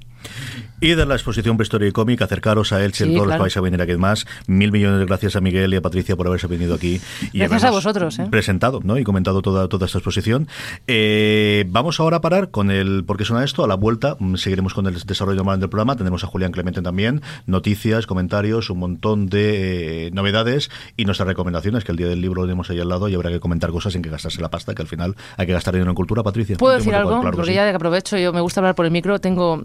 Y 0.78 0.94
de 0.94 1.06
la 1.06 1.14
exposición 1.14 1.56
Prehistoria 1.56 1.88
y 1.88 1.92
Cómic, 1.92 2.20
acercaros 2.20 2.72
a 2.72 2.84
Elche, 2.84 3.06
todos 3.06 3.26
los 3.26 3.38
vais 3.38 3.56
a 3.56 3.60
venir 3.62 3.80
aquí 3.80 3.96
más. 3.96 4.26
Mil 4.46 4.72
millones 4.72 4.98
de 4.98 5.06
gracias 5.06 5.34
a 5.34 5.40
Miguel 5.40 5.72
y 5.72 5.76
a 5.76 5.80
Patricia 5.80 6.16
por 6.16 6.26
haberse 6.26 6.46
venido 6.48 6.74
aquí. 6.74 7.00
Y 7.32 7.38
gracias 7.38 7.64
a 7.64 7.70
vosotros. 7.70 8.18
¿eh? 8.18 8.26
Presentado 8.30 8.80
¿no? 8.84 8.98
y 8.98 9.04
comentado 9.04 9.40
toda, 9.40 9.68
toda 9.68 9.86
esta 9.86 9.98
exposición. 9.98 10.48
Eh, 10.86 11.64
vamos 11.68 11.98
ahora 11.98 12.18
a 12.18 12.20
parar 12.20 12.50
con 12.50 12.70
el 12.70 13.04
¿Por 13.04 13.16
qué 13.16 13.24
suena 13.24 13.44
esto? 13.44 13.64
A 13.64 13.68
la 13.68 13.74
vuelta 13.74 14.16
mm, 14.18 14.36
seguiremos 14.36 14.74
con 14.74 14.86
el 14.86 15.00
desarrollo 15.00 15.36
normal 15.36 15.60
del 15.60 15.70
programa. 15.70 15.96
Tenemos 15.96 16.24
a 16.24 16.26
Julián 16.26 16.52
Clemente 16.52 16.82
también. 16.82 17.22
Noticias, 17.46 18.06
comentarios, 18.06 18.68
un 18.68 18.78
montón 18.78 19.26
de 19.26 20.08
eh, 20.08 20.10
novedades 20.10 20.70
y 20.96 21.04
nuestras 21.06 21.26
recomendaciones, 21.26 21.84
que 21.84 21.92
el 21.92 21.98
día 21.98 22.08
del 22.08 22.20
libro 22.20 22.42
lo 22.42 22.48
tenemos 22.48 22.68
ahí 22.70 22.80
al 22.80 22.88
lado 22.88 23.08
y 23.08 23.14
habrá 23.14 23.30
que 23.30 23.40
comentar 23.40 23.70
cosas 23.70 23.94
sin 23.94 24.02
que 24.02 24.10
gastarse 24.10 24.42
la 24.42 24.50
pasta, 24.50 24.74
que 24.74 24.82
al 24.82 24.88
final 24.88 25.14
hay 25.36 25.46
que 25.46 25.52
gastar 25.52 25.74
dinero 25.74 25.90
en 25.90 25.94
cultura. 25.94 26.22
Patricia. 26.22 26.56
¿Puedo 26.56 26.76
decir 26.76 26.94
algo? 26.94 27.22
Porque 27.22 27.54
ya 27.54 27.64
de 27.64 27.70
que 27.70 27.76
aprovecho, 27.76 28.18
yo 28.18 28.32
me 28.32 28.40
gusta 28.40 28.60
hablar 28.60 28.74
por 28.74 28.84
el 28.84 28.90
micro. 28.90 29.20
Tengo 29.20 29.62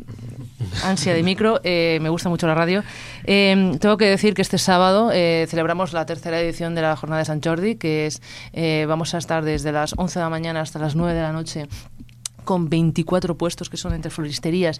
ansia 0.83 1.13
de 1.13 1.23
micro, 1.23 1.59
eh, 1.63 1.99
me 2.01 2.09
gusta 2.09 2.29
mucho 2.29 2.47
la 2.47 2.55
radio. 2.55 2.83
Eh, 3.25 3.77
tengo 3.79 3.97
que 3.97 4.05
decir 4.05 4.33
que 4.33 4.41
este 4.41 4.57
sábado 4.57 5.11
eh, 5.13 5.45
celebramos 5.49 5.93
la 5.93 6.05
tercera 6.05 6.39
edición 6.39 6.75
de 6.75 6.81
la 6.81 6.95
Jornada 6.95 7.19
de 7.19 7.25
San 7.25 7.41
Jordi, 7.41 7.75
que 7.75 8.07
es, 8.07 8.21
vamos 8.87 9.13
a 9.13 9.17
estar 9.17 9.43
desde 9.43 9.71
las 9.71 9.93
11 9.97 10.19
de 10.19 10.23
la 10.23 10.29
mañana 10.29 10.61
hasta 10.61 10.79
las 10.79 10.95
9 10.95 11.13
de 11.13 11.21
la 11.21 11.31
noche 11.31 11.67
con 12.43 12.69
24 12.69 13.37
puestos 13.37 13.69
que 13.69 13.77
son 13.77 13.93
entre 13.93 14.09
floristerías 14.09 14.79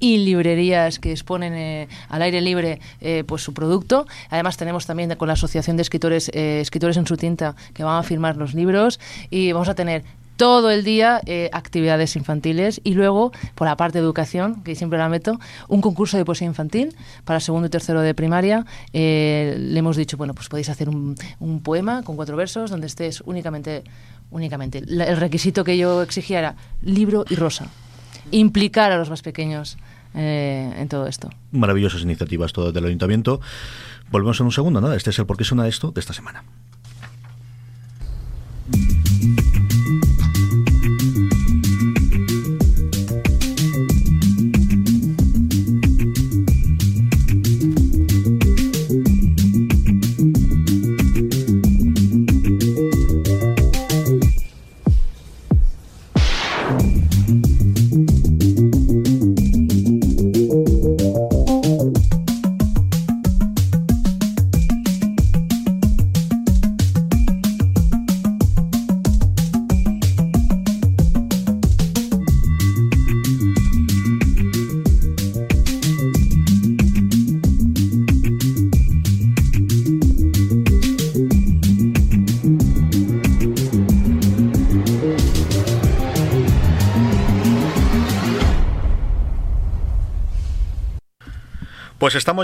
y 0.00 0.16
librerías 0.18 0.98
que 0.98 1.10
exponen 1.10 1.88
al 2.08 2.22
aire 2.22 2.40
libre 2.40 2.80
pues 3.26 3.42
su 3.42 3.52
producto. 3.52 4.06
Además 4.30 4.56
tenemos 4.56 4.86
también 4.86 5.14
con 5.16 5.28
la 5.28 5.34
Asociación 5.34 5.76
de 5.76 5.82
Escritores 5.82 6.30
Escritores 6.32 6.96
en 6.96 7.06
su 7.06 7.16
tinta 7.16 7.54
que 7.74 7.84
van 7.84 7.98
a 7.98 8.02
firmar 8.02 8.36
los 8.36 8.54
libros 8.54 8.98
y 9.30 9.52
vamos 9.52 9.68
a 9.68 9.74
tener 9.74 10.04
todo 10.36 10.70
el 10.70 10.84
día 10.84 11.20
eh, 11.26 11.50
actividades 11.52 12.16
infantiles 12.16 12.80
y 12.84 12.94
luego, 12.94 13.32
por 13.54 13.66
la 13.66 13.76
parte 13.76 13.98
de 13.98 14.04
educación, 14.04 14.62
que 14.62 14.74
siempre 14.74 14.98
la 14.98 15.08
meto, 15.08 15.38
un 15.68 15.80
concurso 15.80 16.16
de 16.16 16.24
poesía 16.24 16.46
infantil 16.46 16.94
para 17.24 17.40
segundo 17.40 17.66
y 17.66 17.70
tercero 17.70 18.00
de 18.00 18.14
primaria. 18.14 18.64
Eh, 18.92 19.56
le 19.58 19.78
hemos 19.78 19.96
dicho, 19.96 20.16
bueno, 20.16 20.34
pues 20.34 20.48
podéis 20.48 20.68
hacer 20.68 20.88
un, 20.88 21.16
poema 21.62 22.02
con 22.02 22.16
cuatro 22.16 22.36
versos 22.36 22.70
donde 22.70 22.86
estés 22.86 23.22
únicamente, 23.26 23.84
únicamente. 24.30 24.78
el 24.78 25.16
requisito 25.16 25.64
que 25.64 25.76
yo 25.76 26.02
exigía 26.02 26.38
era 26.38 26.56
libro 26.82 27.24
y 27.28 27.36
rosa. 27.36 27.66
Implicar 28.30 28.92
a 28.92 28.96
los 28.96 29.10
más 29.10 29.22
pequeños 29.22 29.76
eh, 30.14 30.72
en 30.76 30.88
todo 30.88 31.06
esto. 31.06 31.30
Maravillosas 31.52 32.02
iniciativas 32.02 32.52
todas 32.52 32.74
del 32.74 32.84
ayuntamiento. 32.84 33.40
Volvemos 34.10 34.38
en 34.40 34.46
un 34.46 34.52
segundo, 34.52 34.80
nada. 34.80 34.96
Este 34.96 35.10
es 35.10 35.18
el 35.18 35.26
por 35.26 35.36
qué 35.36 35.44
suena 35.44 35.66
esto 35.66 35.90
de 35.90 36.00
esta 36.00 36.12
semana. 36.12 36.44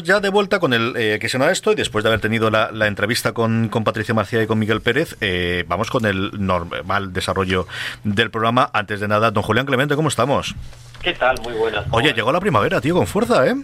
Ya 0.09 0.21
de 0.21 0.31
vuelta 0.31 0.59
con 0.59 0.73
el 0.73 0.95
eh, 0.97 1.19
que 1.21 1.29
se 1.29 1.37
da 1.37 1.53
esto 1.53 1.71
y 1.71 1.75
después 1.75 2.03
de 2.03 2.09
haber 2.09 2.21
tenido 2.21 2.51
la, 2.51 2.71
la 2.73 2.87
entrevista 2.87 3.33
con, 3.33 3.69
con, 3.69 3.85
Patricia 3.85 4.15
Marcía 4.15 4.43
y 4.43 4.47
con 4.47 4.59
Miguel 4.59 4.81
Pérez, 4.81 5.17
eh, 5.21 5.67
vamos 5.69 5.91
con 5.91 6.07
el 6.07 6.31
normal 6.35 7.13
desarrollo 7.13 7.67
del 8.05 8.31
programa. 8.31 8.71
Antes 8.73 9.01
de 9.01 9.09
nada, 9.09 9.31
don 9.31 9.43
Julián 9.43 9.67
Clemente, 9.67 9.97
¿cómo 9.97 10.09
estamos? 10.09 10.55
¿Qué 11.03 11.13
tal? 11.13 11.39
Muy 11.43 11.53
buenas. 11.53 11.85
Oye, 11.91 12.15
llegó 12.15 12.33
la 12.33 12.41
primavera, 12.41 12.81
tío, 12.81 12.95
con 12.95 13.07
fuerza, 13.07 13.47
¿eh? 13.47 13.55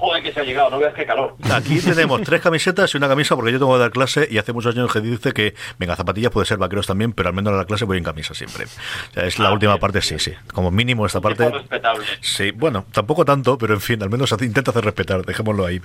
Joder, 0.00 0.22
que 0.22 0.32
se 0.32 0.40
ha 0.40 0.44
llegado, 0.44 0.70
no 0.70 0.78
veas 0.78 0.94
qué 0.94 1.04
calor. 1.04 1.36
Aquí 1.52 1.78
tenemos 1.84 2.22
tres 2.22 2.40
camisetas 2.40 2.92
y 2.94 2.96
una 2.96 3.06
camisa 3.08 3.36
porque 3.36 3.52
yo 3.52 3.58
tengo 3.58 3.74
que 3.74 3.80
dar 3.80 3.90
clase 3.90 4.26
y 4.30 4.38
hace 4.38 4.52
muchos 4.52 4.74
años 4.74 4.90
que 4.92 5.00
dice 5.00 5.32
que, 5.32 5.54
venga, 5.78 5.94
zapatillas 5.94 6.30
puede 6.32 6.46
ser 6.46 6.58
vaqueros 6.58 6.86
también, 6.86 7.12
pero 7.12 7.28
al 7.28 7.34
menos 7.34 7.52
a 7.52 7.56
la 7.56 7.64
clase 7.66 7.84
voy 7.84 7.98
en 7.98 8.04
camisa 8.04 8.32
siempre. 8.34 8.64
O 8.64 9.12
sea, 9.14 9.24
es 9.26 9.38
la 9.38 9.48
Ah, 9.48 9.52
última 9.52 9.72
bien, 9.74 9.80
parte, 9.80 10.00
sí, 10.02 10.18
sí. 10.18 10.32
Como 10.54 10.70
mínimo 10.70 11.04
esta 11.06 11.20
parte. 11.20 11.48
Respetable. 11.50 12.04
Sí, 12.20 12.50
bueno, 12.52 12.84
tampoco 12.92 13.24
tanto, 13.24 13.58
pero 13.58 13.74
en 13.74 13.80
fin, 13.80 14.02
al 14.02 14.10
menos 14.10 14.32
intenta 14.40 14.70
hacer 14.70 14.84
respetar, 14.84 15.24
dejémoslo 15.26 15.66
ahí. 15.66 15.80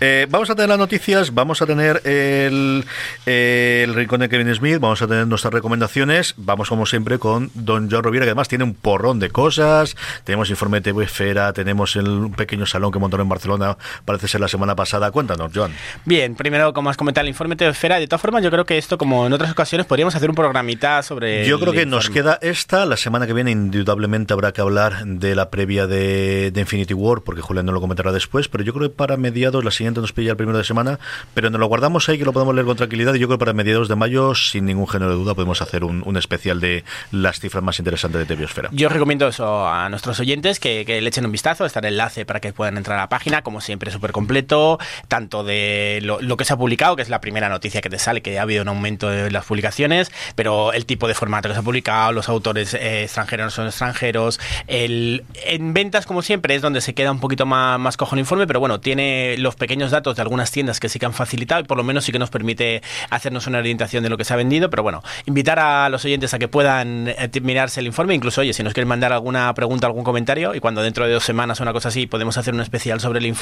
Eh, 0.00 0.26
vamos 0.28 0.50
a 0.50 0.54
tener 0.54 0.68
las 0.68 0.78
noticias, 0.78 1.32
vamos 1.32 1.62
a 1.62 1.66
tener 1.66 2.00
el, 2.06 2.84
el 3.26 3.94
rincón 3.94 4.20
de 4.20 4.28
Kevin 4.28 4.54
Smith, 4.54 4.78
vamos 4.80 5.00
a 5.02 5.06
tener 5.06 5.26
nuestras 5.26 5.52
recomendaciones, 5.54 6.34
vamos 6.36 6.68
como 6.68 6.86
siempre 6.86 7.18
con 7.18 7.50
Don 7.54 7.88
John 7.90 8.02
Rovira, 8.02 8.24
que 8.24 8.30
además 8.30 8.48
tiene 8.48 8.64
un 8.64 8.74
porrón 8.74 9.18
de 9.20 9.30
cosas, 9.30 9.96
tenemos 10.24 10.50
informe 10.50 10.78
de 10.78 10.82
TV 10.92 11.04
Esfera, 11.04 11.52
tenemos 11.52 11.94
el 11.96 12.08
un 12.08 12.32
pequeño 12.32 12.66
salón 12.66 12.90
que 12.92 12.98
montaron 12.98 13.24
en 13.26 13.28
Barcelona, 13.28 13.59
parece 14.04 14.28
ser 14.28 14.40
la 14.40 14.48
semana 14.48 14.76
pasada. 14.76 15.10
Cuéntanos, 15.10 15.50
John. 15.54 15.72
Bien, 16.04 16.34
primero, 16.34 16.72
como 16.72 16.90
has 16.90 16.96
comentado, 16.96 17.22
el 17.24 17.28
informe 17.28 17.56
de. 17.56 17.70
De 17.70 18.06
todas 18.06 18.20
formas, 18.20 18.42
yo 18.42 18.50
creo 18.50 18.64
que 18.66 18.78
esto, 18.78 18.98
como 18.98 19.26
en 19.26 19.32
otras 19.32 19.50
ocasiones, 19.50 19.86
podríamos 19.86 20.14
hacer 20.14 20.28
un 20.28 20.36
programita 20.36 21.02
sobre. 21.02 21.46
Yo 21.46 21.58
creo 21.58 21.72
que 21.72 21.86
nos 21.86 22.10
queda 22.10 22.38
esta. 22.42 22.84
La 22.84 22.96
semana 22.96 23.26
que 23.26 23.32
viene, 23.32 23.50
indudablemente, 23.50 24.32
habrá 24.32 24.52
que 24.52 24.60
hablar 24.60 25.04
de 25.04 25.34
la 25.34 25.50
previa 25.50 25.86
de, 25.86 26.50
de 26.50 26.60
Infinity 26.60 26.94
War, 26.94 27.22
porque 27.22 27.40
Julián 27.40 27.66
no 27.66 27.72
lo 27.72 27.80
comentará 27.80 28.12
después. 28.12 28.48
Pero 28.48 28.64
yo 28.64 28.72
creo 28.72 28.88
que 28.88 28.94
para 28.94 29.16
mediados, 29.16 29.64
la 29.64 29.70
siguiente 29.70 30.00
nos 30.00 30.12
pilla 30.12 30.32
el 30.32 30.36
primero 30.36 30.58
de 30.58 30.64
semana. 30.64 30.98
Pero 31.34 31.50
nos 31.50 31.60
lo 31.60 31.66
guardamos 31.66 32.08
ahí, 32.08 32.18
que 32.18 32.24
lo 32.24 32.32
podemos 32.32 32.54
leer 32.54 32.66
con 32.66 32.76
tranquilidad. 32.76 33.14
Y 33.14 33.18
yo 33.18 33.26
creo 33.26 33.38
que 33.38 33.44
para 33.44 33.52
mediados 33.52 33.88
de 33.88 33.96
mayo, 33.96 34.34
sin 34.34 34.66
ningún 34.66 34.86
género 34.88 35.10
de 35.10 35.16
duda, 35.16 35.34
podemos 35.34 35.62
hacer 35.62 35.84
un, 35.84 36.02
un 36.04 36.16
especial 36.16 36.60
de 36.60 36.84
las 37.12 37.40
cifras 37.40 37.64
más 37.64 37.78
interesantes 37.78 38.20
de 38.20 38.26
Tebiosfera. 38.26 38.68
Yo 38.72 38.88
recomiendo 38.88 39.28
eso 39.28 39.66
a 39.66 39.88
nuestros 39.88 40.20
oyentes 40.20 40.60
que, 40.60 40.84
que 40.84 41.00
le 41.00 41.08
echen 41.08 41.24
un 41.24 41.32
vistazo. 41.32 41.64
Está 41.64 41.80
el 41.80 41.86
enlace 41.86 42.24
para 42.26 42.40
que 42.40 42.52
puedan 42.52 42.76
entrar 42.76 42.98
a 42.98 43.02
la 43.02 43.08
página, 43.08 43.42
como 43.50 43.60
siempre, 43.60 43.90
súper 43.90 44.12
completo. 44.12 44.78
Tanto 45.08 45.44
de 45.44 46.00
lo, 46.02 46.36
que 46.36 46.44
se 46.44 46.52
ha 46.52 46.56
publicado, 46.56 46.96
que 46.96 47.02
es 47.02 47.08
la 47.08 47.20
primera 47.20 47.48
noticia 47.48 47.80
que 47.80 47.90
te 47.90 47.98
sale, 47.98 48.22
que 48.22 48.38
ha 48.38 48.42
habido 48.42 48.62
un 48.62 48.68
aumento 48.68 49.08
de 49.08 49.30
las 49.30 49.44
publicaciones, 49.44 50.12
pero 50.36 50.72
el 50.72 50.86
tipo 50.86 51.08
de 51.08 51.14
formato 51.14 51.48
que 51.48 51.54
se 51.54 51.60
ha 51.60 51.64
publicado, 51.64 52.12
los 52.12 52.28
autores 52.28 52.74
eh, 52.74 53.02
extranjeros 53.02 53.46
no 53.46 53.50
son 53.50 53.66
extranjeros. 53.66 54.40
El, 54.66 55.24
en 55.44 55.74
ventas, 55.74 56.06
como 56.06 56.22
siempre, 56.22 56.54
es 56.54 56.62
donde 56.62 56.80
se 56.80 56.94
queda 56.94 57.10
un 57.10 57.20
poquito 57.20 57.44
más, 57.44 57.78
más 57.78 57.96
cojo 57.96 58.14
el 58.14 58.20
informe, 58.20 58.46
pero 58.46 58.60
bueno, 58.60 58.80
tiene 58.80 59.36
los 59.38 59.56
pequeños 59.56 59.90
datos 59.90 60.16
de 60.16 60.22
algunas 60.22 60.50
tiendas 60.50 60.80
que 60.80 60.88
sí 60.88 60.98
que 60.98 61.06
han 61.06 61.12
facilitado 61.12 61.40
por 61.66 61.76
lo 61.76 61.84
menos 61.84 62.04
sí 62.04 62.12
que 62.12 62.18
nos 62.18 62.30
permite 62.30 62.82
hacernos 63.10 63.46
una 63.46 63.58
orientación 63.58 64.02
de 64.02 64.08
lo 64.08 64.16
que 64.16 64.24
se 64.24 64.32
ha 64.32 64.36
vendido. 64.36 64.70
Pero 64.70 64.82
bueno, 64.82 65.02
invitar 65.26 65.58
a 65.58 65.88
los 65.88 66.04
oyentes 66.04 66.32
a 66.34 66.38
que 66.38 66.48
puedan 66.48 67.08
eh, 67.08 67.30
mirarse 67.42 67.80
el 67.80 67.86
informe, 67.86 68.14
incluso, 68.14 68.40
oye, 68.40 68.52
si 68.52 68.62
nos 68.62 68.72
quieren 68.72 68.88
mandar 68.88 69.12
alguna 69.12 69.52
pregunta, 69.54 69.86
algún 69.86 70.04
comentario, 70.04 70.54
y 70.54 70.60
cuando 70.60 70.82
dentro 70.82 71.06
de 71.06 71.12
dos 71.12 71.24
semanas 71.24 71.60
o 71.60 71.62
una 71.62 71.72
cosa 71.72 71.88
así 71.88 72.06
podemos 72.06 72.36
hacer 72.38 72.54
un 72.54 72.60
especial 72.60 73.00
sobre 73.00 73.18
el 73.18 73.26
informe 73.26 73.39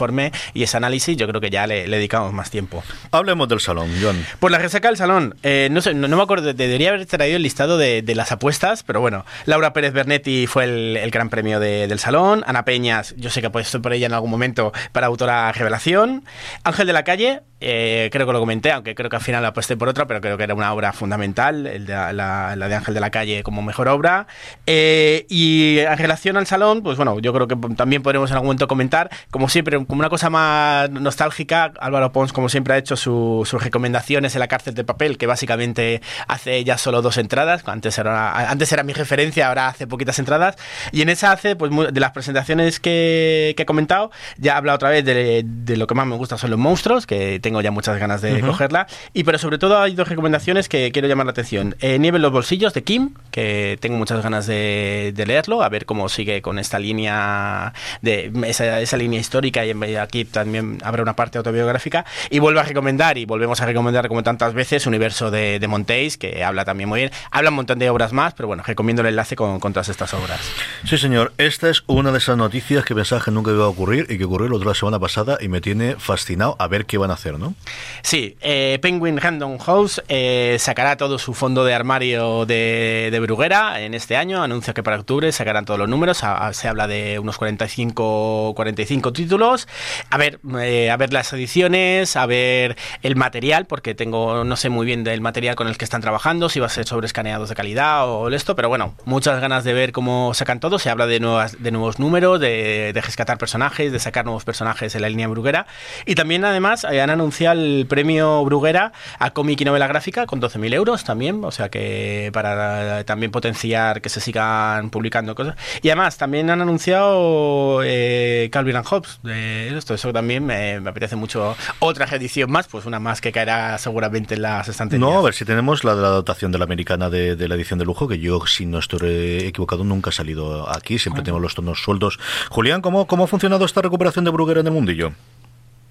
y 0.54 0.62
ese 0.62 0.76
análisis, 0.76 1.16
yo 1.16 1.26
creo 1.28 1.40
que 1.40 1.50
ya 1.50 1.66
le, 1.66 1.86
le 1.88 1.96
dedicamos 1.96 2.32
más 2.32 2.50
tiempo. 2.50 2.82
Hablemos 3.10 3.48
del 3.48 3.60
salón, 3.60 3.90
John. 4.00 4.24
Pues 4.38 4.50
la 4.52 4.58
resaca 4.58 4.88
del 4.88 4.96
salón, 4.96 5.34
eh, 5.42 5.68
no 5.70 5.80
sé, 5.80 5.94
no, 5.94 6.08
no 6.08 6.16
me 6.16 6.22
acuerdo, 6.22 6.52
debería 6.54 6.90
haber 6.90 7.06
traído 7.06 7.36
el 7.36 7.42
listado 7.42 7.78
de, 7.78 8.02
de 8.02 8.14
las 8.14 8.32
apuestas, 8.32 8.82
pero 8.82 9.00
bueno, 9.00 9.24
Laura 9.46 9.72
Pérez 9.72 9.92
Bernetti 9.92 10.46
fue 10.46 10.64
el, 10.64 10.96
el 10.96 11.10
gran 11.10 11.28
premio 11.30 11.60
de- 11.60 11.86
del 11.88 11.98
salón, 11.98 12.44
Ana 12.46 12.64
Peñas, 12.64 13.14
yo 13.16 13.30
sé 13.30 13.40
que 13.40 13.48
he 13.48 13.50
puesto 13.50 13.80
por 13.82 13.92
ella 13.92 14.06
en 14.06 14.12
algún 14.14 14.30
momento 14.30 14.72
para 14.92 15.06
autora 15.08 15.50
revelación, 15.52 16.24
Ángel 16.64 16.86
de 16.86 16.92
la 16.92 17.04
Calle, 17.04 17.40
eh, 17.60 18.08
creo 18.12 18.26
que 18.26 18.32
lo 18.32 18.40
comenté, 18.40 18.72
aunque 18.72 18.94
creo 18.94 19.10
que 19.10 19.16
al 19.16 19.22
final 19.22 19.44
aposté 19.44 19.76
por 19.76 19.88
otra, 19.88 20.06
pero 20.06 20.20
creo 20.20 20.36
que 20.36 20.44
era 20.44 20.54
una 20.54 20.72
obra 20.72 20.92
fundamental, 20.92 21.66
el 21.66 21.86
de, 21.86 21.92
la, 21.92 22.54
la 22.56 22.68
de 22.68 22.74
Ángel 22.74 22.94
de 22.94 23.00
la 23.00 23.10
Calle 23.10 23.42
como 23.42 23.62
mejor 23.62 23.88
obra. 23.88 24.26
Eh, 24.66 25.26
y 25.28 25.78
en 25.78 25.98
relación 25.98 26.36
al 26.36 26.46
salón, 26.46 26.82
pues 26.82 26.96
bueno, 26.96 27.18
yo 27.20 27.32
creo 27.32 27.48
que 27.48 27.56
también 27.76 28.02
podremos 28.02 28.30
en 28.30 28.34
algún 28.34 28.48
momento 28.48 28.68
comentar, 28.68 29.10
como 29.30 29.48
siempre, 29.48 29.76
como 29.86 29.98
una 30.00 30.08
cosa 30.08 30.30
más 30.30 30.90
nostálgica, 30.90 31.72
Álvaro 31.80 32.12
Pons, 32.12 32.32
como 32.32 32.48
siempre, 32.48 32.74
ha 32.74 32.78
hecho 32.78 32.96
su- 32.96 33.42
sus 33.46 33.62
recomendaciones 33.62 34.34
en 34.34 34.40
la 34.40 34.48
cárcel 34.48 34.74
de 34.74 34.84
papel, 34.84 35.18
que 35.18 35.26
básicamente 35.26 36.00
hace 36.26 36.62
ya 36.64 36.78
solo 36.78 37.02
dos 37.02 37.18
entradas, 37.18 37.62
antes 37.66 37.98
era, 37.98 38.50
antes 38.50 38.72
era 38.72 38.82
mi 38.82 38.92
referencia, 38.92 39.48
ahora 39.48 39.68
hace 39.68 39.86
poquitas 39.86 40.18
entradas, 40.18 40.56
y 40.92 41.02
en 41.02 41.08
esa 41.08 41.32
hace, 41.32 41.56
pues 41.56 41.70
de 41.92 42.00
las 42.00 42.12
presentaciones 42.12 42.80
que, 42.80 43.54
que 43.56 43.62
he 43.62 43.66
comentado, 43.66 44.10
ya 44.36 44.56
habla 44.56 44.74
otra 44.74 44.90
vez 44.90 45.04
de, 45.04 45.42
de 45.44 45.76
lo 45.76 45.86
que 45.86 45.94
más 45.94 46.06
me 46.06 46.16
gusta 46.16 46.38
son 46.38 46.50
los 46.50 46.58
monstruos, 46.58 47.06
que 47.06 47.40
tengo 47.48 47.62
ya 47.62 47.70
muchas 47.70 47.98
ganas 47.98 48.20
de 48.20 48.34
Ujú. 48.42 48.48
cogerla, 48.48 48.86
y 49.14 49.24
pero 49.24 49.38
sobre 49.38 49.56
todo 49.56 49.78
hay 49.80 49.94
dos 49.94 50.06
recomendaciones 50.06 50.68
que 50.68 50.92
quiero 50.92 51.08
llamar 51.08 51.24
la 51.24 51.32
atención. 51.32 51.76
Eh, 51.80 51.98
Nieve 51.98 52.16
en 52.16 52.22
los 52.22 52.30
bolsillos 52.30 52.74
de 52.74 52.82
Kim, 52.84 53.14
que 53.30 53.78
tengo 53.80 53.96
muchas 53.96 54.22
ganas 54.22 54.46
de, 54.46 55.14
de 55.16 55.24
leerlo, 55.26 55.62
a 55.62 55.68
ver 55.70 55.86
cómo 55.86 56.10
sigue 56.10 56.42
con 56.42 56.58
esta 56.58 56.78
línea 56.78 57.72
de 58.02 58.30
esa, 58.46 58.80
esa 58.82 58.96
línea 58.98 59.18
histórica 59.18 59.64
y 59.64 59.70
aquí 59.96 60.26
también 60.26 60.78
habrá 60.84 61.02
una 61.02 61.16
parte 61.16 61.38
autobiográfica. 61.38 62.04
Y 62.28 62.38
vuelvo 62.38 62.60
a 62.60 62.64
recomendar, 62.64 63.16
y 63.16 63.24
volvemos 63.24 63.62
a 63.62 63.66
recomendar 63.66 64.08
como 64.08 64.22
tantas 64.22 64.52
veces, 64.52 64.86
Universo 64.86 65.30
de, 65.30 65.58
de 65.58 65.68
Montéis, 65.68 66.18
que 66.18 66.44
habla 66.44 66.66
también 66.66 66.90
muy 66.90 67.00
bien. 67.00 67.12
Habla 67.30 67.48
un 67.48 67.56
montón 67.56 67.78
de 67.78 67.88
obras 67.88 68.12
más, 68.12 68.34
pero 68.34 68.46
bueno, 68.46 68.62
recomiendo 68.66 69.00
el 69.00 69.08
enlace 69.08 69.36
con, 69.36 69.58
con 69.58 69.72
todas 69.72 69.88
estas 69.88 70.12
obras. 70.12 70.40
Sí, 70.84 70.98
señor. 70.98 71.32
Esta 71.38 71.70
es 71.70 71.82
una 71.86 72.12
de 72.12 72.18
esas 72.18 72.36
noticias 72.36 72.84
que 72.84 72.94
pensaba 72.94 73.24
que 73.24 73.30
nunca 73.30 73.52
iba 73.52 73.64
a 73.64 73.68
ocurrir 73.68 74.06
y 74.10 74.18
que 74.18 74.24
ocurrió 74.24 74.48
la 74.50 74.56
otra 74.56 74.74
semana 74.74 74.98
pasada 74.98 75.38
y 75.40 75.48
me 75.48 75.62
tiene 75.62 75.96
fascinado 75.96 76.56
a 76.58 76.68
ver 76.68 76.84
qué 76.84 76.98
van 76.98 77.10
a 77.10 77.14
hacer, 77.14 77.37
¿no? 77.38 77.54
Sí, 78.02 78.36
eh, 78.40 78.78
Penguin 78.82 79.18
Random 79.18 79.58
House 79.58 80.02
eh, 80.08 80.56
sacará 80.58 80.96
todo 80.96 81.18
su 81.18 81.34
fondo 81.34 81.64
de 81.64 81.74
armario 81.74 82.46
de, 82.46 83.08
de 83.10 83.20
Bruguera 83.20 83.80
en 83.80 83.94
este 83.94 84.16
año. 84.16 84.42
Anuncia 84.42 84.74
que 84.74 84.82
para 84.82 84.98
octubre 84.98 85.30
sacarán 85.32 85.64
todos 85.64 85.78
los 85.78 85.88
números. 85.88 86.24
A- 86.24 86.48
a- 86.48 86.52
se 86.52 86.68
habla 86.68 86.86
de 86.86 87.18
unos 87.18 87.38
45, 87.38 88.52
45 88.56 89.12
títulos. 89.12 89.68
A 90.10 90.16
ver, 90.18 90.40
eh, 90.60 90.90
a 90.90 90.96
ver 90.96 91.12
las 91.12 91.32
ediciones, 91.32 92.16
a 92.16 92.26
ver 92.26 92.76
el 93.02 93.16
material, 93.16 93.66
porque 93.66 93.94
tengo 93.94 94.44
no 94.44 94.56
sé 94.56 94.68
muy 94.68 94.86
bien 94.86 95.04
del 95.04 95.20
material 95.20 95.54
con 95.56 95.68
el 95.68 95.76
que 95.78 95.84
están 95.84 96.00
trabajando, 96.00 96.48
si 96.48 96.60
va 96.60 96.66
a 96.66 96.70
ser 96.70 96.86
sobre 96.86 97.06
escaneados 97.06 97.48
de 97.48 97.54
calidad 97.54 98.08
o 98.08 98.28
esto, 98.28 98.54
pero 98.56 98.68
bueno, 98.68 98.94
muchas 99.04 99.40
ganas 99.40 99.64
de 99.64 99.72
ver 99.72 99.92
cómo 99.92 100.34
sacan 100.34 100.60
todo. 100.60 100.78
Se 100.78 100.90
habla 100.90 101.06
de, 101.06 101.20
nuevas, 101.20 101.62
de 101.62 101.70
nuevos 101.70 101.98
números, 101.98 102.40
de, 102.40 102.92
de 102.92 103.00
rescatar 103.00 103.38
personajes, 103.38 103.90
de 103.92 103.98
sacar 103.98 104.24
nuevos 104.24 104.44
personajes 104.44 104.94
en 104.94 105.02
la 105.02 105.08
línea 105.08 105.28
Bruguera. 105.28 105.66
Y 106.06 106.14
también, 106.14 106.44
además, 106.44 106.84
eh, 106.90 107.00
han 107.00 107.10
anunciado 107.10 107.27
el 107.30 107.86
premio 107.88 108.44
Bruguera 108.44 108.92
a 109.18 109.30
cómic 109.30 109.60
y 109.60 109.64
novela 109.64 109.86
gráfica 109.86 110.26
con 110.26 110.40
12.000 110.40 110.74
euros 110.74 111.04
también, 111.04 111.44
o 111.44 111.50
sea 111.50 111.68
que 111.68 112.30
para 112.32 113.04
también 113.04 113.30
potenciar 113.30 114.00
que 114.00 114.08
se 114.08 114.20
sigan 114.20 114.90
publicando 114.90 115.34
cosas. 115.34 115.56
Y 115.82 115.88
además, 115.88 116.16
también 116.18 116.50
han 116.50 116.60
anunciado 116.60 117.82
eh, 117.84 118.48
Calvin 118.52 118.76
and 118.76 118.86
Hobbes. 118.86 119.20
De 119.22 119.76
esto, 119.76 119.94
eso 119.94 120.12
también 120.12 120.44
me, 120.44 120.80
me 120.80 120.90
apetece 120.90 121.16
mucho. 121.16 121.56
Otra 121.78 122.06
edición 122.06 122.50
más, 122.50 122.68
pues 122.68 122.86
una 122.86 123.00
más 123.00 123.20
que 123.20 123.32
caerá 123.32 123.78
seguramente 123.78 124.34
en 124.34 124.42
las 124.42 124.68
estanterías. 124.68 125.08
No, 125.08 125.18
a 125.18 125.22
ver 125.22 125.34
si 125.34 125.44
tenemos 125.44 125.84
la 125.84 125.94
de 125.94 126.02
la 126.02 126.08
dotación 126.08 126.52
de 126.52 126.58
la 126.58 126.64
americana 126.64 127.10
de, 127.10 127.36
de 127.36 127.48
la 127.48 127.54
edición 127.54 127.78
de 127.78 127.84
lujo, 127.84 128.08
que 128.08 128.18
yo, 128.18 128.46
si 128.46 128.66
no 128.66 128.78
estoy 128.78 129.38
equivocado, 129.38 129.84
nunca 129.84 130.10
ha 130.10 130.12
salido 130.12 130.68
aquí, 130.68 130.98
siempre 130.98 131.22
tengo 131.22 131.38
los 131.38 131.54
tonos 131.54 131.82
sueldos. 131.82 132.18
Julián, 132.50 132.80
¿cómo, 132.80 133.06
¿cómo 133.06 133.24
ha 133.24 133.26
funcionado 133.26 133.64
esta 133.64 133.82
recuperación 133.82 134.24
de 134.24 134.30
Bruguera 134.30 134.60
en 134.60 134.66
el 134.66 134.72
mundillo? 134.72 135.12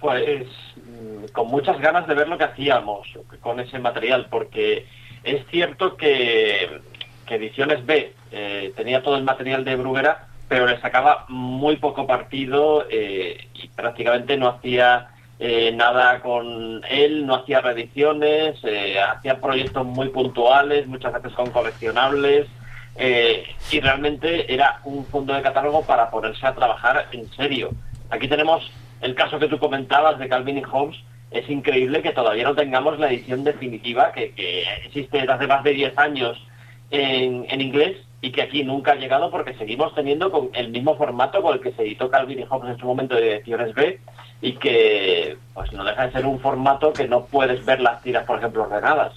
Pues 0.00 0.46
con 1.32 1.48
muchas 1.48 1.78
ganas 1.80 2.06
de 2.06 2.14
ver 2.14 2.28
lo 2.28 2.38
que 2.38 2.44
hacíamos 2.44 3.08
con 3.40 3.60
ese 3.60 3.78
material, 3.78 4.26
porque 4.30 4.86
es 5.22 5.46
cierto 5.50 5.96
que, 5.96 6.80
que 7.26 7.34
Ediciones 7.36 7.84
B 7.84 8.12
eh, 8.30 8.72
tenía 8.76 9.02
todo 9.02 9.16
el 9.16 9.24
material 9.24 9.64
de 9.64 9.76
Bruguera, 9.76 10.28
pero 10.48 10.66
le 10.66 10.80
sacaba 10.80 11.26
muy 11.28 11.76
poco 11.76 12.06
partido 12.06 12.86
eh, 12.90 13.48
y 13.54 13.68
prácticamente 13.68 14.36
no 14.36 14.48
hacía 14.48 15.08
eh, 15.38 15.72
nada 15.72 16.20
con 16.20 16.82
él, 16.88 17.26
no 17.26 17.36
hacía 17.36 17.60
reediciones, 17.60 18.60
hacía 19.10 19.40
proyectos 19.40 19.84
muy 19.86 20.08
puntuales, 20.08 20.86
muchas 20.86 21.12
veces 21.12 21.32
con 21.32 21.50
coleccionables, 21.50 22.46
y 23.70 23.78
realmente 23.80 24.52
era 24.52 24.80
un 24.82 25.04
fondo 25.06 25.32
de 25.32 25.42
catálogo 25.42 25.84
para 25.86 26.10
ponerse 26.10 26.44
a 26.44 26.54
trabajar 26.54 27.06
en 27.12 27.30
serio. 27.34 27.70
Aquí 28.10 28.26
tenemos 28.26 28.68
el 29.00 29.14
caso 29.14 29.38
que 29.38 29.48
tú 29.48 29.58
comentabas 29.58 30.18
de 30.18 30.28
Calvin 30.28 30.58
y 30.58 30.62
Hobbes. 30.62 30.96
Es 31.30 31.48
increíble 31.50 32.02
que 32.02 32.12
todavía 32.12 32.44
no 32.44 32.54
tengamos 32.54 32.98
la 32.98 33.10
edición 33.10 33.44
definitiva 33.44 34.12
que, 34.12 34.32
existe 34.84 35.18
desde 35.18 35.32
hace 35.32 35.46
más 35.46 35.62
de 35.62 35.72
10 35.72 35.98
años 35.98 36.42
en, 36.90 37.60
inglés 37.60 37.98
y 38.22 38.32
que 38.32 38.42
aquí 38.42 38.64
nunca 38.64 38.92
ha 38.92 38.96
llegado 38.96 39.30
porque 39.30 39.54
seguimos 39.54 39.94
teniendo 39.94 40.30
con 40.30 40.50
el 40.54 40.70
mismo 40.70 40.96
formato 40.96 41.42
con 41.42 41.54
el 41.54 41.60
que 41.60 41.72
se 41.72 41.82
editó 41.82 42.10
Calvin 42.10 42.40
y 42.40 42.44
Hobbes 42.44 42.70
en 42.70 42.78
su 42.78 42.86
momento 42.86 43.14
de 43.14 43.36
ediciones 43.36 43.74
B 43.74 44.00
y 44.40 44.52
que 44.52 45.36
pues 45.54 45.72
no 45.72 45.84
deja 45.84 46.06
de 46.06 46.12
ser 46.12 46.26
un 46.26 46.40
formato 46.40 46.92
que 46.92 47.06
no 47.06 47.26
puedes 47.26 47.64
ver 47.64 47.80
las 47.80 48.02
tiras, 48.02 48.24
por 48.24 48.38
ejemplo, 48.38 48.66
regadas. 48.66 49.12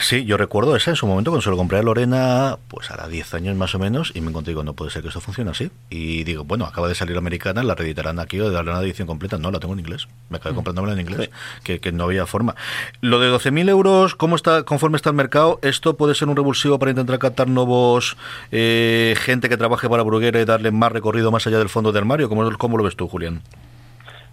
Sí, 0.00 0.24
yo 0.24 0.36
recuerdo 0.36 0.76
esa 0.76 0.90
en 0.90 0.96
su 0.96 1.06
momento 1.06 1.30
cuando 1.30 1.42
se 1.42 1.50
lo 1.50 1.56
compré 1.56 1.78
a 1.78 1.82
Lorena, 1.82 2.58
pues 2.68 2.90
hará 2.90 3.08
10 3.08 3.34
años 3.34 3.56
más 3.56 3.74
o 3.74 3.78
menos, 3.78 4.12
y 4.14 4.20
me 4.20 4.30
encontré 4.30 4.54
con 4.54 4.66
no 4.66 4.74
puede 4.74 4.90
ser 4.90 5.02
que 5.02 5.08
esto 5.08 5.20
funcione 5.20 5.50
así. 5.50 5.70
Y 5.90 6.24
digo, 6.24 6.44
bueno, 6.44 6.64
acaba 6.64 6.88
de 6.88 6.94
salir 6.94 7.16
americana, 7.16 7.62
la 7.62 7.74
reeditarán 7.74 8.18
aquí 8.18 8.40
o 8.40 8.48
de 8.48 8.54
darle 8.54 8.72
una 8.72 8.80
edición 8.80 9.06
completa. 9.06 9.38
No, 9.38 9.50
la 9.50 9.60
tengo 9.60 9.74
en 9.74 9.80
inglés. 9.80 10.08
Me 10.28 10.36
acabé 10.36 10.52
mm. 10.52 10.56
comprándomela 10.56 10.94
en 10.94 11.00
inglés, 11.00 11.30
que, 11.62 11.80
que, 11.80 11.92
no 11.92 12.04
había 12.04 12.26
forma. 12.26 12.54
Lo 13.00 13.20
de 13.20 13.30
12.000 13.30 13.68
euros, 13.68 14.14
¿cómo 14.14 14.36
está, 14.36 14.64
conforme 14.64 14.96
está 14.96 15.10
el 15.10 15.16
mercado? 15.16 15.58
¿Esto 15.62 15.96
puede 15.96 16.14
ser 16.14 16.28
un 16.28 16.36
revulsivo 16.36 16.78
para 16.78 16.90
intentar 16.90 17.18
captar 17.18 17.48
nuevos 17.48 18.16
eh, 18.52 19.14
gente 19.18 19.48
que 19.48 19.56
trabaje 19.56 19.88
para 19.88 20.02
Bruguera 20.02 20.40
y 20.40 20.44
darle 20.44 20.70
más 20.70 20.92
recorrido 20.92 21.30
más 21.30 21.46
allá 21.46 21.58
del 21.58 21.68
fondo 21.68 21.92
del 21.92 22.02
armario? 22.02 22.28
¿Cómo, 22.28 22.48
cómo 22.58 22.76
lo 22.76 22.84
ves 22.84 22.96
tú, 22.96 23.08
Julián? 23.08 23.42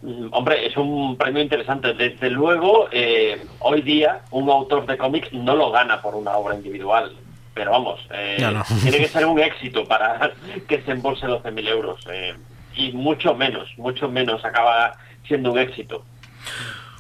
Mm, 0.04 0.28
hombre, 0.32 0.68
es 0.68 0.76
un 0.76 1.16
premio 1.18 1.42
interesante. 1.42 1.94
Desde 1.94 2.30
luego, 2.30 2.90
eh, 2.92 3.42
hoy 3.60 3.82
día 3.82 4.22
un 4.32 4.50
autor 4.50 4.86
de 4.86 4.98
cómics 4.98 5.32
no 5.32 5.56
lo 5.56 5.72
gana 5.72 6.02
por 6.02 6.14
una 6.16 6.32
obra 6.34 6.56
individual. 6.56 7.16
Pero 7.54 7.72
vamos, 7.72 8.02
eh, 8.12 8.38
tiene 8.82 8.98
que 8.98 9.08
ser 9.08 9.26
un 9.26 9.40
éxito 9.40 9.86
para 9.86 10.32
que 10.68 10.82
se 10.82 10.92
embolse 10.92 11.26
12.000 11.26 11.68
euros. 11.70 12.06
Eh, 12.12 12.34
y 12.76 12.92
mucho 12.92 13.34
menos, 13.34 13.70
mucho 13.78 14.10
menos 14.10 14.44
acaba 14.44 14.98
siendo 15.26 15.54
un 15.54 15.60
éxito. 15.60 16.04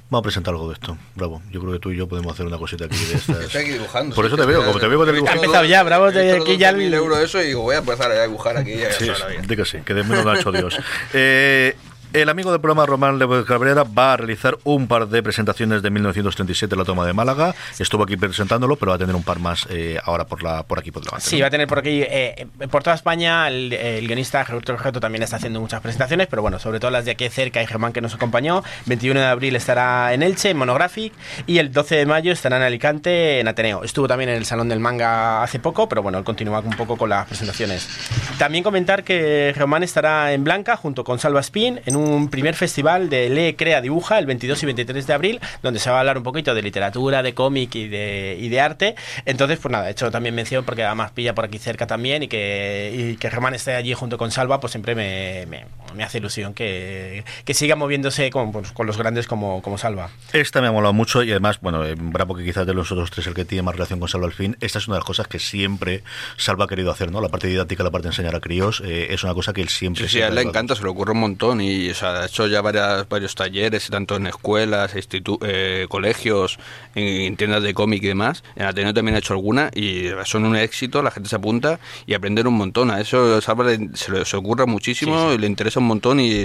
Vamos 0.10 0.22
a 0.22 0.24
presentar 0.26 0.54
algo 0.54 0.68
de 0.68 0.76
esto, 0.76 0.96
bravo. 1.16 1.42
Yo 1.50 1.60
creo 1.60 1.74
que 1.74 1.80
tú 1.80 1.92
y 1.92 1.98
yo 1.98 2.08
podemos 2.08 2.32
hacer 2.34 2.46
una 2.46 2.60
cosita 2.60 2.86
aquí 2.86 2.96
de 2.96 3.14
estas. 3.16 3.40
Estoy 3.46 3.64
aquí 3.64 3.72
dibujando. 3.72 4.16
Por 4.16 4.28
eso 4.28 4.38
te 4.38 4.46
veo, 4.46 4.64
como 4.64 4.80
te 4.80 4.88
veo 4.88 5.00
con 5.00 5.10
el 5.10 5.28
Ha 5.28 5.34
empezado 5.34 5.66
ya, 5.66 5.82
bravo. 5.84 6.12
De 6.12 6.38
aquí 6.38 6.56
ya 6.56 6.72
mil 6.72 6.94
euros 6.94 7.18
eso 7.18 7.42
y 7.42 7.48
digo, 7.48 7.64
voy 7.64 7.76
a 7.76 7.80
empezar 7.80 8.12
a 8.12 8.24
dibujar 8.24 8.56
aquí. 8.56 8.78
Ya 8.78 8.92
sí, 8.92 9.08
sí, 9.08 9.56
que 9.56 9.66
sí, 9.66 9.80
que 9.84 9.94
de 9.94 10.04
menos 10.04 10.24
lo 10.24 10.32
ha 10.32 10.40
hecho 10.40 10.52
Dios. 10.52 10.80
Eh, 11.14 11.76
el 12.14 12.30
amigo 12.30 12.52
del 12.52 12.62
programa 12.62 12.86
Román 12.86 13.18
López 13.18 13.44
Cabrera 13.46 13.84
va 13.84 14.14
a 14.14 14.18
realizar 14.18 14.58
un 14.64 14.88
par 14.88 15.08
de 15.08 15.24
presentaciones 15.24 15.82
de 15.82 15.90
1937 15.90 16.76
la 16.76 16.86
toma 16.86 17.08
de 17.08 17.14
Málaga. 17.14 17.56
Estuvo 17.80 18.04
aquí 18.04 18.18
presentándolo, 18.18 18.76
pero 18.76 18.92
va 18.92 18.98
a 18.98 19.00
tener 19.00 19.16
un 19.16 19.24
par 19.24 19.40
más 19.40 19.66
eh, 19.72 19.98
ahora 20.04 20.28
por 20.28 20.44
la 20.44 20.62
por 20.62 20.78
aquí 20.78 20.92
por 20.92 21.04
delante. 21.04 21.26
Sí, 21.26 21.42
va 21.42 21.48
a 21.48 21.50
tener 21.50 21.68
por 21.68 21.80
aquí 21.80 22.04
eh, 22.04 22.46
por 22.70 22.84
toda 22.84 22.96
España. 22.96 23.48
El, 23.48 24.06
guionista 24.06 24.46
Gerardo 24.46 24.78
Roberto 24.78 25.00
también 25.00 25.24
está 25.24 25.38
haciendo 25.38 25.60
muchas 25.60 25.82
presentaciones, 25.82 26.28
pero 26.28 26.44
bueno, 26.44 26.60
sobre 26.60 26.80
todo 26.80 26.92
las 26.92 27.06
de 27.06 27.12
aquí 27.12 27.28
cerca 27.30 27.64
y 27.64 27.66
Germán 27.66 27.94
que 27.94 28.02
nos 28.02 28.14
acompañó. 28.14 28.64
21 28.86 29.20
de 29.20 29.26
abril 29.26 29.56
estará 29.56 30.14
en 30.14 30.22
Elche, 30.22 30.52
en 30.52 30.58
Monographic, 30.58 31.14
y 31.48 31.58
el 31.58 31.72
12 31.72 31.96
de 31.96 32.06
mayo 32.06 32.32
estará 32.32 32.58
en 32.58 32.64
Alicante, 32.64 33.40
en 33.40 33.48
Ateneo. 33.48 33.84
Estuvo 33.84 34.08
también 34.08 34.30
en 34.30 34.38
el 34.38 34.46
Salón 34.46 34.70
del 34.70 34.80
Manga 34.80 35.42
hace 35.42 35.58
poco, 35.58 35.90
pero 35.90 36.04
bueno, 36.04 36.20
él 36.20 36.24
continúa 36.24 36.60
un 36.60 36.76
poco 36.76 36.96
con 36.96 37.10
las 37.10 37.26
presentaciones. 37.26 37.90
También 38.38 38.64
comentar 38.64 39.04
que 39.04 39.52
Germán 39.56 39.82
estará 39.82 40.34
en 40.34 40.44
Blanca 40.44 40.78
junto 40.78 41.04
con 41.04 41.18
Salva 41.18 41.40
Spin 41.40 41.82
en 41.86 41.96
un 41.96 42.03
un 42.04 42.30
primer 42.30 42.56
festival 42.56 43.10
de 43.10 43.30
Lee 43.30 43.56
Crea 43.56 43.82
Dibuja 43.82 44.20
el 44.20 44.26
22 44.26 44.64
y 44.64 44.66
23 44.66 45.08
de 45.08 45.14
abril, 45.14 45.40
donde 45.62 45.80
se 45.80 45.90
va 45.90 45.98
a 45.98 46.00
hablar 46.02 46.18
un 46.18 46.24
poquito 46.24 46.54
de 46.54 46.62
literatura, 46.62 47.24
de 47.24 47.34
cómic 47.34 47.76
y 47.76 47.88
de, 47.88 48.38
y 48.40 48.50
de 48.50 48.62
arte. 48.62 48.96
Entonces, 49.26 49.60
pues 49.60 49.72
nada, 49.72 49.88
he 49.88 49.92
hecho 49.92 50.12
también 50.12 50.36
mención 50.36 50.66
porque 50.66 50.84
además 50.84 51.12
pilla 51.12 51.34
por 51.34 51.46
aquí 51.46 51.60
cerca 51.60 51.88
también 51.88 52.24
y 52.24 52.28
que, 52.28 52.92
y 52.94 53.18
que 53.18 53.30
Germán 53.30 53.54
esté 53.54 53.76
allí 53.76 53.94
junto 53.94 54.18
con 54.18 54.32
Salva, 54.32 54.60
pues 54.60 54.72
siempre 54.72 54.96
me, 54.96 55.46
me, 55.46 56.04
hace 56.04 56.18
ilusión 56.18 56.54
que, 56.54 57.24
que 57.46 57.54
siga 57.54 57.76
moviéndose 57.76 58.30
con, 58.30 58.52
pues, 58.52 58.72
con, 58.72 58.88
los 58.88 58.98
grandes 58.98 59.28
como, 59.28 59.62
como 59.62 59.78
Salva. 59.78 60.10
Esta 60.34 60.62
me 60.62 60.68
ha 60.68 60.72
molado 60.72 60.94
mucho 60.94 61.24
y 61.24 61.32
además, 61.32 61.60
bueno, 61.62 61.86
eh, 61.86 61.96
bravo 61.98 62.36
que 62.36 62.44
quizás 62.44 62.66
de 62.66 62.74
los 62.74 62.92
otros 62.92 63.12
tres 63.12 63.28
el 63.28 63.34
que 63.34 63.46
tiene 63.46 63.62
más 63.62 63.76
relación 63.76 64.00
con 64.00 64.10
Salva 64.10 64.28
al 64.28 64.34
fin, 64.34 64.58
esta 64.60 64.80
es 64.80 64.88
una 64.88 64.96
de 64.96 65.00
las 65.00 65.08
cosas 65.08 65.28
que 65.28 65.40
siempre 65.40 66.04
Salva 66.38 66.66
ha 66.66 66.68
querido 66.68 66.92
hacer, 66.92 67.12
¿no? 67.12 67.22
La 67.22 67.30
parte 67.30 67.48
didáctica, 67.48 67.84
la 67.84 67.92
parte 67.92 68.08
de 68.08 68.12
enseñar 68.12 68.36
a 68.36 68.40
críos, 68.40 68.82
eh, 68.86 69.08
es 69.12 69.24
una 69.24 69.34
cosa 69.34 69.54
que 69.54 69.62
él 69.62 69.70
siempre... 69.70 70.08
Sí, 70.08 70.18
sí, 70.18 70.22
a 70.22 70.28
él 70.28 70.36
le 70.36 70.42
encanta, 70.42 70.76
se 70.76 70.84
le 70.84 70.90
ocurre 70.90 71.12
un 71.12 71.20
montón 71.20 71.62
y 71.62 71.93
o 71.94 72.00
sea, 72.00 72.26
hecho 72.26 72.48
ya 72.48 72.62
varias, 72.62 73.08
varios 73.08 73.36
talleres, 73.36 73.88
tanto 73.90 74.16
en 74.16 74.28
escuelas, 74.28 74.94
eh, 74.96 75.86
colegios, 75.90 76.58
en, 76.96 77.36
tiendas 77.38 77.64
de 77.64 77.74
cómic 77.74 78.04
y 78.04 78.08
demás. 78.08 78.44
En 78.56 78.66
Ateneo 78.66 78.94
también 78.94 79.16
ha 79.16 79.20
hecho 79.20 79.34
alguna 79.34 79.70
y 79.74 80.10
son 80.26 80.46
un 80.46 80.56
éxito, 80.56 81.02
la 81.02 81.12
gente 81.12 81.30
se 81.30 81.36
apunta 81.36 81.80
y 82.06 82.14
aprender 82.14 82.48
un 82.48 82.56
montón. 82.56 82.92
A 82.92 83.00
eso 83.00 83.40
se, 83.42 83.56
le, 83.56 84.26
se 84.26 84.38
ocurre 84.38 84.66
muchísimo 84.66 85.32
y 85.32 85.38
le 85.38 85.48
interesa 85.48 85.80
un 85.80 85.88
montón 85.88 86.20
y 86.20 86.44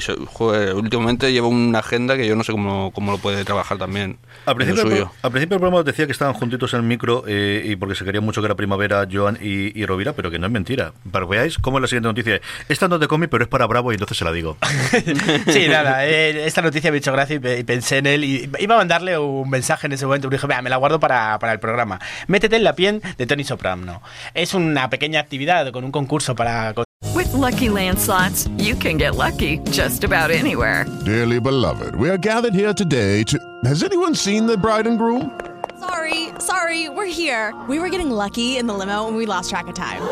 últimamente 0.75 1.33
lleva 1.33 1.49
una 1.49 1.81
agenda 1.81 2.17
que 2.17 2.27
yo 2.27 2.37
no 2.37 2.45
sé 2.45 2.53
cómo, 2.53 2.91
cómo 2.93 3.13
lo 3.13 3.19
puede 3.19 3.45
trabajar 3.45 3.79
también. 3.79 4.19
Al 4.47 4.57
principio, 4.57 5.13
al 5.23 5.31
principio 5.31 5.57
del 5.57 5.61
programa 5.61 5.83
decía 5.83 6.07
que 6.07 6.13
estaban 6.13 6.35
juntitos 6.35 6.73
en 6.75 6.81
el 6.81 6.87
micro 6.87 7.25
eh, 7.27 7.63
y 7.65 7.77
porque 7.77 7.95
se 7.95 8.05
quería 8.05 8.21
mucho 8.21 8.41
que 8.41 8.47
era 8.47 8.55
primavera 8.55 9.07
Joan 9.11 9.39
y, 9.41 9.85
Rovira, 9.87 10.13
pero 10.13 10.31
que 10.31 10.39
no 10.39 10.47
es 10.47 10.53
mentira. 10.53 10.93
Para 11.11 11.27
que 11.27 11.31
veáis 11.31 11.59
cómo 11.59 11.79
es 11.79 11.83
la 11.83 11.89
siguiente 11.89 12.09
noticia. 12.09 12.41
Esta 12.69 12.89
no 12.89 12.97
es 12.97 13.01
de 13.01 13.09
cómic, 13.09 13.31
pero 13.31 13.45
es 13.45 13.49
para 13.49 13.67
Bravo 13.67 13.93
y 13.93 13.95
entonces 13.95 14.19
se 14.19 14.25
la 14.25 14.33
digo. 14.33 14.57
sí, 15.47 15.69
nada, 15.69 16.07
eh, 16.07 16.47
esta 16.47 16.63
noticia 16.63 16.91
me 16.91 16.97
ha 16.97 16.99
hecho 16.99 17.13
gracia 17.13 17.37
y, 17.37 17.65
pensé 17.65 17.99
en 17.99 18.07
él 18.07 18.25
y 18.25 18.51
iba 18.59 18.75
a 18.75 18.79
mandarle 18.79 19.19
un 19.19 19.49
mensaje 19.49 19.87
en 19.87 19.93
ese 19.93 20.07
momento. 20.07 20.29
Y 20.29 20.31
dije, 20.31 20.47
me 20.63 20.71
la 20.71 20.77
guardo 20.77 20.99
para, 21.01 21.39
para, 21.39 21.53
el 21.53 21.61
programa. 21.61 21.99
Métete 22.27 22.57
en 22.57 22.65
la 22.65 22.75
piel 22.75 23.03
de 23.17 23.27
Tony 23.27 23.45
Soprano. 23.45 24.03
Es 24.35 24.55
una 24.55 24.91
pequeña 24.91 25.21
actividad 25.21 25.71
con 25.73 25.85
un 25.85 25.93
concurso 25.93 26.35
para. 26.35 26.75
With 27.15 27.33
lucky 27.33 27.69
landslots, 27.69 28.49
you 28.59 28.75
can 28.75 28.97
get 28.99 29.15
lucky 29.15 29.59
just 29.71 30.05
about 30.05 30.31
anywhere. 30.31 30.85
Dearly 31.05 31.41
beloved, 31.41 31.95
we 31.95 32.11
are 32.11 32.19
gathered 32.19 32.55
here 32.55 32.75
today 32.75 33.23
to. 33.25 33.39
Has 33.65 33.83
anyone 33.83 34.15
seen 34.15 34.47
the 34.47 34.57
bride 34.57 34.87
and 34.87 34.99
groom? 34.99 35.39
Sorry, 35.79 36.29
sorry, 36.39 36.89
we're 36.89 37.07
here. 37.07 37.55
We 37.69 37.79
were 37.79 37.89
getting 37.89 38.11
lucky 38.11 38.57
in 38.57 38.67
the 38.67 38.75
limo 38.75 39.07
and 39.07 39.17
we 39.17 39.27
lost 39.27 39.51
track 39.51 39.69
of 39.69 39.75
time. 39.75 40.03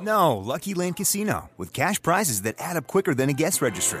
No, 0.00 0.36
Lucky 0.36 0.74
Land 0.74 0.96
Casino, 0.96 1.48
with 1.56 1.72
cash 1.72 2.00
prizes 2.02 2.42
that 2.42 2.56
add 2.58 2.76
up 2.76 2.86
quicker 2.86 3.14
than 3.14 3.30
a 3.30 3.32
guest 3.32 3.62
registry 3.62 4.00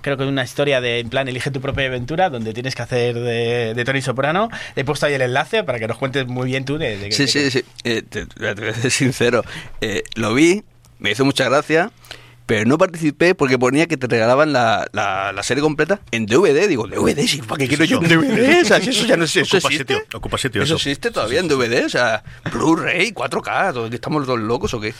creo 0.01 0.17
que 0.17 0.23
una 0.23 0.43
historia 0.43 0.81
de, 0.81 0.99
en 0.99 1.09
plan, 1.09 1.27
elige 1.27 1.51
tu 1.51 1.61
propia 1.61 1.85
aventura 1.85 2.29
donde 2.29 2.53
tienes 2.53 2.75
que 2.75 2.81
hacer 2.81 3.15
de, 3.15 3.73
de 3.73 3.85
Tony 3.85 4.01
Soprano. 4.01 4.49
He 4.75 4.83
puesto 4.83 5.05
ahí 5.05 5.13
el 5.13 5.21
enlace 5.21 5.63
para 5.63 5.79
que 5.79 5.87
nos 5.87 5.97
cuentes 5.97 6.27
muy 6.27 6.47
bien 6.47 6.65
tú 6.65 6.77
de, 6.77 6.97
de 6.97 7.11
Sí, 7.11 7.27
sí, 7.27 7.51
sí. 7.51 7.63
Eh, 7.83 8.01
te, 8.01 8.25
te, 8.25 8.53
voy 8.53 8.69
a 8.69 8.73
ser 8.73 8.91
sincero. 8.91 9.43
Eh, 9.79 10.03
lo 10.15 10.33
vi, 10.33 10.63
me 10.99 11.11
hizo 11.11 11.25
mucha 11.25 11.45
gracia 11.45 11.91
pero 12.51 12.65
no 12.65 12.77
participé 12.77 13.33
porque 13.33 13.57
ponía 13.57 13.87
que 13.87 13.95
te 13.95 14.07
regalaban 14.07 14.51
la, 14.51 14.85
la, 14.91 15.31
la 15.31 15.41
serie 15.41 15.61
completa 15.63 16.01
en 16.11 16.25
DVD. 16.25 16.67
Digo, 16.67 16.85
DVD, 16.85 17.25
sí, 17.25 17.41
¿para 17.41 17.59
qué 17.59 17.69
quiero 17.69 17.85
yo 17.85 17.99
un 17.99 18.09
DVD? 18.09 18.61
O 18.61 18.65
sea, 18.65 18.81
si 18.81 18.89
eso 18.89 19.05
ya 19.05 19.15
no 19.15 19.25
sé, 19.25 19.39
eso 19.39 19.55
ocupa 19.55 19.69
existe. 19.69 19.93
Sitio, 19.93 20.17
ocupa 20.17 20.37
sitio 20.37 20.61
eso. 20.61 20.75
eso 20.75 20.89
existe 20.89 21.11
todavía 21.11 21.39
en 21.39 21.47
DVD, 21.47 21.85
o 21.85 21.89
sea, 21.89 22.25
Blu-ray, 22.51 23.13
4K, 23.13 23.93
¿estamos 23.93 24.25
todos 24.25 24.37
locos 24.37 24.73
o 24.73 24.81
qué? 24.81 24.93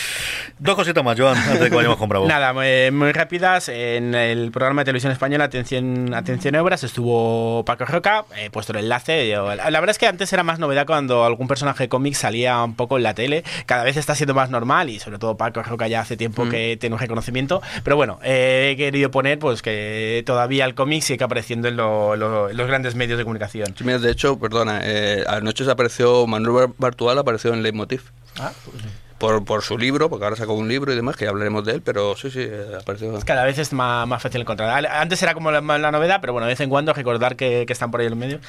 Dos 0.60 0.74
cositas 0.74 1.04
más, 1.04 1.18
Joan, 1.18 1.36
antes 1.36 1.60
de 1.60 1.70
que 1.70 1.76
vayamos 1.76 1.98
con 1.98 2.08
Bravo. 2.08 2.26
Nada, 2.28 2.52
muy, 2.52 2.90
muy, 2.90 3.12
rápidas. 3.12 3.68
En 3.68 4.14
el 4.14 4.50
programa 4.50 4.80
de 4.80 4.86
televisión 4.86 5.12
española 5.12 5.44
Atención, 5.44 6.12
Atención 6.12 6.56
Obras 6.56 6.82
estuvo 6.82 7.64
Paco 7.64 7.84
Roca, 7.84 8.24
he 8.36 8.50
puesto 8.50 8.72
el 8.72 8.80
enlace. 8.80 9.28
Yo, 9.28 9.54
la, 9.54 9.70
la, 9.70 9.80
verdad 9.80 9.90
es 9.90 9.98
que 9.98 10.08
antes 10.08 10.32
era 10.32 10.42
más 10.42 10.58
novedad 10.58 10.86
cuando 10.86 11.24
algún 11.24 11.46
personaje 11.46 11.88
cómic 11.88 12.14
salía 12.14 12.62
un 12.64 12.74
poco 12.74 12.96
en 12.96 13.04
la 13.04 13.14
tele. 13.14 13.44
Cada 13.66 13.84
vez 13.84 13.96
está 13.96 14.16
siendo 14.16 14.34
más 14.34 14.50
normal 14.50 14.90
y 14.90 14.98
sobre 14.98 15.18
todo 15.18 15.36
Paco 15.36 15.62
Roca 15.62 15.86
ya 15.86 16.00
hace 16.00 16.16
tiempo 16.16 16.44
mm. 16.44 16.50
que 16.50 16.76
tiene 16.76 16.94
un 16.94 17.00
reconocimiento. 17.00 17.62
Pero 17.84 17.94
bueno, 17.94 18.18
eh, 18.24 18.70
he 18.72 18.76
querido 18.76 19.12
poner 19.12 19.38
pues 19.38 19.62
que 19.62 20.24
todavía 20.26 20.64
el 20.64 20.74
cómic 20.74 21.02
sigue 21.02 21.24
apareciendo 21.24 21.68
en, 21.68 21.76
lo, 21.76 22.16
lo, 22.16 22.52
los 22.52 22.66
grandes 22.66 22.96
medios 22.96 23.16
de 23.16 23.24
comunicación. 23.24 23.74
Sí, 23.76 23.84
mira, 23.84 23.98
de 23.98 24.10
hecho, 24.10 24.38
perdona, 24.40 24.80
eh, 24.82 25.24
anoche 25.28 25.70
apareció 25.70 26.26
Manuel 26.26 26.72
Bartual, 26.78 27.16
apareció 27.18 27.54
en 27.54 27.62
Leitmotiv. 27.62 28.02
Ah, 28.40 28.52
pues 28.64 28.82
por, 29.18 29.44
por 29.44 29.62
su 29.62 29.78
libro, 29.78 30.08
porque 30.08 30.24
ahora 30.24 30.36
sacó 30.36 30.54
un 30.54 30.68
libro 30.68 30.92
y 30.92 30.96
demás, 30.96 31.16
que 31.16 31.24
ya 31.24 31.30
hablaremos 31.30 31.64
de 31.64 31.72
él, 31.72 31.82
pero 31.82 32.16
sí, 32.16 32.30
sí, 32.30 32.40
eh, 32.40 32.76
apareció. 32.80 33.18
Cada 33.24 33.44
vez 33.44 33.58
es 33.58 33.72
más, 33.72 34.06
más 34.06 34.22
fácil 34.22 34.40
encontrar. 34.40 34.86
Antes 34.86 35.22
era 35.22 35.34
como 35.34 35.50
la, 35.50 35.60
la 35.60 35.90
novedad, 35.90 36.18
pero 36.20 36.32
bueno, 36.32 36.46
de 36.46 36.52
vez 36.52 36.60
en 36.60 36.70
cuando 36.70 36.92
recordar 36.92 37.36
que, 37.36 37.64
que, 37.66 37.72
están 37.72 37.90
por 37.90 38.00
ahí 38.00 38.06
en 38.06 38.10
los 38.10 38.18
medios. 38.18 38.40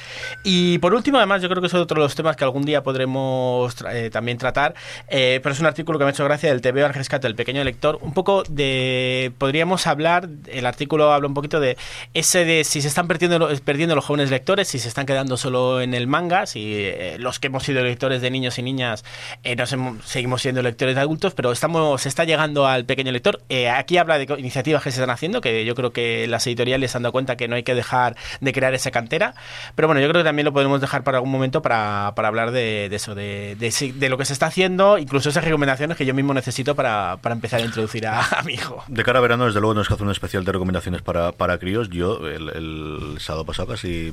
Y 0.44 0.78
por 0.78 0.94
último, 0.94 1.18
además, 1.18 1.42
yo 1.42 1.48
creo 1.48 1.60
que 1.60 1.66
es 1.66 1.74
otro 1.74 2.00
de 2.00 2.06
los 2.06 2.14
temas 2.14 2.36
que 2.36 2.44
algún 2.44 2.64
día 2.64 2.82
podremos 2.82 3.74
eh, 3.90 4.10
también 4.10 4.38
tratar, 4.38 4.74
eh, 5.08 5.40
pero 5.42 5.52
es 5.52 5.60
un 5.60 5.66
artículo 5.66 5.98
que 5.98 6.04
me 6.04 6.10
ha 6.10 6.12
hecho 6.12 6.24
gracia 6.24 6.50
del 6.50 6.60
TVO 6.60 6.86
al 6.86 6.94
rescate 6.94 7.26
del 7.26 7.34
pequeño 7.34 7.62
lector, 7.64 7.98
un 8.00 8.14
poco 8.14 8.42
de, 8.48 9.32
podríamos 9.38 9.86
hablar, 9.86 10.28
el 10.46 10.66
artículo 10.66 11.12
habla 11.12 11.28
un 11.28 11.34
poquito 11.34 11.60
de 11.60 11.76
ese 12.14 12.44
de 12.44 12.64
si 12.64 12.82
se 12.82 12.88
están 12.88 13.08
perdiendo, 13.08 13.48
perdiendo 13.64 13.94
los 13.94 14.04
jóvenes 14.04 14.30
lectores, 14.30 14.68
si 14.68 14.78
se 14.78 14.88
están 14.88 15.06
quedando 15.06 15.36
solo 15.36 15.80
en 15.80 15.94
el 15.94 16.06
manga, 16.06 16.46
si 16.46 16.74
eh, 16.74 17.16
los 17.18 17.38
que 17.38 17.48
hemos 17.48 17.64
sido 17.64 17.82
lectores 17.82 18.22
de 18.22 18.30
niños 18.30 18.58
y 18.58 18.62
niñas 18.62 19.04
eh, 19.42 19.56
nos 19.56 19.72
hemos, 19.72 20.04
seguimos 20.04 20.42
siendo 20.42 20.59
lectores 20.62 20.94
de 20.94 21.00
adultos, 21.00 21.34
pero 21.34 21.52
estamos 21.52 22.02
se 22.02 22.08
está 22.08 22.24
llegando 22.24 22.66
al 22.66 22.84
pequeño 22.84 23.12
lector. 23.12 23.42
Eh, 23.48 23.68
aquí 23.68 23.98
habla 23.98 24.18
de 24.18 24.26
iniciativas 24.38 24.82
que 24.82 24.90
se 24.90 25.00
están 25.00 25.10
haciendo, 25.10 25.40
que 25.40 25.64
yo 25.64 25.74
creo 25.74 25.92
que 25.92 26.26
las 26.26 26.46
editoriales 26.46 26.90
se 26.90 26.96
han 26.96 27.02
dado 27.02 27.12
cuenta 27.12 27.36
que 27.36 27.48
no 27.48 27.56
hay 27.56 27.62
que 27.62 27.74
dejar 27.74 28.16
de 28.40 28.52
crear 28.52 28.74
esa 28.74 28.90
cantera, 28.90 29.34
pero 29.74 29.88
bueno, 29.88 30.00
yo 30.00 30.08
creo 30.08 30.22
que 30.22 30.28
también 30.28 30.44
lo 30.44 30.52
podemos 30.52 30.80
dejar 30.80 31.04
para 31.04 31.18
algún 31.18 31.30
momento 31.30 31.62
para, 31.62 32.12
para 32.14 32.28
hablar 32.28 32.50
de, 32.50 32.88
de 32.88 32.96
eso, 32.96 33.14
de, 33.14 33.56
de, 33.58 33.92
de, 33.94 34.08
lo 34.08 34.18
que 34.18 34.24
se 34.24 34.32
está 34.32 34.46
haciendo, 34.46 34.98
incluso 34.98 35.28
esas 35.28 35.44
recomendaciones 35.44 35.96
que 35.96 36.06
yo 36.06 36.14
mismo 36.14 36.34
necesito 36.34 36.74
para, 36.74 37.18
para 37.20 37.34
empezar 37.34 37.60
a 37.60 37.64
introducir 37.64 38.06
a, 38.06 38.20
a, 38.20 38.42
mi 38.42 38.54
hijo. 38.54 38.82
De 38.88 39.04
cara 39.04 39.18
a 39.18 39.22
verano, 39.22 39.46
desde 39.46 39.60
luego, 39.60 39.74
no 39.74 39.80
es 39.82 39.88
que 39.88 39.94
hacer 39.94 40.06
un 40.06 40.12
especial 40.12 40.44
de 40.44 40.52
recomendaciones 40.52 41.02
para, 41.02 41.32
para 41.32 41.58
críos. 41.58 41.90
Yo, 41.90 42.26
el, 42.26 42.48
el 42.50 43.16
sábado 43.20 43.44
pasado, 43.44 43.68
casi 43.68 44.12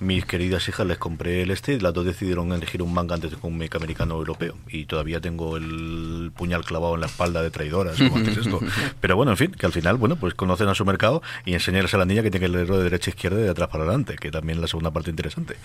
mis 0.00 0.24
queridas 0.24 0.68
hijas 0.68 0.86
les 0.86 0.98
compré 0.98 1.42
el 1.42 1.50
este 1.50 1.74
y 1.74 1.80
las 1.80 1.94
dos 1.94 2.04
decidieron 2.04 2.52
elegir 2.52 2.82
un 2.82 2.92
manga 2.92 3.14
antes 3.14 3.30
de 3.30 3.36
un 3.42 3.58
manga 3.58 3.76
americano 3.76 4.14
europeo. 4.16 4.54
Y 4.68 4.86
todavía 4.86 5.20
tengo 5.20 5.56
el 5.56 5.67
puñal 6.34 6.64
clavado 6.64 6.94
en 6.94 7.00
la 7.00 7.06
espalda 7.06 7.42
de 7.42 7.50
traidoras. 7.50 7.96
¿cómo 7.98 8.16
haces 8.16 8.38
esto? 8.38 8.60
Pero 9.00 9.16
bueno, 9.16 9.32
en 9.32 9.36
fin, 9.36 9.50
que 9.52 9.66
al 9.66 9.72
final, 9.72 9.96
bueno, 9.96 10.16
pues 10.16 10.34
conocen 10.34 10.68
a 10.68 10.74
su 10.74 10.84
mercado 10.84 11.22
y 11.44 11.54
enseñarles 11.54 11.92
a 11.94 11.98
la 11.98 12.04
niña 12.04 12.22
que 12.22 12.30
tiene 12.30 12.46
que 12.46 12.52
leerlo 12.52 12.78
de 12.78 12.84
derecha 12.84 13.10
a 13.10 13.14
izquierda 13.14 13.40
y 13.40 13.44
de 13.44 13.50
atrás 13.50 13.68
para 13.68 13.84
adelante, 13.84 14.16
que 14.16 14.30
también 14.30 14.58
es 14.58 14.62
la 14.62 14.68
segunda 14.68 14.90
parte 14.90 15.10
interesante. 15.10 15.56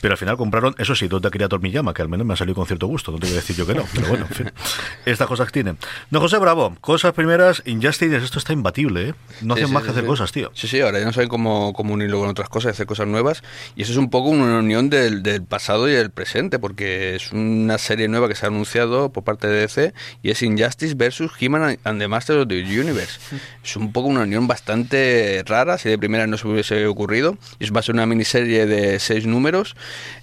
Pero 0.00 0.14
al 0.14 0.18
final 0.18 0.36
compraron, 0.36 0.74
eso 0.78 0.94
sí, 0.94 1.08
donde 1.08 1.30
quería 1.30 1.48
Tormillama, 1.48 1.94
que 1.94 2.02
al 2.02 2.08
menos 2.08 2.26
me 2.26 2.34
ha 2.34 2.36
salido 2.36 2.54
con 2.54 2.66
cierto 2.66 2.86
gusto, 2.86 3.12
no 3.12 3.18
te 3.18 3.26
voy 3.26 3.34
a 3.34 3.40
decir 3.40 3.56
yo 3.56 3.66
que 3.66 3.74
no, 3.74 3.84
pero 3.94 4.08
bueno, 4.08 4.26
en 4.28 4.34
fin, 4.34 4.52
estas 5.04 5.28
cosas 5.28 5.50
tienen. 5.52 5.78
No, 6.10 6.20
José 6.20 6.38
Bravo, 6.38 6.76
cosas 6.80 7.12
primeras, 7.12 7.62
Injustice, 7.66 8.16
esto 8.16 8.38
está 8.38 8.52
imbatible, 8.52 9.10
¿eh? 9.10 9.14
No 9.42 9.54
hacen 9.54 9.68
sí, 9.68 9.72
más 9.72 9.82
sí, 9.82 9.86
que 9.86 9.90
hacer 9.90 10.02
sí. 10.04 10.08
cosas, 10.08 10.32
tío. 10.32 10.50
Sí, 10.54 10.68
sí, 10.68 10.80
ahora 10.80 10.98
ya 10.98 11.04
no 11.04 11.12
saben 11.12 11.28
cómo, 11.28 11.72
cómo 11.72 11.94
unirlo 11.94 12.20
con 12.20 12.28
otras 12.28 12.48
cosas, 12.48 12.72
hacer 12.72 12.86
cosas 12.86 13.06
nuevas. 13.06 13.42
Y 13.76 13.82
eso 13.82 13.92
es 13.92 13.98
un 13.98 14.10
poco 14.10 14.28
una 14.28 14.58
unión 14.58 14.90
del, 14.90 15.22
del 15.22 15.42
pasado 15.44 15.88
y 15.88 15.94
el 15.94 16.10
presente, 16.10 16.58
porque 16.58 17.14
es 17.16 17.32
una 17.32 17.78
serie 17.78 18.08
nueva 18.08 18.28
que 18.28 18.34
se 18.34 18.46
ha 18.46 18.48
anunciado 18.48 19.12
por 19.12 19.24
parte 19.24 19.43
de 19.46 19.60
DC 19.60 19.94
y 20.22 20.30
es 20.30 20.42
Injustice 20.42 20.94
versus 20.94 21.30
He-Man 21.38 21.78
and 21.84 22.00
the 22.00 22.08
Masters 22.08 22.42
of 22.42 22.48
the 22.48 22.62
Universe. 22.62 23.18
Es 23.62 23.76
un 23.76 23.92
poco 23.92 24.08
una 24.08 24.22
unión 24.22 24.46
bastante 24.46 25.42
rara, 25.46 25.78
si 25.78 25.88
de 25.88 25.98
primera 25.98 26.26
no 26.26 26.38
se 26.38 26.48
hubiese 26.48 26.86
ocurrido. 26.86 27.36
Va 27.74 27.80
a 27.80 27.82
ser 27.82 27.94
una 27.94 28.06
miniserie 28.06 28.66
de 28.66 28.98
seis 28.98 29.26
números, 29.26 29.76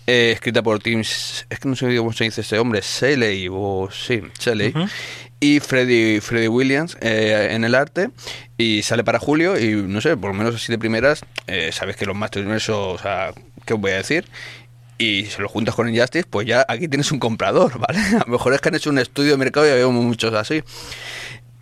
eh, 0.08 0.32
escrita 0.34 0.64
por 0.64 0.80
Tim, 0.80 1.02
es 1.02 1.46
que 1.48 1.68
no 1.68 1.76
sé 1.76 1.96
cómo 1.98 2.14
se 2.14 2.26
dice 2.26 2.42
este 2.42 2.60
hombre, 2.60 2.82
Shelley, 2.82 3.48
o 3.52 3.90
sí, 3.92 4.22
Shelley. 4.40 4.70
Uh 4.70 4.80
-huh 4.80 4.90
y 5.42 5.60
Freddy, 5.60 6.20
Freddy 6.22 6.48
Williams 6.48 6.96
eh, 7.02 7.50
en 7.52 7.64
el 7.66 7.74
arte 7.74 8.12
y 8.58 8.84
sale 8.84 9.04
para 9.04 9.18
julio 9.18 9.60
y 9.60 9.74
no 9.74 10.00
sé, 10.00 10.16
por 10.16 10.30
lo 10.30 10.36
menos 10.36 10.56
así 10.56 10.72
de 10.72 10.78
primeras, 10.78 11.26
eh, 11.48 11.72
sabes 11.74 11.98
que 11.98 12.06
los 12.06 12.16
Masters 12.16 12.46
Universo, 12.46 12.92
o 12.92 12.98
sea, 13.00 13.34
¿qué 13.66 13.74
os 13.74 13.82
voy 13.82 13.92
a 13.92 13.98
decir? 13.98 14.26
Y 15.02 15.26
se 15.26 15.42
lo 15.42 15.50
juntas 15.50 15.74
con 15.74 15.90
Injustice, 15.90 16.28
pues 16.30 16.46
ya 16.46 16.64
aquí 16.68 16.88
tienes 16.88 17.12
un 17.12 17.18
comprador, 17.18 17.80
¿vale? 17.80 18.00
A 18.18 18.24
lo 18.28 18.34
mejor 18.34 18.54
es 18.54 18.62
que 18.62 18.70
han 18.70 18.76
hecho 18.76 18.92
un 18.92 19.00
estudio 19.00 19.32
de 19.32 19.38
mercado 19.38 19.68
y 19.68 19.72
había 19.72 19.88
muchos 19.88 20.32
así. 20.36 20.62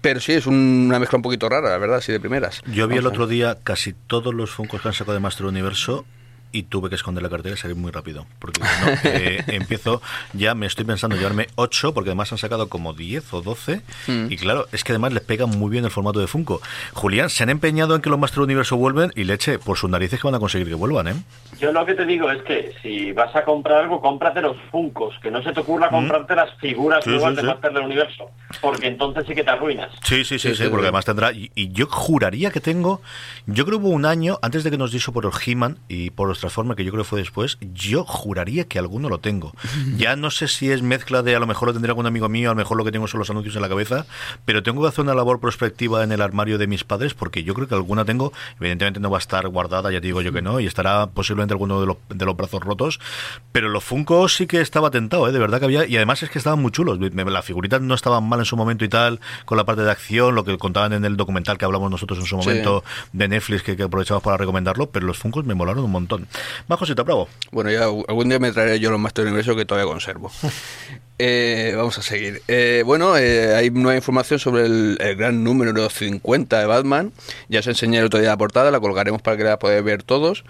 Pero 0.01 0.19
sí, 0.19 0.33
es 0.33 0.45
una 0.45 0.99
mezcla 0.99 1.15
un 1.17 1.21
poquito 1.21 1.47
rara, 1.47 1.69
la 1.69 1.77
verdad, 1.77 1.97
así 1.99 2.11
de 2.11 2.19
primeras. 2.19 2.61
Yo 2.67 2.89
vi 2.89 2.97
el 2.97 3.07
otro 3.07 3.27
día 3.27 3.57
casi 3.63 3.93
todos 3.93 4.33
los 4.33 4.49
Funkos 4.49 4.81
que 4.81 4.89
han 4.89 4.93
sacado 4.93 5.13
de 5.13 5.21
Master 5.21 5.45
Universo 5.45 6.05
y 6.51 6.63
tuve 6.63 6.89
que 6.89 6.95
esconder 6.95 7.21
la 7.23 7.29
cartera 7.29 7.55
y 7.55 7.57
salir 7.57 7.75
muy 7.75 7.91
rápido. 7.91 8.25
Porque 8.39 8.59
no, 8.59 8.67
eh, 9.03 9.43
empiezo, 9.47 10.01
ya 10.33 10.55
me 10.55 10.65
estoy 10.65 10.85
pensando 10.85 11.15
llevarme 11.15 11.47
8, 11.55 11.93
porque 11.93 12.09
además 12.09 12.31
han 12.31 12.37
sacado 12.37 12.69
como 12.69 12.93
10 12.93 13.33
o 13.33 13.41
12. 13.41 13.81
Mm. 14.07 14.31
Y 14.31 14.37
claro, 14.37 14.67
es 14.71 14.83
que 14.83 14.91
además 14.91 15.13
les 15.13 15.23
pega 15.23 15.45
muy 15.45 15.69
bien 15.69 15.85
el 15.85 15.91
formato 15.91 16.19
de 16.19 16.27
Funko. 16.27 16.61
Julián, 16.93 17.29
se 17.29 17.43
han 17.43 17.49
empeñado 17.49 17.95
en 17.95 18.01
que 18.01 18.09
los 18.09 18.19
Master 18.19 18.41
Universo 18.41 18.77
vuelven 18.77 19.11
y 19.15 19.23
leche, 19.23 19.59
por 19.59 19.77
sus 19.77 19.89
narices 19.89 20.19
que 20.19 20.27
van 20.27 20.35
a 20.35 20.39
conseguir 20.39 20.67
que 20.67 20.75
vuelvan, 20.75 21.07
¿eh? 21.07 21.15
Yo 21.59 21.71
lo 21.71 21.85
que 21.85 21.93
te 21.93 22.05
digo 22.05 22.31
es 22.31 22.41
que 22.43 22.73
si 22.81 23.11
vas 23.11 23.35
a 23.35 23.43
comprar 23.43 23.83
algo, 23.83 24.01
cómprate 24.01 24.41
los 24.41 24.57
Funkos, 24.71 25.15
que 25.21 25.31
no 25.31 25.41
se 25.43 25.51
te 25.51 25.59
ocurra 25.59 25.89
comprarte 25.89 26.33
mm. 26.33 26.37
las 26.37 26.53
figuras 26.55 27.03
sí, 27.03 27.09
nuevas 27.09 27.31
sí, 27.31 27.35
de 27.35 27.41
sí. 27.41 27.47
Master 27.47 27.73
del 27.73 27.83
Universo, 27.83 28.31
porque 28.61 28.87
entonces 28.87 29.25
sí 29.27 29.35
que 29.35 29.43
te 29.43 29.49
arruinas. 29.49 29.91
Sí, 30.03 30.23
sí, 30.23 30.39
sí, 30.39 30.55
sí, 30.55 30.63
porque 30.69 30.85
además 30.85 31.05
tendrá. 31.05 31.31
Y, 31.31 31.51
y, 31.55 31.71
yo 31.71 31.87
juraría 31.87 32.51
que 32.51 32.59
tengo. 32.59 33.01
Yo 33.45 33.65
creo 33.65 33.79
que 33.79 33.85
hubo 33.85 33.93
un 33.93 34.05
año, 34.05 34.39
antes 34.41 34.63
de 34.63 34.71
que 34.71 34.77
nos 34.77 34.91
dijo 34.91 35.11
por 35.11 35.25
el 35.25 35.31
He-Man 35.45 35.77
y 35.87 36.11
por 36.11 36.27
los 36.27 36.39
Transformers, 36.39 36.77
que 36.77 36.83
yo 36.83 36.91
creo 36.91 37.03
que 37.03 37.09
fue 37.09 37.19
después, 37.19 37.57
yo 37.73 38.03
juraría 38.03 38.65
que 38.65 38.79
alguno 38.79 39.09
lo 39.09 39.19
tengo. 39.19 39.53
Ya 39.97 40.15
no 40.15 40.31
sé 40.31 40.47
si 40.47 40.71
es 40.71 40.81
mezcla 40.81 41.23
de 41.23 41.35
a 41.35 41.39
lo 41.39 41.47
mejor 41.47 41.67
lo 41.67 41.73
tendría 41.73 41.91
algún 41.91 42.05
amigo 42.05 42.29
mío, 42.29 42.49
a 42.49 42.53
lo 42.53 42.57
mejor 42.57 42.77
lo 42.77 42.85
que 42.85 42.91
tengo 42.91 43.07
son 43.07 43.19
los 43.19 43.29
anuncios 43.29 43.55
en 43.55 43.61
la 43.61 43.69
cabeza, 43.69 44.05
pero 44.45 44.63
tengo 44.63 44.81
que 44.81 44.87
hacer 44.87 45.03
una 45.03 45.13
labor 45.13 45.39
prospectiva 45.39 46.03
en 46.03 46.11
el 46.11 46.21
armario 46.21 46.57
de 46.57 46.67
mis 46.67 46.83
padres 46.83 47.13
porque 47.13 47.43
yo 47.43 47.53
creo 47.53 47.67
que 47.67 47.75
alguna 47.75 48.05
tengo, 48.05 48.31
evidentemente 48.59 48.99
no 48.99 49.09
va 49.09 49.17
a 49.17 49.19
estar 49.19 49.47
guardada, 49.47 49.91
ya 49.91 50.01
te 50.01 50.07
digo 50.07 50.21
yo 50.21 50.31
que 50.31 50.41
no, 50.41 50.59
y 50.59 50.65
estará 50.65 51.07
posiblemente 51.07 51.48
alguno 51.53 51.81
de 51.81 51.87
los, 51.87 51.97
de 52.09 52.25
los 52.25 52.35
brazos 52.35 52.61
rotos, 52.61 52.99
pero 53.51 53.69
los 53.69 53.83
Funko 53.83 54.27
sí 54.29 54.47
que 54.47 54.61
estaba 54.61 54.91
tentado, 54.91 55.27
¿eh? 55.27 55.31
de 55.31 55.39
verdad 55.39 55.59
que 55.59 55.65
había, 55.65 55.85
y 55.85 55.95
además 55.95 56.23
es 56.23 56.29
que 56.29 56.37
estaban 56.37 56.61
muy 56.61 56.71
chulos, 56.71 56.99
las 56.99 57.45
figuritas 57.45 57.81
no 57.81 57.93
estaban 57.93 58.23
mal 58.27 58.39
en 58.39 58.45
su 58.45 58.57
momento 58.57 58.85
y 58.85 58.89
tal, 58.89 59.19
con 59.45 59.57
la 59.57 59.65
parte 59.65 59.83
de 59.83 59.91
acción, 59.91 60.35
lo 60.35 60.43
que 60.43 60.57
contaban 60.57 60.93
en 60.93 61.05
el 61.05 61.17
documental 61.17 61.57
que 61.57 61.65
hablamos 61.65 61.91
nosotros 61.91 62.19
en 62.19 62.25
su 62.25 62.37
momento 62.37 62.83
sí. 62.85 63.09
de 63.13 63.27
Netflix, 63.27 63.63
que, 63.63 63.75
que 63.75 63.83
aprovechamos 63.83 64.23
para 64.23 64.37
recomendarlo, 64.37 64.89
pero 64.89 65.05
los 65.05 65.17
Funkos 65.17 65.45
me 65.45 65.53
molaron 65.53 65.83
un 65.83 65.91
montón. 65.91 66.27
Más 66.67 66.79
cosita, 66.79 67.03
bravo. 67.03 67.27
Bueno, 67.51 67.71
ya 67.71 67.83
algún 67.83 68.29
día 68.29 68.39
me 68.39 68.51
traeré 68.51 68.79
yo 68.79 68.91
los 68.91 68.99
Master 68.99 69.25
Universo 69.25 69.55
que 69.55 69.65
todavía 69.65 69.89
conservo. 69.89 70.31
Eh, 71.21 71.73
vamos 71.75 71.97
a 71.97 72.01
seguir. 72.01 72.41
Eh, 72.47 72.81
bueno, 72.85 73.17
eh, 73.17 73.53
hay 73.53 73.69
nueva 73.71 73.97
información 73.97 74.39
sobre 74.39 74.65
el, 74.65 74.97
el, 75.01 75.17
gran 75.17 75.43
número 75.43 75.89
50 75.89 76.57
de 76.57 76.65
Batman. 76.65 77.11
Ya 77.49 77.59
os 77.59 77.67
enseñé 77.67 77.99
el 77.99 78.05
otro 78.05 78.21
día 78.21 78.29
la 78.29 78.37
portada, 78.37 78.71
la 78.71 78.79
colgaremos 78.79 79.21
para 79.21 79.35
que 79.35 79.43
la 79.43 79.59
podáis 79.59 79.83
ver 79.83 80.01
todos. 80.01 80.45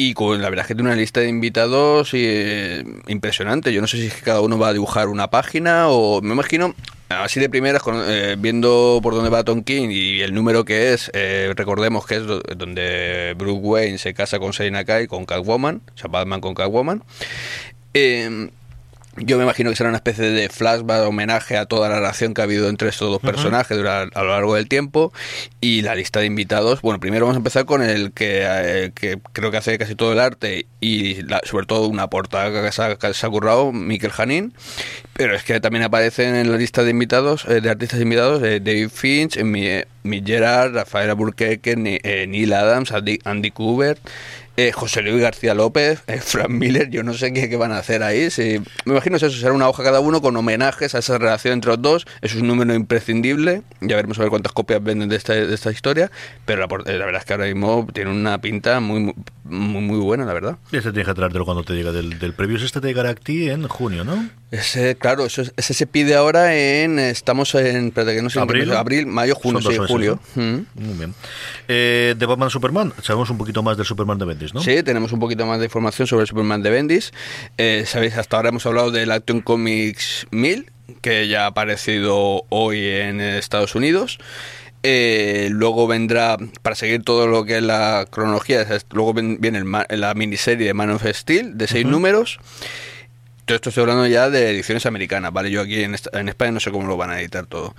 Y 0.00 0.14
con, 0.14 0.40
la 0.40 0.48
verdad 0.48 0.62
es 0.62 0.68
que 0.68 0.74
tiene 0.76 0.90
una 0.90 0.96
lista 0.96 1.18
de 1.18 1.28
invitados 1.28 2.10
eh, 2.12 2.84
impresionante. 3.08 3.72
Yo 3.72 3.80
no 3.80 3.88
sé 3.88 3.96
si 3.96 4.06
es 4.06 4.14
cada 4.14 4.40
uno 4.42 4.56
va 4.56 4.68
a 4.68 4.72
dibujar 4.72 5.08
una 5.08 5.28
página 5.28 5.88
o 5.88 6.22
me 6.22 6.34
imagino 6.34 6.72
así 7.08 7.40
de 7.40 7.50
primeras, 7.50 7.82
con, 7.82 8.00
eh, 8.06 8.36
viendo 8.38 9.00
por 9.02 9.14
dónde 9.14 9.28
va 9.28 9.42
Tom 9.42 9.64
King 9.64 9.88
y 9.90 10.20
el 10.20 10.34
número 10.34 10.64
que 10.64 10.92
es, 10.92 11.10
eh, 11.14 11.52
recordemos 11.56 12.06
que 12.06 12.14
es 12.14 12.26
do, 12.26 12.40
donde 12.56 13.34
Bruce 13.36 13.60
Wayne 13.60 13.98
se 13.98 14.14
casa 14.14 14.38
con 14.38 14.52
Selina 14.52 14.84
Kai, 14.84 15.08
con 15.08 15.24
Catwoman, 15.24 15.82
o 15.92 15.98
sea, 15.98 16.08
Batman 16.08 16.40
con 16.40 16.54
Catwoman. 16.54 17.02
Eh, 17.92 18.50
yo 19.20 19.36
me 19.36 19.44
imagino 19.44 19.70
que 19.70 19.76
será 19.76 19.88
una 19.88 19.98
especie 19.98 20.30
de 20.30 20.48
flashback, 20.48 21.06
homenaje 21.06 21.56
a 21.56 21.66
toda 21.66 21.88
la 21.88 21.96
relación 21.96 22.34
que 22.34 22.40
ha 22.40 22.44
habido 22.44 22.68
entre 22.68 22.88
estos 22.88 23.10
dos 23.10 23.20
personajes 23.20 23.76
uh 23.76 23.82
-huh. 23.82 24.10
a 24.14 24.22
lo 24.22 24.30
largo 24.30 24.54
del 24.54 24.68
tiempo. 24.68 25.12
Y 25.60 25.82
la 25.82 25.94
lista 25.94 26.20
de 26.20 26.26
invitados, 26.26 26.82
bueno, 26.82 27.00
primero 27.00 27.26
vamos 27.26 27.36
a 27.36 27.38
empezar 27.38 27.64
con 27.64 27.82
el 27.82 28.12
que, 28.12 28.42
eh, 28.44 28.92
que 28.94 29.18
creo 29.32 29.50
que 29.50 29.56
hace 29.56 29.78
casi 29.78 29.94
todo 29.94 30.12
el 30.12 30.20
arte 30.20 30.66
y 30.80 31.22
la, 31.22 31.40
sobre 31.44 31.66
todo 31.66 31.88
una 31.88 32.08
portada 32.08 32.62
que 32.62 32.72
se 32.72 32.82
ha, 32.82 32.96
que 32.96 33.14
se 33.14 33.26
ha 33.26 33.30
currado, 33.30 33.72
Mikel 33.72 34.10
Janin. 34.10 34.54
Pero 35.18 35.34
es 35.34 35.42
que 35.42 35.58
también 35.58 35.82
aparecen 35.82 36.36
en 36.36 36.48
la 36.48 36.56
lista 36.56 36.84
de 36.84 36.92
invitados, 36.92 37.44
eh, 37.46 37.60
de 37.60 37.68
artistas 37.68 38.00
invitados, 38.00 38.40
eh, 38.44 38.60
David 38.60 38.88
Finch, 38.88 39.36
eh, 39.36 39.84
Mick 40.04 40.24
Gerard, 40.24 40.72
Rafael 40.72 41.12
Burkeke, 41.14 41.74
Neil 41.74 42.52
Adams, 42.52 42.92
Andy, 42.92 43.18
Andy 43.24 43.50
Kubert. 43.50 43.98
Eh, 44.60 44.72
José 44.72 45.02
Luis 45.02 45.22
García 45.22 45.54
López, 45.54 46.02
eh, 46.08 46.18
Frank 46.20 46.48
Miller, 46.48 46.90
yo 46.90 47.04
no 47.04 47.14
sé 47.14 47.32
qué, 47.32 47.48
qué 47.48 47.56
van 47.56 47.70
a 47.70 47.78
hacer 47.78 48.02
ahí. 48.02 48.28
Si, 48.28 48.58
me 48.86 48.94
imagino 48.94 49.16
eso 49.16 49.30
será 49.30 49.52
una 49.52 49.68
hoja 49.68 49.84
cada 49.84 50.00
uno 50.00 50.20
con 50.20 50.36
homenajes 50.36 50.96
a 50.96 50.98
esa 50.98 51.16
relación 51.16 51.54
entre 51.54 51.70
los 51.70 51.80
dos. 51.80 52.06
Es 52.22 52.34
un 52.34 52.48
número 52.48 52.74
imprescindible. 52.74 53.62
Ya 53.80 53.94
veremos 53.94 54.18
a 54.18 54.22
ver 54.22 54.30
cuántas 54.30 54.52
copias 54.52 54.82
venden 54.82 55.10
de 55.10 55.14
esta, 55.14 55.34
de 55.34 55.54
esta 55.54 55.70
historia. 55.70 56.10
Pero 56.44 56.66
la, 56.66 56.66
la, 56.66 57.04
verdad 57.06 57.20
es 57.20 57.24
que 57.24 57.34
ahora 57.34 57.46
mismo 57.46 57.86
tiene 57.94 58.10
una 58.10 58.40
pinta 58.40 58.80
muy, 58.80 59.14
muy, 59.44 59.80
muy 59.80 59.98
buena, 60.00 60.24
la 60.24 60.32
verdad. 60.32 60.56
Y 60.72 60.78
este 60.78 60.90
tienes 60.90 61.06
que 61.06 61.14
traértelo 61.14 61.44
cuando 61.44 61.62
te 61.62 61.74
llega 61.74 61.92
del, 61.92 62.18
del 62.18 62.32
previo. 62.32 62.56
Este 62.56 62.80
te 62.80 62.90
en 62.90 63.68
junio, 63.68 64.02
¿no? 64.02 64.28
Ese, 64.50 64.96
claro, 64.96 65.26
eso, 65.26 65.42
ese 65.56 65.74
se 65.74 65.86
pide 65.86 66.14
ahora 66.14 66.56
en. 66.56 66.98
Estamos 66.98 67.54
en. 67.54 67.90
Que 67.90 68.22
no 68.22 68.30
sé. 68.30 68.40
¿Abril? 68.40 68.72
abril, 68.72 69.06
mayo, 69.06 69.34
junio, 69.34 69.60
sí, 69.60 69.76
julio. 69.86 70.18
Mm. 70.34 70.58
Muy 70.74 70.94
bien. 70.96 71.14
Eh, 71.68 72.14
de 72.16 72.26
Batman 72.26 72.48
Superman, 72.48 72.94
sabemos 73.02 73.28
un 73.28 73.36
poquito 73.36 73.62
más 73.62 73.76
del 73.76 73.84
Superman 73.84 74.18
de 74.18 74.24
Bendis, 74.24 74.54
¿no? 74.54 74.62
Sí, 74.62 74.82
tenemos 74.82 75.12
un 75.12 75.20
poquito 75.20 75.44
más 75.44 75.58
de 75.58 75.66
información 75.66 76.08
sobre 76.08 76.22
el 76.22 76.28
Superman 76.28 76.62
de 76.62 76.70
Bendis. 76.70 77.12
Eh, 77.58 77.84
Sabéis, 77.86 78.16
hasta 78.16 78.36
ahora 78.36 78.48
hemos 78.48 78.64
hablado 78.64 78.90
del 78.90 79.12
Action 79.12 79.42
Comics 79.42 80.26
1000, 80.30 80.70
que 81.02 81.28
ya 81.28 81.44
ha 81.44 81.48
aparecido 81.48 82.44
hoy 82.48 82.86
en 82.86 83.20
Estados 83.20 83.74
Unidos. 83.74 84.18
Eh, 84.82 85.48
luego 85.50 85.86
vendrá, 85.86 86.38
para 86.62 86.74
seguir 86.74 87.02
todo 87.02 87.26
lo 87.26 87.44
que 87.44 87.58
es 87.58 87.62
la 87.62 88.06
cronología, 88.10 88.66
luego 88.92 89.12
viene 89.12 89.58
el, 89.58 90.00
la 90.00 90.14
miniserie 90.14 90.68
de 90.68 90.74
Man 90.74 90.90
of 90.90 91.04
Steel 91.04 91.58
de 91.58 91.66
seis 91.66 91.84
uh 91.84 91.88
-huh. 91.88 91.90
números. 91.90 92.38
Todo 93.48 93.56
esto 93.56 93.70
estoy 93.70 93.80
hablando 93.80 94.06
ya 94.06 94.28
de 94.28 94.50
ediciones 94.50 94.84
americanas, 94.84 95.32
¿vale? 95.32 95.50
Yo 95.50 95.62
aquí 95.62 95.82
en, 95.82 95.94
España 95.94 96.52
no 96.52 96.60
sé 96.60 96.70
cómo 96.70 96.86
lo 96.86 96.98
van 96.98 97.08
a 97.08 97.18
editar 97.18 97.46
todo. 97.46 97.74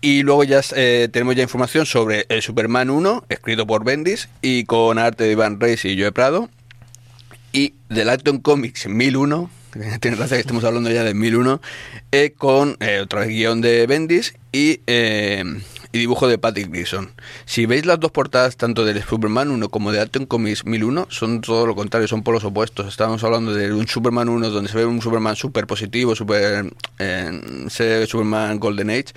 Y 0.00 0.24
luego 0.24 0.42
ya 0.42 0.60
eh, 0.74 1.08
tenemos 1.12 1.36
ya 1.36 1.44
información 1.44 1.86
sobre 1.86 2.26
el 2.28 2.42
Superman 2.42 2.90
1, 2.90 3.24
escrito 3.28 3.68
por 3.68 3.84
Bendis 3.84 4.28
y 4.42 4.64
con 4.64 4.98
arte 4.98 5.24
de 5.24 5.32
Iván 5.32 5.60
Reis 5.60 5.84
y 5.84 5.96
Joe 5.96 6.10
Prado. 6.10 6.50
Y 7.52 7.74
del 7.88 8.08
Action 8.08 8.38
Comics 8.38 8.88
1001, 8.88 9.48
tiene 10.00 10.16
gracia 10.16 10.36
que 10.36 10.40
estemos 10.40 10.64
hablando 10.64 10.90
ya 10.90 11.04
de 11.04 11.14
1001, 11.14 11.60
eh, 12.10 12.34
con 12.36 12.76
eh, 12.80 13.06
guion 13.28 13.60
de 13.60 13.86
Bendis 13.86 14.34
y, 14.50 14.80
eh, 14.88 15.44
y 15.92 15.98
dibujo 15.98 16.28
de 16.28 16.38
Patrick 16.38 16.70
Gleason. 16.70 17.10
Si 17.44 17.66
veis 17.66 17.86
las 17.86 17.98
dos 17.98 18.10
portadas, 18.10 18.56
tanto 18.56 18.84
del 18.84 19.02
Superman 19.02 19.50
1 19.50 19.68
como 19.68 19.92
de 19.92 20.00
Action 20.00 20.26
Comics 20.26 20.64
1001, 20.64 21.06
son 21.10 21.40
todo 21.40 21.66
lo 21.66 21.74
contrario, 21.74 22.06
son 22.06 22.22
polos 22.22 22.44
opuestos. 22.44 22.86
Estábamos 22.86 23.24
hablando 23.24 23.52
de 23.52 23.72
un 23.72 23.86
Superman 23.86 24.28
1 24.28 24.50
donde 24.50 24.70
se 24.70 24.76
ve 24.76 24.86
un 24.86 25.02
Superman 25.02 25.36
súper 25.36 25.66
positivo, 25.66 26.14
super, 26.14 26.72
eh, 26.98 28.06
Superman 28.06 28.58
Golden 28.58 28.90
Age 28.90 29.12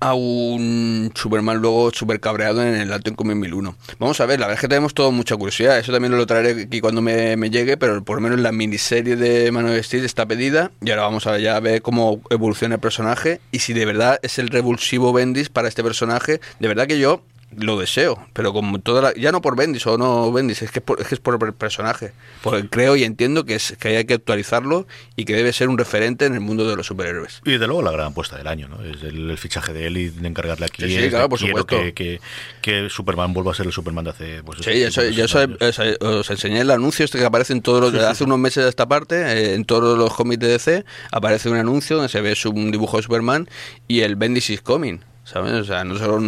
a 0.00 0.14
un 0.14 1.12
Superman 1.14 1.58
luego 1.58 1.90
super 1.92 2.18
cabreado 2.20 2.62
en 2.62 2.74
el 2.74 2.92
Atom 2.92 3.14
Comics 3.14 3.38
1001. 3.38 3.76
Vamos 3.98 4.20
a 4.20 4.26
ver, 4.26 4.40
la 4.40 4.46
verdad 4.46 4.58
es 4.58 4.60
que 4.62 4.68
tenemos 4.68 4.94
todo 4.94 5.12
mucha 5.12 5.36
curiosidad. 5.36 5.78
Eso 5.78 5.92
también 5.92 6.16
lo 6.16 6.26
traeré 6.26 6.62
aquí 6.62 6.80
cuando 6.80 7.02
me, 7.02 7.36
me 7.36 7.50
llegue, 7.50 7.76
pero 7.76 8.02
por 8.02 8.16
lo 8.16 8.22
menos 8.22 8.40
la 8.40 8.52
miniserie 8.52 9.16
de 9.16 9.52
Man 9.52 9.66
of 9.66 9.84
Steel 9.84 10.04
está 10.04 10.26
pedida 10.26 10.70
y 10.80 10.90
ahora 10.90 11.02
vamos 11.02 11.26
a 11.26 11.38
ya 11.38 11.60
ver 11.60 11.82
cómo 11.82 12.20
evoluciona 12.30 12.76
el 12.76 12.80
personaje 12.80 13.40
y 13.52 13.60
si 13.60 13.72
de 13.72 13.84
verdad 13.84 14.18
es 14.22 14.38
el 14.38 14.48
revulsivo 14.48 15.12
Bendis 15.12 15.48
para 15.48 15.68
este 15.68 15.82
personaje. 15.82 16.40
De 16.58 16.68
verdad 16.68 16.86
que 16.86 16.98
yo 16.98 17.22
lo 17.56 17.78
deseo, 17.78 18.24
pero 18.32 18.52
como 18.52 18.78
toda 18.80 19.02
la- 19.02 19.14
ya 19.14 19.32
no 19.32 19.40
por 19.42 19.56
Bendis 19.56 19.86
o 19.86 19.98
no 19.98 20.30
Bendis, 20.32 20.62
es 20.62 20.70
que 20.70 20.78
es 20.78 20.84
por, 20.84 21.00
es 21.00 21.08
que 21.08 21.14
es 21.16 21.20
por 21.20 21.42
el 21.44 21.52
personaje. 21.54 22.12
Porque 22.42 22.68
creo 22.68 22.96
y 22.96 23.04
entiendo 23.04 23.44
que, 23.44 23.54
es, 23.56 23.76
que 23.78 23.96
hay 23.96 24.04
que 24.04 24.14
actualizarlo 24.14 24.86
y 25.16 25.24
que 25.24 25.34
debe 25.34 25.52
ser 25.52 25.68
un 25.68 25.76
referente 25.76 26.26
en 26.26 26.34
el 26.34 26.40
mundo 26.40 26.68
de 26.68 26.76
los 26.76 26.86
superhéroes. 26.86 27.40
Y 27.44 27.58
de 27.58 27.66
luego 27.66 27.82
la 27.82 27.90
gran 27.90 28.08
apuesta 28.08 28.36
del 28.36 28.46
año, 28.46 28.68
¿no? 28.68 28.82
Es 28.84 29.02
el, 29.02 29.30
el 29.30 29.38
fichaje 29.38 29.72
de 29.72 29.86
él 29.88 29.96
y 29.96 30.08
de 30.10 30.28
encargarle 30.28 30.66
aquí. 30.66 30.82
Sí, 30.88 31.08
claro, 31.10 31.28
por 31.28 31.38
supuesto. 31.38 31.66
Que, 31.76 31.92
que, 31.92 32.20
que 32.62 32.88
Superman 32.90 33.32
vuelva 33.32 33.52
a 33.52 33.54
ser 33.54 33.66
el 33.66 33.72
Superman 33.72 34.04
de 34.04 34.10
hace. 34.10 34.42
Pues, 34.44 34.60
Sí, 34.60 34.70
eso, 34.82 35.02
yo 35.08 35.24
eso- 35.24 35.42
eso- 35.60 35.82
os 36.00 36.30
enseñé 36.30 36.60
el 36.60 36.70
anuncio 36.70 37.04
este 37.04 37.18
que 37.18 37.24
aparece 37.24 37.52
en 37.52 37.62
todos 37.62 37.80
los, 37.80 37.90
Sí, 37.92 37.98
sí, 37.98 38.04
hace 38.04 38.24
unos 38.24 38.38
meses 38.38 38.62
de 38.64 38.70
esta 38.70 38.86
parte, 38.88 39.16
eh, 39.20 39.54
en 39.54 39.64
todos 39.64 39.98
los 39.98 40.14
cómics 40.14 40.40
de 40.40 40.48
DC, 40.48 40.84
aparece 41.10 41.48
un 41.48 41.56
anuncio 41.56 41.96
donde 41.96 42.08
se 42.08 42.20
ve 42.20 42.34
un 42.46 42.70
dibujo 42.70 42.96
de 42.96 43.02
Superman 43.02 43.48
y 43.88 44.00
el 44.00 44.16
Bendis 44.16 44.50
is 44.50 44.62
coming, 44.62 44.98
¿sabes? 45.32 45.52
O 45.52 45.64
sea, 45.64 45.84
no 45.84 45.96
solo 45.96 46.20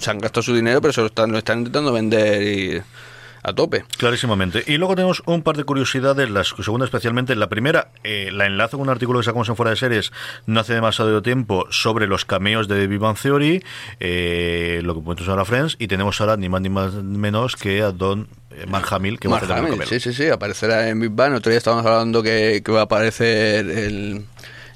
se 0.00 0.10
han 0.10 0.18
gastado 0.18 0.42
su 0.42 0.54
dinero, 0.54 0.80
pero 0.80 0.92
se 0.92 1.00
lo 1.00 1.06
están, 1.08 1.32
lo 1.32 1.38
están 1.38 1.58
intentando 1.60 1.92
vender 1.92 2.42
y- 2.42 2.82
a 3.40 3.52
tope. 3.52 3.84
Clarísimamente. 3.96 4.64
Y 4.66 4.78
luego 4.78 4.96
tenemos 4.96 5.22
un 5.24 5.42
par 5.42 5.56
de 5.56 5.62
curiosidades, 5.62 6.28
la 6.28 6.42
segunda 6.42 6.84
especialmente. 6.84 7.36
La 7.36 7.48
primera, 7.48 7.92
eh, 8.02 8.30
la 8.32 8.46
enlazo 8.46 8.76
con 8.78 8.88
un 8.88 8.90
artículo 8.90 9.20
que 9.20 9.26
sacamos 9.26 9.48
en 9.48 9.54
Fuera 9.54 9.70
de 9.70 9.76
Series 9.76 10.10
no 10.46 10.58
hace 10.58 10.74
demasiado 10.74 11.22
tiempo 11.22 11.64
sobre 11.70 12.08
los 12.08 12.24
cameos 12.24 12.66
de 12.66 12.86
Bang 12.98 13.16
Theory, 13.16 13.62
eh, 14.00 14.80
lo 14.82 14.94
que 14.96 15.00
pusimos 15.02 15.28
ahora 15.28 15.44
Friends, 15.44 15.76
y 15.78 15.86
tenemos 15.86 16.20
ahora 16.20 16.36
ni 16.36 16.48
más 16.48 16.60
ni 16.60 16.68
más 16.68 16.92
menos 16.94 17.54
que 17.54 17.80
a 17.80 17.92
Don 17.92 18.26
eh, 18.50 18.66
Mark 18.68 18.86
Hamill, 18.90 19.20
que 19.20 19.28
va 19.28 19.36
a 19.38 19.40
Mark 19.40 19.52
hacer 19.52 19.64
Hamill, 19.72 19.86
sí, 19.86 20.00
sí, 20.00 20.12
sí, 20.12 20.28
aparecerá 20.28 20.88
en 20.88 20.98
Big 21.00 21.10
Bang. 21.12 21.32
Otro 21.34 21.50
día 21.50 21.58
estábamos 21.58 21.86
hablando 21.86 22.22
que, 22.24 22.60
que 22.64 22.72
va 22.72 22.80
a 22.80 22.84
aparecer 22.84 23.70
el 23.70 24.24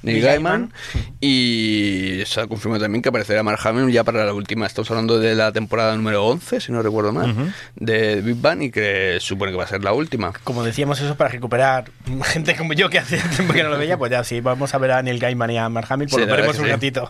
Neil 0.02 0.22
Gaiman 0.22 0.72
y 1.20 2.22
se 2.26 2.40
ha 2.40 2.46
confirmado 2.46 2.82
también 2.82 3.00
que 3.02 3.08
aparecerá 3.08 3.42
Mark 3.42 3.60
Hamill 3.64 3.92
ya 3.92 4.04
para 4.04 4.24
la 4.24 4.34
última. 4.34 4.66
Estamos 4.66 4.90
hablando 4.90 5.18
de 5.18 5.34
la 5.34 5.52
temporada 5.52 5.94
número 5.96 6.24
11, 6.26 6.60
si 6.60 6.72
no 6.72 6.82
recuerdo 6.82 7.12
mal, 7.12 7.30
Ujú. 7.30 7.50
de 7.76 8.20
Big 8.20 8.36
Bang 8.40 8.62
y 8.62 8.70
que 8.70 9.18
supone 9.20 9.52
que 9.52 9.58
va 9.58 9.64
a 9.64 9.68
ser 9.68 9.82
la 9.84 9.92
última. 9.92 10.32
Como 10.44 10.64
decíamos 10.64 11.00
eso 11.00 11.14
para 11.16 11.30
recuperar 11.30 11.90
gente 12.24 12.56
como 12.56 12.72
yo 12.72 12.90
que 12.90 12.98
hace 12.98 13.18
tiempo 13.36 13.52
que 13.54 13.62
no 13.62 13.70
lo 13.70 13.78
veía, 13.78 13.96
pues 13.96 14.10
ya 14.10 14.24
sí, 14.24 14.40
vamos 14.40 14.74
a 14.74 14.78
ver 14.78 14.92
a 14.92 15.02
Neil 15.02 15.18
Gaiman 15.18 15.50
y 15.50 15.58
a 15.58 15.68
Mark 15.68 15.86
Hamill, 15.90 16.08
por 16.08 16.20
Sí, 16.20 16.26
lo 16.26 16.32
veremos 16.32 16.58
un 16.58 16.64
sí. 16.66 16.70
ratito. 16.70 17.08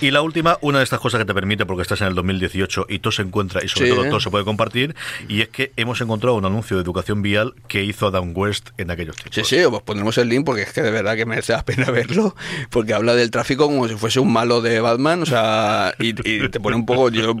Y 0.00 0.10
la 0.10 0.22
última, 0.22 0.56
una 0.62 0.78
de 0.78 0.84
estas 0.84 1.00
cosas 1.00 1.18
que 1.18 1.24
te 1.26 1.34
permite, 1.34 1.66
porque 1.66 1.82
estás 1.82 2.00
en 2.00 2.08
el 2.08 2.14
2018 2.14 2.86
y 2.88 2.98
todo 3.00 3.12
se 3.12 3.22
encuentra 3.22 3.62
y 3.62 3.68
sobre 3.68 3.90
Sí. 3.90 3.94
todo 3.94 4.04
todo 4.08 4.20
se 4.20 4.30
puede 4.30 4.44
compartir, 4.44 4.94
y 5.28 5.42
es 5.42 5.48
que 5.48 5.72
hemos 5.76 6.00
encontrado 6.00 6.36
un 6.36 6.44
anuncio 6.44 6.76
de 6.76 6.82
educación 6.82 7.22
vial 7.22 7.54
que 7.68 7.84
hizo 7.84 8.06
Adam 8.06 8.32
West 8.34 8.70
en 8.78 8.90
aquellos 8.90 9.14
tiempos. 9.16 9.34
Sí, 9.48 9.56
sí, 9.56 9.62
os 9.64 9.82
pondremos 9.82 10.16
el 10.18 10.28
link 10.28 10.44
porque 10.46 10.62
es 10.62 10.72
que 10.72 10.82
de 10.82 10.90
verdad 10.90 11.16
que 11.16 11.26
merece 11.26 11.52
la 11.52 11.64
pena 11.64 11.90
verlo, 11.90 12.29
porque 12.70 12.94
habla 12.94 13.14
del 13.14 13.30
tráfico 13.30 13.66
como 13.66 13.88
si 13.88 13.94
fuese 13.96 14.20
un 14.20 14.32
malo 14.32 14.60
de 14.60 14.80
Batman, 14.80 15.22
o 15.22 15.26
sea, 15.26 15.94
y, 15.98 16.12
te 16.14 16.60
pone 16.60 16.76
un 16.76 16.86
poco, 16.86 17.10
yo, 17.10 17.34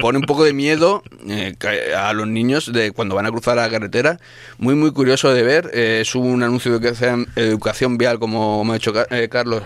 pone 0.00 0.18
un 0.18 0.24
poco 0.24 0.44
de 0.44 0.52
miedo 0.52 1.02
eh, 1.28 1.54
a 1.96 2.12
los 2.12 2.26
niños 2.26 2.72
de 2.72 2.92
cuando 2.92 3.14
van 3.14 3.26
a 3.26 3.30
cruzar 3.30 3.56
la 3.56 3.68
carretera, 3.70 4.18
muy 4.58 4.74
muy 4.74 4.92
curioso 4.92 5.32
de 5.32 5.42
ver, 5.42 5.70
eh, 5.74 6.00
es 6.02 6.14
un 6.14 6.42
anuncio 6.42 6.70
de 6.72 6.76
educación, 6.78 7.26
educación 7.36 7.98
vial 7.98 8.18
como 8.18 8.64
me 8.64 8.74
ha 8.76 8.78
Ca- 8.78 9.06
eh, 9.10 9.28
Carlos 9.30 9.62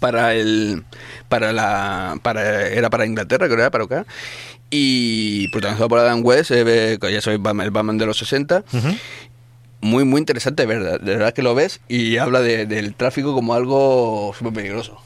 para 0.00 0.34
el 0.34 0.84
para 1.28 1.52
la 1.52 2.18
para 2.22 2.68
era 2.68 2.90
para 2.90 3.06
Inglaterra 3.06 3.46
creo 3.46 3.56
que 3.56 3.62
era 3.62 3.70
para 3.70 3.84
acá. 3.84 4.06
Y 4.70 5.48
protagonizado 5.48 5.88
por 5.88 5.98
Adam 6.00 6.20
West 6.24 6.50
eh, 6.50 6.98
que 7.00 7.12
ya 7.12 7.20
sabéis 7.20 7.40
el 7.62 7.70
Batman 7.70 7.96
de 7.98 8.06
los 8.06 8.18
60 8.18 8.64
muy 9.84 10.04
muy 10.04 10.18
interesante 10.18 10.66
de 10.66 10.74
verdad, 10.74 11.00
de 11.00 11.12
verdad 11.16 11.32
que 11.32 11.42
lo 11.42 11.54
ves 11.54 11.80
y 11.88 12.16
habla 12.16 12.40
de- 12.40 12.66
del 12.66 12.94
tráfico 12.94 13.34
como 13.34 13.54
algo 13.54 14.32
súper 14.36 14.52
peligroso 14.54 15.00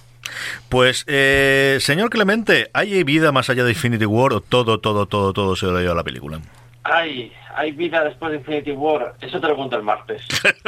Pues, 0.68 1.04
eh, 1.08 1.78
señor 1.80 2.10
Clemente, 2.10 2.70
¿hay 2.74 3.02
vida 3.04 3.32
más 3.32 3.50
allá 3.50 3.64
de 3.64 3.70
Infinity 3.70 4.04
War 4.06 4.32
o 4.34 4.40
todo, 4.40 4.78
todo, 4.78 5.06
todo, 5.06 5.32
todo 5.32 5.56
se 5.56 5.66
lo 5.66 5.80
lleva 5.80 5.92
a 5.92 5.96
la 5.96 6.04
película? 6.04 6.40
Hay, 6.84 7.32
hay 7.54 7.72
vida 7.72 8.04
después 8.04 8.32
de 8.32 8.38
Infinity 8.38 8.70
War. 8.72 9.14
Eso 9.20 9.40
te 9.40 9.48
lo 9.48 9.56
cuento 9.56 9.76
el 9.76 9.82
martes. 9.82 10.22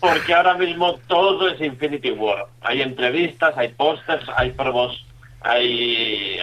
Porque 0.00 0.34
ahora 0.34 0.54
mismo 0.54 0.98
todo 1.06 1.48
es 1.48 1.60
Infinity 1.60 2.10
War. 2.10 2.46
Hay 2.62 2.82
entrevistas, 2.82 3.54
hay 3.56 3.68
pósters, 3.68 4.24
hay 4.36 4.50
promos, 4.50 5.04
hay 5.42 6.36
eh, 6.38 6.40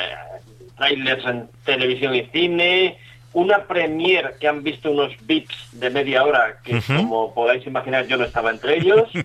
trailers 0.78 1.26
en 1.26 1.50
televisión 1.66 2.16
y 2.16 2.24
cine. 2.32 2.98
Una 3.34 3.60
premiere 3.66 4.32
que 4.40 4.48
han 4.48 4.64
visto 4.64 4.90
unos 4.92 5.14
bits 5.26 5.56
de 5.74 5.90
media 5.90 6.24
hora 6.24 6.58
que, 6.64 6.82
como 6.82 7.34
podáis 7.34 7.66
imaginar, 7.68 8.08
yo 8.08 8.18
no 8.18 8.26
estaba 8.26 8.50
entre 8.52 8.78
ellos. 8.78 9.08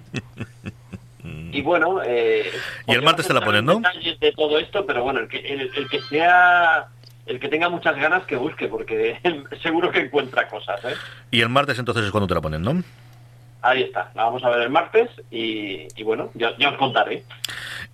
Y 1.53 1.63
bueno, 1.63 2.01
eh, 2.05 2.51
Y 2.89 2.93
el 2.95 3.03
martes 3.03 3.29
te 3.29 3.33
la 3.33 3.41
ponen, 3.41 3.65
¿no? 3.65 3.77
detalles 3.77 4.19
de 4.19 4.33
todo 4.33 4.59
esto, 4.59 4.85
pero 4.85 5.05
bueno, 5.05 5.21
el 5.21 5.29
que, 5.29 5.39
el, 5.39 5.71
el 5.75 5.89
que 5.89 6.01
sea, 6.03 6.87
el 7.27 7.39
que 7.39 7.49
tenga 7.49 7.69
muchas 7.69 7.97
ganas 7.97 8.25
que 8.25 8.35
busque, 8.37 8.67
porque 8.67 9.21
seguro 9.63 9.91
que 9.93 10.01
encuentra 10.01 10.49
cosas, 10.49 10.85
¿eh? 10.85 10.95
Y 11.31 11.41
el 11.43 11.49
martes 11.49 11.79
entonces 11.79 12.05
es 12.05 12.11
cuando 12.11 12.27
te 12.27 12.35
la 12.35 12.41
ponen, 12.41 12.61
¿no? 12.61 12.83
Ahí 13.63 13.83
está, 13.85 14.11
la 14.17 14.25
vamos 14.25 14.43
a 14.43 14.51
ver 14.51 14.63
el 14.63 14.71
martes 14.71 15.09
y, 15.31 15.87
y 15.97 16.03
bueno, 16.03 16.31
ya, 16.35 16.55
ya 16.59 16.71
os 16.71 16.77
contaré. 16.77 17.23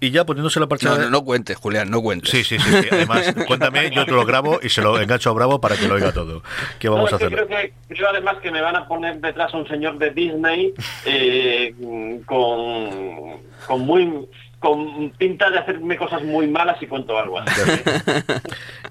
Y 0.01 0.11
ya 0.11 0.24
poniéndose 0.24 0.59
la 0.61 0.66
parcha... 0.66 0.88
no, 0.88 0.96
de- 0.96 1.05
no, 1.05 1.11
no 1.11 1.24
cuentes 1.24 1.57
Julián 1.59 1.90
no 1.90 2.01
cuentes 2.01 2.30
Sí, 2.30 2.42
sí, 2.42 2.59
sí, 2.59 2.70
sí. 2.70 2.88
Además, 2.90 3.34
cuéntame, 3.46 3.90
yo 3.90 4.05
te 4.07 4.12
lo 4.12 4.24
grabo 4.24 4.59
y 4.62 4.68
se 4.70 4.80
lo 4.80 4.98
engancho 4.98 5.30
a 5.30 5.32
Bravo 5.34 5.61
para 5.61 5.76
que 5.76 5.86
lo 5.86 5.94
oiga 5.94 6.12
todo. 6.12 6.42
¿Qué 6.78 6.88
vamos 6.88 7.11
No, 7.11 7.14
a 7.14 7.16
hacer? 7.16 7.30
creo, 7.30 7.46
que, 7.46 7.72
creo 7.88 8.09
además 8.09 8.36
que 8.42 8.51
me 8.51 8.61
van 8.62 8.76
a 8.76 8.88
poner 8.88 9.20
detrás 9.20 9.53
a 9.53 9.59
un 9.59 9.68
señor 9.68 9.98
de 9.98 10.11
Disney 10.11 10.72
eh, 11.05 11.74
con, 12.26 13.40
con 13.66 13.80
muy 13.82 14.26
con 14.59 15.11
pinta 15.12 15.48
de 15.51 15.59
hacerme 15.59 15.96
cosas 15.96 16.22
muy 16.22 16.46
malas 16.46 16.76
y 16.82 16.86
cuento 16.86 17.18
algo 17.18 17.38
así. 17.38 17.61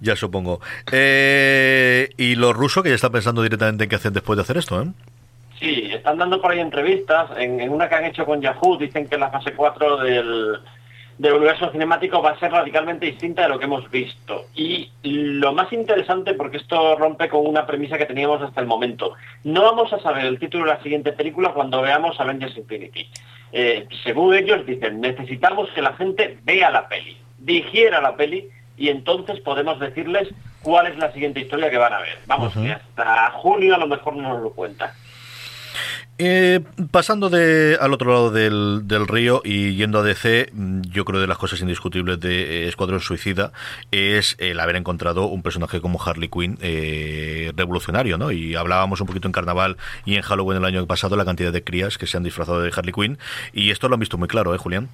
Ya 0.02 0.16
supongo. 0.16 0.60
Eh, 0.92 2.10
y 2.18 2.36
los 2.36 2.56
rusos 2.56 2.82
que 2.84 2.90
ya 2.90 2.96
están 2.96 3.12
pensando 3.12 3.44
directamente 3.44 3.84
en 3.84 3.90
qué 3.90 3.96
hacen 3.96 4.14
después 4.14 4.38
de 4.38 4.42
hacer 4.42 4.58
esto, 4.58 4.82
¿eh? 4.82 4.88
Sí, 5.60 5.90
están 5.94 6.18
dando 6.18 6.42
por 6.42 6.52
ahí 6.52 6.60
entrevistas. 6.60 7.30
En, 7.38 7.60
en 7.60 7.70
una 7.70 7.88
que 7.88 7.96
han 7.96 8.06
hecho 8.06 8.26
con 8.26 8.42
Yahoo 8.42 8.78
dicen 8.78 9.08
que 9.08 9.18
la 9.18 9.30
fase 9.30 9.52
4 9.54 9.98
del, 9.98 10.60
del 11.20 11.34
universo 11.34 11.70
cinemático 11.70 12.22
va 12.22 12.32
a 12.32 12.40
ser 12.40 12.50
radicalmente 12.50 13.06
distinta 13.06 13.42
de 13.42 13.50
lo 13.50 13.60
que 13.60 13.66
hemos 13.66 13.92
visto. 13.92 14.46
Y 14.56 14.90
lo 15.04 15.52
más 15.52 15.72
interesante, 15.74 16.34
porque 16.34 16.58
esto 16.58 16.96
rompe 16.96 17.28
con 17.28 17.46
una 17.46 17.68
premisa 17.68 17.98
que 17.98 18.06
teníamos 18.06 18.42
hasta 18.42 18.62
el 18.62 18.68
momento, 18.68 19.14
no 19.44 19.64
vamos 19.64 19.92
a 19.92 20.00
saber 20.00 20.26
el 20.26 20.40
título 20.40 20.64
de 20.64 20.72
la 20.72 20.82
siguiente 20.82 21.12
película 21.12 21.52
cuando 21.54 21.82
veamos 21.82 22.18
Avengers 22.22 22.56
Infinity. 22.56 23.06
Eh, 23.52 23.86
según 24.06 24.34
ellos 24.34 24.66
dicen, 24.66 25.02
necesitamos 25.02 25.70
que 25.72 25.82
la 25.82 25.94
gente 25.94 26.38
vea 26.44 26.72
la 26.72 26.88
peli, 26.88 27.18
digiera 27.38 28.00
la 28.00 28.16
peli 28.16 28.48
y 28.78 28.88
entonces 28.88 29.42
podemos 29.42 29.78
decirles 29.78 30.30
cuál 30.64 30.88
es 30.88 30.98
la 30.98 31.12
siguiente 31.12 31.42
historia 31.42 31.70
que 31.70 31.78
van 31.78 31.92
a 31.92 32.00
ver. 32.00 32.18
Vamos, 32.28 32.54
que 32.54 32.72
hasta 32.72 33.32
junio 33.32 33.76
a 33.76 33.78
lo 33.78 33.88
mejor 33.88 34.16
no 34.16 34.30
nos 34.30 34.42
lo 34.42 34.52
cuentan. 34.52 34.92
Eh, 36.22 36.60
pasando 36.92 37.30
de, 37.30 37.78
al 37.80 37.94
otro 37.94 38.12
lado 38.12 38.30
del, 38.30 39.08
río 39.08 39.42
y 39.46 39.76
yendo 39.76 40.00
a 40.00 40.04
DC, 40.04 40.50
mm, 40.52 40.82
yo 40.92 41.06
creo 41.06 41.22
de 41.22 41.28
las 41.28 41.38
cosas 41.38 41.62
indiscutibles 41.62 42.20
de 42.20 42.66
eh, 42.66 42.68
Escuadrón 42.68 43.00
Suicida 43.00 43.54
es 43.92 44.36
el 44.38 44.60
haber 44.60 44.76
encontrado 44.76 45.28
un 45.28 45.42
personaje 45.42 45.80
como 45.80 45.98
Harley 46.04 46.28
Quinn 46.28 46.58
eh, 46.62 47.54
revolucionario, 47.56 48.18
¿no? 48.18 48.34
Y 48.34 48.56
hablábamos 48.56 49.00
un 49.00 49.08
poquito 49.08 49.30
en 49.30 49.32
Carnaval 49.32 49.78
y 50.04 50.18
en 50.18 50.22
Halloween 50.22 50.58
el 50.58 50.66
año 50.66 50.86
pasado 50.88 51.16
la 51.16 51.24
cantidad 51.24 51.54
de 51.54 51.64
crías 51.64 51.98
que 51.98 52.06
se 52.06 52.18
han 52.18 52.24
disfrazado 52.24 52.60
de 52.60 52.74
Harley 52.76 52.92
Quinn 52.92 53.18
y 53.54 53.72
esto 53.72 53.88
lo 53.88 53.94
han 53.94 54.02
visto 54.02 54.18
muy 54.18 54.28
claro, 54.28 54.54
¿eh, 54.54 54.58
Julián? 54.58 54.90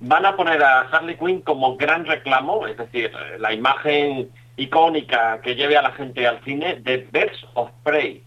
van 0.00 0.26
a 0.26 0.34
poner 0.34 0.62
a 0.62 0.80
Harley 0.80 1.16
Quinn 1.16 1.42
como 1.42 1.76
gran 1.76 2.04
reclamo, 2.04 2.66
es 2.66 2.76
decir, 2.76 3.12
la 3.38 3.52
imagen 3.52 4.30
icónica 4.56 5.40
que 5.42 5.54
lleve 5.54 5.76
a 5.76 5.82
la 5.82 5.92
gente 5.92 6.26
al 6.26 6.42
cine 6.44 6.76
de 6.82 7.06
Birds 7.12 7.46
of 7.54 7.70
Prey. 7.84 8.22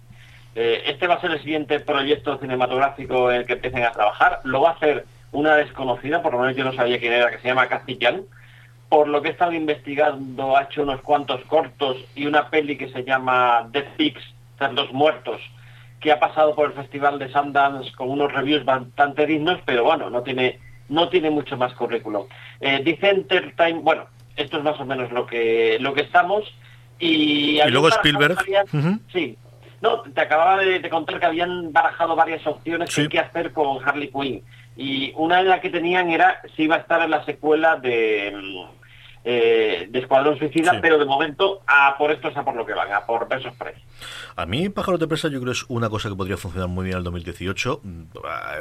Eh, 0.55 0.83
este 0.85 1.07
va 1.07 1.15
a 1.15 1.21
ser 1.21 1.31
el 1.31 1.39
siguiente 1.39 1.79
proyecto 1.79 2.37
cinematográfico 2.37 3.31
en 3.31 3.37
el 3.37 3.45
que 3.45 3.53
empiecen 3.53 3.83
a 3.83 3.91
trabajar. 3.91 4.39
Lo 4.43 4.61
va 4.61 4.69
a 4.69 4.73
hacer 4.73 5.05
una 5.31 5.55
desconocida, 5.55 6.21
por 6.21 6.33
lo 6.33 6.39
menos 6.39 6.55
yo 6.55 6.63
no 6.63 6.73
sabía 6.73 6.99
quién 6.99 7.13
era, 7.13 7.31
que 7.31 7.39
se 7.39 7.47
llama 7.47 7.67
Young. 7.87 8.23
Por 8.89 9.07
lo 9.07 9.21
que 9.21 9.29
he 9.29 9.31
estado 9.31 9.53
investigando, 9.53 10.57
ha 10.57 10.63
hecho 10.63 10.83
unos 10.83 11.01
cuantos 11.01 11.41
cortos 11.45 11.97
y 12.13 12.25
una 12.25 12.49
peli 12.49 12.77
que 12.77 12.89
se 12.89 13.05
llama 13.05 13.69
Death 13.71 13.95
Pigs, 13.95 14.21
Cerdos 14.59 14.91
Muertos, 14.91 15.39
que 16.01 16.11
ha 16.11 16.19
pasado 16.19 16.53
por 16.53 16.67
el 16.67 16.73
Festival 16.73 17.17
de 17.17 17.31
Sundance 17.31 17.93
con 17.93 18.09
unos 18.09 18.33
reviews 18.33 18.65
bastante 18.65 19.25
dignos, 19.25 19.59
pero 19.65 19.85
bueno, 19.85 20.09
no 20.09 20.23
tiene, 20.23 20.59
no 20.89 21.07
tiene 21.07 21.29
mucho 21.29 21.55
más 21.55 21.73
currículum. 21.73 22.25
Eh, 22.59 22.81
dice 22.83 23.09
Entertainment, 23.09 23.85
bueno, 23.85 24.07
esto 24.35 24.57
es 24.57 24.63
más 24.63 24.77
o 24.79 24.85
menos 24.85 25.09
lo 25.13 25.25
que, 25.25 25.77
lo 25.79 25.93
que 25.93 26.01
estamos. 26.01 26.43
Y, 26.99 27.61
Y 27.61 27.69
luego 27.69 27.87
Spielberg. 27.87 28.37
Sí. 29.13 29.37
No, 29.81 30.01
te 30.01 30.21
acababa 30.21 30.57
de, 30.57 30.79
de 30.79 30.89
contar 30.89 31.19
que 31.19 31.25
habían 31.25 31.73
barajado 31.73 32.15
varias 32.15 32.45
opciones 32.45 32.91
Sí. 32.93 33.07
qué 33.09 33.19
hacer 33.19 33.51
con 33.51 33.79
Harley 33.87 34.09
Quinn. 34.11 34.43
Y 34.77 35.11
una 35.15 35.37
de 35.37 35.49
las 35.49 35.59
que 35.59 35.69
tenían 35.69 36.09
era 36.11 36.39
si 36.55 36.63
iba 36.63 36.75
a 36.75 36.79
estar 36.79 37.01
en 37.01 37.11
la 37.11 37.23
secuela 37.25 37.75
de, 37.77 38.31
mm, 38.35 38.65
eh, 39.23 39.87
de 39.89 39.99
Escuadrón 39.99 40.37
Suicida, 40.37 40.71
Sí. 40.71 40.77
pero 40.81 40.97
de 40.97 41.05
momento 41.05 41.61
a 41.67 41.95
por 41.97 42.11
esto 42.11 42.29
es 42.29 42.37
a 42.37 42.43
por 42.45 42.55
lo 42.55 42.65
que 42.65 42.73
van, 42.73 42.91
a 42.93 43.05
por 43.05 43.27
Versus 43.27 43.53
Prey. 43.55 43.73
A 44.35 44.45
mí, 44.45 44.69
Pájaros 44.69 44.99
de 44.99 45.07
Presa, 45.07 45.27
yo 45.29 45.39
creo 45.39 45.53
que 45.53 45.59
es 45.59 45.65
una 45.67 45.89
cosa 45.89 46.09
que 46.09 46.15
podría 46.15 46.37
funcionar 46.37 46.69
muy 46.69 46.85
bien 46.85 46.93
en 46.93 46.97
el 46.99 47.03
2018. 47.03 47.81
Mm, 47.83 48.01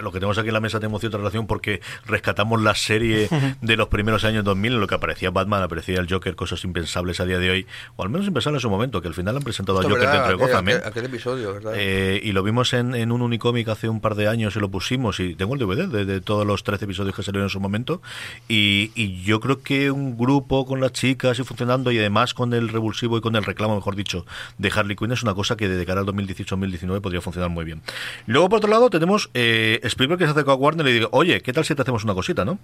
Lo 0.02 0.12
que 0.12 0.18
tenemos 0.18 0.38
aquí 0.38 0.48
en 0.48 0.54
la 0.54 0.60
mesa 0.60 0.80
tenemos 0.80 1.00
cierta 1.00 1.18
relación 1.18 1.46
porque 1.46 1.80
rescatamos 2.06 2.60
la 2.62 2.74
serie 2.74 3.28
de 3.60 3.76
los 3.76 3.88
primeros 3.88 4.24
años 4.24 4.44
2000 4.44 4.74
en 4.74 4.80
lo 4.80 4.86
que 4.86 4.94
aparecía 4.94 5.30
Batman, 5.30 5.62
aparecía 5.62 5.98
el 6.00 6.08
Joker, 6.10 6.34
cosas 6.36 6.62
impensables 6.64 7.20
a 7.20 7.24
día 7.26 7.38
de 7.38 7.50
hoy, 7.50 7.66
o 7.96 8.02
al 8.02 8.08
menos 8.10 8.26
impensables 8.26 8.58
en 8.58 8.62
su 8.62 8.70
momento, 8.70 9.00
que 9.02 9.08
al 9.08 9.14
final 9.14 9.36
han 9.36 9.42
presentado 9.42 9.78
a 9.78 9.82
Esto, 9.82 9.94
Joker 9.94 10.06
¿verdad? 10.08 10.28
dentro 10.28 10.38
de 10.38 10.44
Aquel- 10.44 10.48
Gotham. 10.54 10.68
¿eh? 10.68 10.72
aquel- 10.74 10.86
aquel 10.88 11.04
episodio, 11.06 11.52
¿verdad? 11.54 11.72
Eh, 11.76 12.20
y 12.22 12.32
lo 12.32 12.42
vimos 12.42 12.72
en, 12.72 12.94
en 12.94 13.12
un 13.12 13.22
Unicómic 13.22 13.68
hace 13.68 13.88
un 13.88 14.00
par 14.00 14.14
de 14.14 14.28
años 14.28 14.56
y 14.56 14.60
lo 14.60 14.70
pusimos 14.70 15.20
y 15.20 15.34
tengo 15.34 15.54
el 15.54 15.60
DVD 15.60 15.86
de, 15.88 16.04
de 16.04 16.20
todos 16.20 16.46
los 16.46 16.64
13 16.64 16.84
episodios 16.86 17.14
que 17.14 17.22
salieron 17.22 17.46
en 17.46 17.50
su 17.50 17.60
momento 17.60 18.02
y, 18.48 18.90
y 18.94 19.22
yo 19.22 19.40
creo 19.40 19.62
que 19.62 19.90
un 19.90 20.16
grupo 20.16 20.66
con 20.66 20.80
las 20.80 20.92
chicas 20.92 21.38
y 21.38 21.44
funcionando 21.44 21.90
y 21.90 21.98
además 21.98 22.34
con 22.34 22.52
el 22.54 22.68
revulsivo 22.68 23.18
y 23.18 23.20
con 23.20 23.36
el 23.36 23.44
reclamo, 23.44 23.74
mejor 23.76 23.96
dicho, 23.96 24.26
de 24.58 24.70
Harley 24.74 24.96
Quinn 24.96 25.12
es 25.12 25.22
una 25.22 25.29
cosa 25.34 25.56
que 25.56 25.68
de 25.68 25.86
cara 25.86 26.00
al 26.00 26.06
2018-2019 26.06 27.00
podría 27.00 27.20
funcionar 27.20 27.50
muy 27.50 27.64
bien. 27.64 27.82
Luego, 28.26 28.48
por 28.48 28.58
otro 28.58 28.70
lado, 28.70 28.90
tenemos 28.90 29.30
eh, 29.34 29.80
Spielberg 29.82 30.18
que 30.18 30.24
se 30.26 30.32
acercó 30.32 30.52
a 30.52 30.54
Warner 30.54 30.86
y 30.86 30.90
le 30.90 30.94
dice, 30.96 31.08
oye, 31.12 31.40
¿qué 31.40 31.52
tal 31.52 31.64
si 31.64 31.74
te 31.74 31.82
hacemos 31.82 32.04
una 32.04 32.14
cosita, 32.14 32.44
no? 32.44 32.58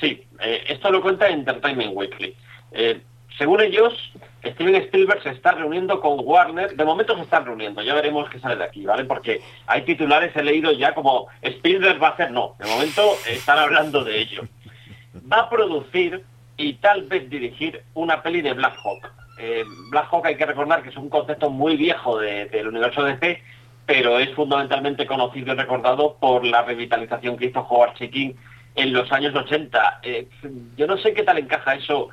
Sí, 0.00 0.24
eh, 0.40 0.64
esto 0.68 0.90
lo 0.90 1.00
cuenta 1.00 1.28
Entertainment 1.28 1.92
Weekly. 1.94 2.34
Eh, 2.72 3.00
según 3.38 3.60
ellos, 3.60 3.92
Steven 4.44 4.74
Spielberg 4.74 5.22
se 5.22 5.30
está 5.30 5.52
reuniendo 5.52 6.00
con 6.00 6.18
Warner. 6.20 6.76
De 6.76 6.84
momento 6.84 7.16
se 7.16 7.22
están 7.22 7.44
reuniendo, 7.44 7.82
ya 7.82 7.94
veremos 7.94 8.28
qué 8.28 8.38
sale 8.38 8.56
de 8.56 8.64
aquí, 8.64 8.84
¿vale? 8.84 9.04
Porque 9.04 9.40
hay 9.66 9.82
titulares, 9.82 10.34
he 10.36 10.42
leído 10.42 10.72
ya 10.72 10.94
como 10.94 11.28
Spielberg 11.40 12.02
va 12.02 12.08
a 12.08 12.10
hacer, 12.10 12.30
no. 12.30 12.56
De 12.58 12.66
momento 12.66 13.16
están 13.28 13.58
hablando 13.58 14.04
de 14.04 14.20
ello. 14.20 14.42
Va 15.32 15.40
a 15.40 15.50
producir 15.50 16.22
y 16.56 16.74
tal 16.74 17.02
vez 17.04 17.28
dirigir 17.30 17.82
una 17.94 18.22
peli 18.22 18.42
de 18.42 18.52
Black 18.52 18.76
Hawk. 18.84 19.10
Eh, 19.44 19.64
Black 19.90 20.06
Hawk 20.12 20.24
hay 20.26 20.36
que 20.36 20.46
recordar 20.46 20.84
que 20.84 20.90
es 20.90 20.96
un 20.96 21.08
concepto 21.08 21.50
muy 21.50 21.76
viejo 21.76 22.16
de- 22.20 22.46
del 22.46 22.68
universo 22.68 23.02
DC, 23.02 23.42
pero 23.84 24.20
es 24.20 24.30
fundamentalmente 24.34 25.04
conocido 25.04 25.52
y 25.52 25.56
recordado 25.56 26.16
por 26.20 26.44
la 26.44 26.62
revitalización 26.62 27.36
que 27.36 27.46
hizo 27.46 27.60
Howard 27.68 27.94
Chaykin 27.94 28.36
en 28.76 28.92
los 28.92 29.10
años 29.10 29.34
80. 29.34 29.98
Eh, 30.04 30.28
yo 30.76 30.86
no 30.86 30.96
sé 30.96 31.12
qué 31.12 31.24
tal 31.24 31.38
encaja 31.38 31.74
eso, 31.74 32.10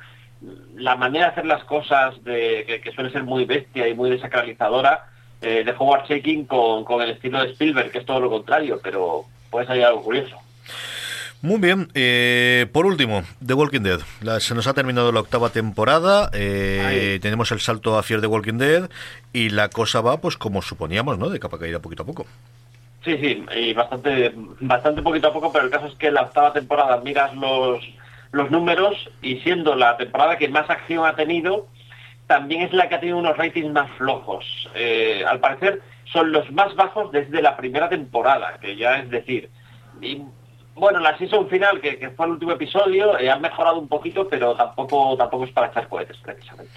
la 0.74 0.96
manera 0.96 1.26
de 1.26 1.30
hacer 1.32 1.46
las 1.46 1.62
cosas, 1.64 2.22
de, 2.24 2.80
que, 2.82 2.90
suele 2.92 3.10
ser 3.10 3.22
muy 3.22 3.44
bestia 3.44 3.86
y 3.86 3.94
muy 3.94 4.10
desacralizadora, 4.10 5.06
eh, 5.40 5.62
de 5.64 5.74
Howard 5.78 6.08
Chaykin 6.08 6.46
con, 6.46 6.84
con 6.84 7.00
el 7.00 7.10
estilo 7.10 7.40
de 7.44 7.52
Spielberg, 7.52 7.92
que 7.92 7.98
es 7.98 8.06
todo 8.06 8.18
lo 8.18 8.28
contrario, 8.28 8.80
pero 8.82 9.24
puede 9.50 9.66
salir 9.66 9.84
algo 9.84 10.02
curioso. 10.02 10.36
Muy 11.42 11.58
bien, 11.58 11.88
eh, 11.94 12.66
por 12.72 12.84
último, 12.84 13.22
The 13.44 13.54
Walking 13.54 13.80
Dead. 13.80 14.00
La- 14.20 14.40
se 14.40 14.54
nos 14.54 14.66
ha 14.66 14.74
terminado 14.74 15.10
la 15.10 15.20
octava 15.20 15.48
temporada, 15.48 16.28
eh, 16.34 17.18
tenemos 17.22 17.50
el 17.50 17.60
salto 17.60 17.96
a 17.96 18.02
Fear 18.02 18.20
the 18.20 18.26
Walking 18.26 18.58
Dead 18.58 18.90
y 19.32 19.48
la 19.48 19.70
cosa 19.70 20.02
va 20.02 20.18
pues 20.20 20.36
como 20.36 20.60
suponíamos, 20.60 21.16
¿no? 21.18 21.30
De 21.30 21.40
capa 21.40 21.58
caída 21.58 21.78
poquito 21.78 22.02
a 22.02 22.06
poco. 22.06 22.26
Sí, 23.02 23.16
sí, 23.16 23.42
y 23.56 23.72
bastante, 23.72 24.34
bastante 24.60 25.00
poquito 25.00 25.28
a 25.28 25.32
poco, 25.32 25.50
pero 25.50 25.64
el 25.64 25.70
caso 25.70 25.86
es 25.86 25.94
que 25.94 26.10
la 26.10 26.22
octava 26.22 26.52
temporada 26.52 27.00
miras 27.02 27.34
los, 27.34 27.82
los 28.32 28.50
números 28.50 29.08
y 29.22 29.36
siendo 29.38 29.74
la 29.74 29.96
temporada 29.96 30.36
que 30.36 30.48
más 30.48 30.68
acción 30.68 31.06
ha 31.06 31.16
tenido, 31.16 31.68
también 32.26 32.60
es 32.60 32.74
la 32.74 32.90
que 32.90 32.96
ha 32.96 33.00
tenido 33.00 33.16
unos 33.16 33.38
ratings 33.38 33.72
más 33.72 33.90
flojos. 33.96 34.44
Eh, 34.74 35.24
al 35.26 35.40
parecer 35.40 35.80
son 36.12 36.32
los 36.32 36.52
más 36.52 36.74
bajos 36.76 37.10
desde 37.12 37.40
la 37.40 37.56
primera 37.56 37.88
temporada, 37.88 38.58
que 38.60 38.76
ya 38.76 38.98
es 38.98 39.08
decir. 39.08 39.48
Y, 40.02 40.20
bueno, 40.80 40.98
la 40.98 41.16
season 41.18 41.48
final, 41.48 41.80
que, 41.80 42.10
fue 42.16 42.26
el 42.26 42.32
último 42.32 42.52
episodio, 42.52 43.18
eh, 43.18 43.30
han 43.30 43.40
mejorado 43.40 43.78
un 43.78 43.86
poquito, 43.86 44.26
pero 44.28 44.54
tampoco, 44.56 45.16
tampoco 45.16 45.44
es 45.44 45.52
para 45.52 45.68
echar 45.68 45.88
cohetes, 45.88 46.16
precisamente. 46.16 46.72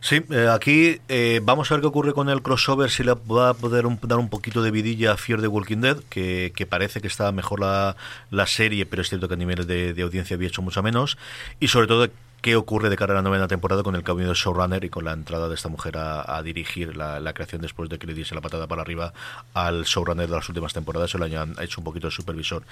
Sí, 0.00 0.22
eh, 0.30 0.48
aquí 0.50 1.00
eh, 1.08 1.40
vamos 1.42 1.70
a 1.70 1.74
ver 1.74 1.80
qué 1.80 1.86
ocurre 1.88 2.12
con 2.12 2.28
el 2.28 2.42
crossover, 2.42 2.90
si 2.90 3.02
le 3.02 3.14
va 3.14 3.48
a 3.50 3.54
poder 3.54 3.86
un- 3.86 3.98
dar 4.02 4.18
un 4.18 4.28
poquito 4.28 4.62
de 4.62 4.70
vidilla 4.70 5.12
a 5.12 5.16
Fear 5.16 5.40
the 5.40 5.48
Walking 5.48 5.78
Dead, 5.78 5.96
que, 6.08 6.52
parece 6.68 7.00
que 7.00 7.08
está 7.08 7.32
mejor 7.32 7.60
la, 7.60 7.96
la 8.30 8.46
serie, 8.46 8.86
pero 8.86 9.02
es 9.02 9.08
cierto 9.08 9.26
que 9.26 9.34
a 9.34 9.38
nivel 9.38 9.66
de, 9.66 9.92
de 9.94 10.02
audiencia 10.02 10.36
había 10.36 10.48
hecho 10.48 10.62
mucho 10.62 10.82
menos. 10.82 11.18
Y 11.58 11.68
sobre 11.68 11.86
todo, 11.86 12.06
qué 12.40 12.56
ocurre 12.56 12.88
de 12.88 12.96
cara 12.96 13.12
a 13.12 13.16
la 13.16 13.22
novena 13.22 13.48
temporada 13.48 13.82
con 13.82 13.94
el 13.94 14.02
cambio 14.02 14.28
de 14.28 14.34
showrunner 14.34 14.84
y 14.84 14.90
con 14.90 15.04
la 15.04 15.12
entrada 15.12 15.48
de 15.48 15.54
esta 15.54 15.68
mujer 15.68 15.96
a, 15.98 16.42
dirigir 16.42 16.96
la, 16.96 17.32
creación 17.32 17.60
después 17.60 17.88
de 17.90 17.98
que 17.98 18.06
le 18.06 18.14
diese 18.14 18.34
la 18.34 18.40
patada 18.40 18.66
para 18.66 18.82
arriba 18.82 19.12
al 19.54 19.84
showrunner 19.84 20.26
de 20.28 20.34
las 20.34 20.48
últimas 20.48 20.72
temporadas, 20.72 21.10
se 21.10 21.18
lo 21.18 21.24
hayan 21.24 21.54
hecho 21.60 21.80
un 21.80 21.84
poquito 21.84 22.08
de 22.08 22.10
supervisor. 22.12 22.62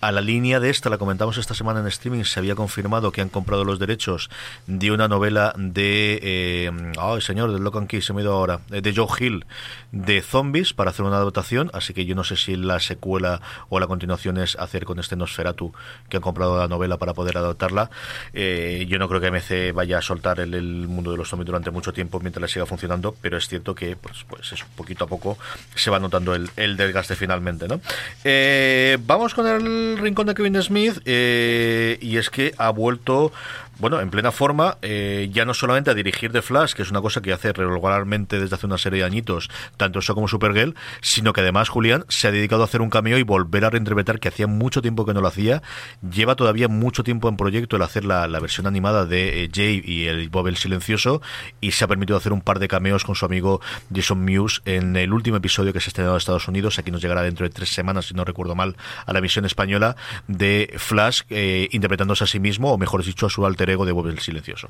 A 0.00 0.12
la 0.12 0.20
línea 0.20 0.60
de 0.60 0.70
esta, 0.70 0.90
la 0.90 0.98
comentamos 0.98 1.38
esta 1.38 1.54
semana 1.54 1.80
en 1.80 1.86
streaming, 1.86 2.24
se 2.24 2.40
había 2.40 2.54
confirmado 2.54 3.12
que 3.12 3.20
han 3.20 3.28
comprado 3.28 3.64
los 3.64 3.78
derechos 3.78 4.28
de 4.66 4.90
una 4.90 5.08
novela 5.08 5.54
de, 5.56 6.18
eh, 6.22 6.92
ay 6.98 7.20
señor, 7.20 7.52
del 7.52 7.62
Locan 7.62 7.86
Key, 7.86 8.02
se 8.02 8.12
me 8.12 8.20
ha 8.20 8.24
ido 8.24 8.32
ahora, 8.32 8.60
eh, 8.70 8.80
de 8.80 8.94
Joe 8.94 9.08
Hill, 9.18 9.46
de 9.92 10.20
zombies, 10.20 10.72
para 10.72 10.90
hacer 10.90 11.04
una 11.04 11.16
adaptación, 11.16 11.70
así 11.74 11.94
que 11.94 12.04
yo 12.04 12.14
no 12.14 12.24
sé 12.24 12.36
si 12.36 12.56
la 12.56 12.80
secuela 12.80 13.40
o 13.68 13.78
la 13.78 13.86
continuación 13.86 14.38
es 14.38 14.56
hacer 14.56 14.84
con 14.84 14.98
este 14.98 15.16
Nosferatu, 15.16 15.72
que 16.08 16.16
han 16.16 16.22
comprado 16.22 16.58
la 16.58 16.68
novela 16.68 16.96
para 16.98 17.14
poder 17.14 17.38
adaptarla. 17.38 17.90
Eh, 18.32 18.86
yo 18.88 18.98
no 18.98 19.08
creo 19.12 19.20
que 19.20 19.30
MC 19.30 19.72
vaya 19.74 19.98
a 19.98 20.02
soltar 20.02 20.40
el, 20.40 20.52
mundo 20.88 21.10
de 21.10 21.16
los 21.16 21.28
zombies 21.28 21.46
durante 21.46 21.70
mucho 21.70 21.92
tiempo 21.92 22.20
mientras 22.20 22.42
le 22.42 22.48
siga 22.48 22.66
funcionando, 22.66 23.14
pero 23.20 23.36
es 23.36 23.48
cierto 23.48 23.74
que 23.74 23.96
pues, 23.96 24.24
pues 24.28 24.52
eso, 24.52 24.64
poquito 24.76 25.04
a 25.04 25.06
poco 25.06 25.38
se 25.74 25.90
va 25.90 25.98
notando 25.98 26.34
el, 26.34 26.50
el 26.56 26.76
desgaste 26.76 27.14
finalmente. 27.16 27.68
¿no? 27.68 27.80
Eh, 28.24 28.98
vamos 29.06 29.34
con 29.34 29.46
el 29.46 29.98
rincón 29.98 30.26
de 30.26 30.34
Kevin 30.34 30.62
Smith 30.62 31.00
eh, 31.04 31.98
y 32.00 32.16
es 32.16 32.30
que 32.30 32.54
ha 32.58 32.70
vuelto 32.70 33.32
bueno, 33.78 34.00
en 34.00 34.10
plena 34.10 34.32
forma, 34.32 34.78
eh, 34.82 35.28
ya 35.32 35.44
no 35.44 35.54
solamente 35.54 35.90
a 35.90 35.94
dirigir 35.94 36.30
The 36.30 36.42
Flash, 36.42 36.74
que 36.74 36.82
es 36.82 36.90
una 36.90 37.00
cosa 37.00 37.20
que 37.20 37.32
hace 37.32 37.52
regularmente 37.52 38.38
desde 38.38 38.54
hace 38.54 38.66
una 38.66 38.78
serie 38.78 39.00
de 39.00 39.04
añitos, 39.04 39.50
tanto 39.76 39.98
eso 39.98 40.14
como 40.14 40.28
Supergirl, 40.28 40.74
sino 41.00 41.32
que 41.32 41.40
además 41.40 41.68
Julián 41.68 42.04
se 42.08 42.28
ha 42.28 42.32
dedicado 42.32 42.62
a 42.62 42.64
hacer 42.66 42.80
un 42.80 42.90
cameo 42.90 43.18
y 43.18 43.22
volver 43.22 43.64
a 43.64 43.70
reinterpretar, 43.70 44.20
que 44.20 44.28
hacía 44.28 44.46
mucho 44.46 44.82
tiempo 44.82 45.06
que 45.06 45.14
no 45.14 45.20
lo 45.20 45.28
hacía. 45.28 45.62
Lleva 46.02 46.36
todavía 46.36 46.68
mucho 46.68 47.02
tiempo 47.02 47.28
en 47.28 47.36
proyecto 47.36 47.76
el 47.76 47.82
hacer 47.82 48.04
la, 48.04 48.26
versión 48.42 48.66
animada 48.66 49.06
de 49.06 49.44
eh, 49.44 49.50
Jay 49.52 49.80
y 49.84 50.06
el 50.06 50.28
Bob 50.28 50.48
el 50.48 50.56
Silencioso, 50.56 51.22
y 51.60 51.72
se 51.72 51.84
ha 51.84 51.88
permitido 51.88 52.16
hacer 52.16 52.32
un 52.32 52.40
par 52.40 52.58
de 52.58 52.68
cameos 52.68 53.04
con 53.04 53.14
su 53.14 53.24
amigo 53.24 53.60
Jason 53.94 54.24
Mewes 54.24 54.62
en 54.64 54.96
el 54.96 55.12
último 55.12 55.36
episodio 55.36 55.72
que 55.72 55.80
se 55.80 55.86
ha 55.86 55.90
estrenado 55.90 56.14
en 56.14 56.18
Estados 56.18 56.48
Unidos. 56.48 56.78
Aquí 56.78 56.90
nos 56.90 57.00
llegará 57.00 57.22
dentro 57.22 57.46
de 57.46 57.50
tres 57.50 57.70
semanas, 57.70 58.06
si 58.06 58.14
no 58.14 58.24
recuerdo 58.24 58.54
mal, 58.54 58.76
a 59.06 59.12
la 59.12 59.20
emisión 59.20 59.44
española 59.44 59.96
de 60.28 60.74
Flash, 60.76 61.22
eh, 61.30 61.68
interpretándose 61.72 62.24
a 62.24 62.26
sí 62.26 62.40
mismo, 62.40 62.72
o 62.72 62.78
mejor 62.78 63.04
dicho, 63.04 63.26
a 63.26 63.30
su 63.30 63.46
alter 63.46 63.61
ego 63.70 63.84
de 63.84 63.92
Bob 63.92 64.18
Silencioso. 64.18 64.68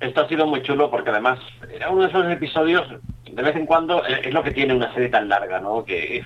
Esto 0.00 0.22
ha 0.22 0.28
sido 0.28 0.46
muy 0.46 0.62
chulo 0.62 0.90
porque 0.90 1.10
además 1.10 1.38
era 1.72 1.88
uno 1.90 2.02
de 2.02 2.08
esos 2.08 2.28
episodios, 2.28 2.88
de 3.30 3.42
vez 3.42 3.54
en 3.54 3.66
cuando, 3.66 4.04
eh, 4.04 4.22
es 4.24 4.34
lo 4.34 4.42
que 4.42 4.50
tiene 4.50 4.74
una 4.74 4.92
serie 4.92 5.08
tan 5.08 5.28
larga, 5.28 5.60
¿no? 5.60 5.84
Que 5.84 6.24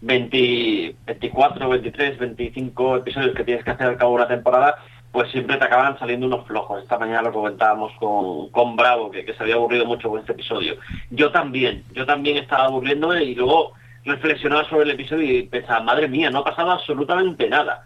20, 0.00 0.94
24, 1.06 1.68
23, 1.68 2.18
25 2.18 2.96
episodios 2.98 3.34
que 3.34 3.44
tienes 3.44 3.64
que 3.64 3.70
hacer 3.72 3.88
al 3.88 3.96
cabo 3.96 4.12
de 4.12 4.16
una 4.16 4.28
temporada, 4.28 4.76
pues 5.10 5.30
siempre 5.32 5.56
te 5.56 5.64
acaban 5.64 5.98
saliendo 5.98 6.26
unos 6.26 6.46
flojos. 6.46 6.82
Esta 6.82 6.98
mañana 6.98 7.22
lo 7.22 7.32
comentábamos 7.32 7.92
con, 7.98 8.48
con 8.50 8.76
Bravo, 8.76 9.10
que, 9.10 9.24
que 9.24 9.34
se 9.34 9.42
había 9.42 9.56
aburrido 9.56 9.86
mucho 9.86 10.08
con 10.08 10.20
este 10.20 10.32
episodio. 10.32 10.76
Yo 11.10 11.32
también, 11.32 11.82
yo 11.94 12.06
también 12.06 12.36
estaba 12.36 12.66
aburriéndome 12.66 13.24
y 13.24 13.34
luego 13.34 13.72
reflexionaba 14.04 14.68
sobre 14.68 14.84
el 14.84 14.90
episodio 14.92 15.38
y 15.38 15.42
pensaba, 15.42 15.80
madre 15.80 16.06
mía, 16.06 16.30
no 16.30 16.38
ha 16.38 16.44
pasado 16.44 16.70
absolutamente 16.70 17.48
nada. 17.48 17.82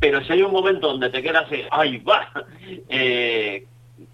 Pero 0.00 0.22
si 0.24 0.32
hay 0.32 0.42
un 0.42 0.52
momento 0.52 0.88
donde 0.88 1.10
te 1.10 1.22
quedas, 1.22 1.50
eh, 1.52 1.66
¡ay, 1.70 1.98
va! 1.98 2.28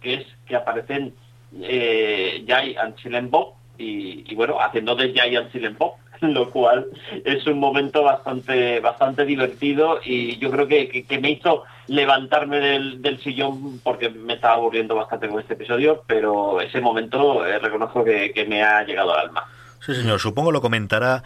Que 0.01 0.15
es 0.15 0.27
que 0.47 0.57
aparecen 0.57 1.15
eh, 1.63 2.45
Jay 2.47 2.77
and 2.77 2.97
Silent 3.01 3.31
Bob 3.31 3.55
y, 3.79 4.25
y 4.31 4.35
bueno, 4.35 4.61
haciendo 4.61 4.95
de 4.95 5.13
Jay 5.15 5.37
and 5.37 5.51
Silent 5.53 5.79
Bob, 5.79 5.95
lo 6.21 6.51
cual 6.51 6.87
es 7.25 7.47
un 7.47 7.59
momento 7.59 8.03
bastante 8.03 8.79
bastante 8.81 9.25
divertido 9.25 10.01
y 10.05 10.39
yo 10.39 10.51
creo 10.51 10.67
que, 10.69 10.89
que- 10.89 11.05
que 11.05 11.19
me 11.19 11.31
hizo 11.31 11.65
levantarme 11.89 12.61
del, 12.61 13.03
del 13.03 13.19
sillón 13.21 13.81
porque 13.81 14.11
me 14.11 14.35
estaba 14.35 14.55
aburriendo 14.55 14.95
bastante 14.95 15.29
con 15.29 15.41
este 15.41 15.55
episodio, 15.55 16.05
pero 16.07 16.61
ese 16.61 16.81
momento 16.81 17.45
eh, 17.47 17.59
reconozco 17.59 18.05
que, 18.05 18.33
que 18.33 18.45
me 18.45 18.63
ha 18.63 18.85
llegado 18.85 19.13
al 19.15 19.27
alma. 19.29 19.45
Sí, 19.85 19.95
señor. 19.95 20.21
Supongo 20.21 20.53
lo 20.53 20.61
comentará 20.61 21.25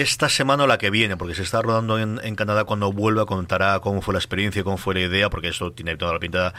esta 0.00 0.28
semana 0.28 0.64
o 0.64 0.66
la 0.66 0.78
que 0.78 0.90
viene, 0.90 1.16
porque 1.16 1.34
se 1.34 1.42
está 1.42 1.62
rodando 1.62 1.98
en, 1.98 2.36
Canadá 2.36 2.64
cuando 2.64 2.92
vuelva, 2.92 3.26
contará 3.26 3.80
cómo 3.80 4.02
fue 4.02 4.14
la 4.14 4.18
experiencia, 4.18 4.64
cómo 4.64 4.76
fue 4.76 4.94
la 4.94 5.00
idea, 5.00 5.30
porque 5.30 5.48
eso 5.48 5.72
tiene 5.72 5.96
toda 5.96 6.12
la 6.12 6.18
pinta 6.18 6.54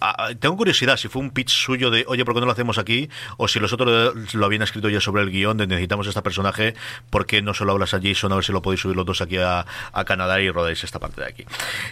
Ah, 0.00 0.30
tengo 0.38 0.56
curiosidad 0.56 0.96
si 0.96 1.08
fue 1.08 1.20
un 1.20 1.30
pitch 1.30 1.50
suyo 1.50 1.90
de, 1.90 2.04
oye, 2.08 2.24
¿por 2.24 2.34
qué 2.34 2.40
no 2.40 2.46
lo 2.46 2.52
hacemos 2.52 2.78
aquí? 2.78 3.10
O 3.36 3.48
si 3.48 3.60
los 3.60 3.72
otros 3.72 4.34
lo 4.34 4.46
habían 4.46 4.62
escrito 4.62 4.88
ya 4.88 5.00
sobre 5.00 5.22
el 5.22 5.30
guion 5.30 5.58
de 5.58 5.66
necesitamos 5.66 6.06
este 6.06 6.22
personaje, 6.22 6.74
¿por 7.10 7.26
qué 7.26 7.42
no 7.42 7.52
solo 7.52 7.72
hablas 7.72 7.92
a 7.92 8.00
Jason? 8.02 8.32
A 8.32 8.36
ver 8.36 8.44
si 8.44 8.52
lo 8.52 8.62
podéis 8.62 8.80
subir 8.80 8.96
los 8.96 9.04
dos 9.04 9.20
aquí 9.20 9.36
a, 9.36 9.66
Canadá 10.06 10.40
y 10.40 10.50
rodáis 10.50 10.82
esta 10.82 10.98
parte 10.98 11.20
de 11.20 11.28
aquí. 11.28 11.44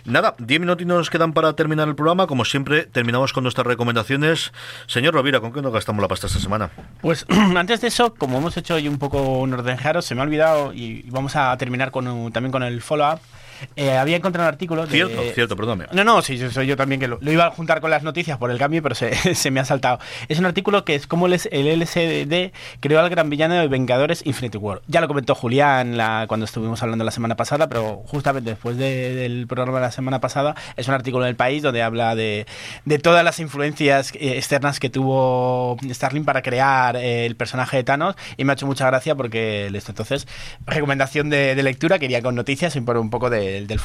Nada, 0.05 0.35
10 0.39 0.61
minutos 0.61 0.87
nos 0.87 1.11
quedan 1.11 1.33
para 1.35 1.53
terminar 1.53 1.87
el 1.87 1.95
programa. 1.95 2.27
Como 2.27 2.45
siempre, 2.45 2.85
terminamos 2.85 3.33
con 3.33 3.45
nuestras 3.45 3.67
recomendaciones. 3.67 4.53
Señor 4.87 5.15
Rovira, 5.15 5.41
¿con 5.41 5.53
qué 5.53 5.61
nos 5.61 5.73
gastamos 5.73 6.01
la 6.01 6.09
pasta 6.09 6.27
esta 6.27 6.41
semana? 6.41 6.71
Pues 7.03 7.27
antes 7.57 7.81
de 7.83 7.89
eso, 7.89 8.15
como 8.15 8.39
hemos 8.39 8.57
hecho 8.57 8.75
hoy 8.75 8.89
un 8.89 8.99
poco 8.99 9.41
un 9.41 9.53
orden 9.53 9.77
jaro, 9.77 10.03
se 10.03 10.15
me 10.15 10.23
ha 10.23 10.25
olvidado 10.25 10.73
y 10.73 11.03
vamos 11.11 11.37
a 11.37 11.57
terminar 11.59 11.91
con 11.91 12.33
también 12.33 12.51
con 12.51 12.63
el 12.63 12.81
follow-up 12.81 13.21
eh, 13.77 13.97
había 13.97 14.17
encontrado 14.17 14.49
un 14.49 14.53
artículo. 14.53 14.87
De... 14.87 14.93
Cierto, 14.93 15.23
cierto, 15.35 15.57
perdóname. 15.57 15.87
No, 15.93 16.05
no, 16.05 16.23
sí, 16.23 16.39
soy 16.51 16.67
yo 16.67 16.77
también 16.77 17.01
que 17.01 17.09
lo, 17.09 17.19
iba 17.23 17.47
a 17.47 17.51
juntar 17.51 17.81
con 17.81 17.91
las 17.91 18.03
noticias 18.03 18.39
por 18.39 18.51
el 18.51 18.59
cambio, 18.59 18.83
pero 18.83 18.95
se, 18.95 19.15
se, 19.35 19.51
me 19.51 19.61
ha 19.61 19.65
saltado. 19.65 19.99
Es 20.29 20.39
un 20.39 20.47
artículo 20.47 20.85
que 20.85 20.95
es 20.95 21.07
como 21.07 21.27
el, 21.27 21.41
el 21.51 21.81
LSD 21.81 22.53
creó 22.81 23.01
al 23.01 23.11
gran 23.11 23.31
villano 23.31 23.55
de 23.55 23.69
Vengadores 23.69 24.25
Infinity 24.27 24.59
War. 24.59 24.83
Ya 24.87 25.01
lo 25.01 25.09
comentó 25.09 25.35
Julián 25.35 25.97
la, 25.97 26.27
cuando 26.29 26.45
estuvimos 26.45 26.83
hablando 26.83 27.05
la 27.05 27.11
semana 27.11 27.37
pasada, 27.37 27.69
pero 27.69 28.03
justamente 28.07 28.51
después 28.51 28.77
del 28.77 29.47
programa 29.47 29.79
de 29.79 29.85
la 29.87 29.93
semana 29.93 30.21
pasada, 30.21 30.55
es 30.77 30.89
un 30.89 30.95
artículo 30.95 31.25
del 31.25 31.37
país 31.37 31.63
donde 31.63 31.83
habla 31.83 32.15
de, 32.15 32.47
de 32.85 32.99
todas 32.99 33.25
las 33.25 33.39
influencias 33.41 34.13
eh, 34.15 34.37
externas 34.37 34.81
que 34.81 34.91
tuvo 34.91 35.77
Starling 35.89 36.25
para 36.25 36.43
crear 36.43 36.97
eh, 36.97 37.27
el 37.27 37.37
personaje 37.37 37.79
de 37.79 37.85
Thanos 37.85 38.17
y 38.37 38.45
me 38.45 38.53
ha 38.53 38.55
hecho 38.55 38.67
mucha 38.67 38.87
gracia 38.87 39.15
porque 39.15 39.67
entonces 39.67 40.27
recomendación 40.67 41.31
de, 41.31 41.55
de 41.55 41.63
lectura 41.63 41.99
quería 41.99 42.23
con 42.23 42.35
noticias 42.35 42.77
y 42.77 42.81
por 42.81 42.99
un 42.99 43.11
poco 43.11 43.31
de 43.31 43.48
del, 43.53 43.67
del 43.67 43.81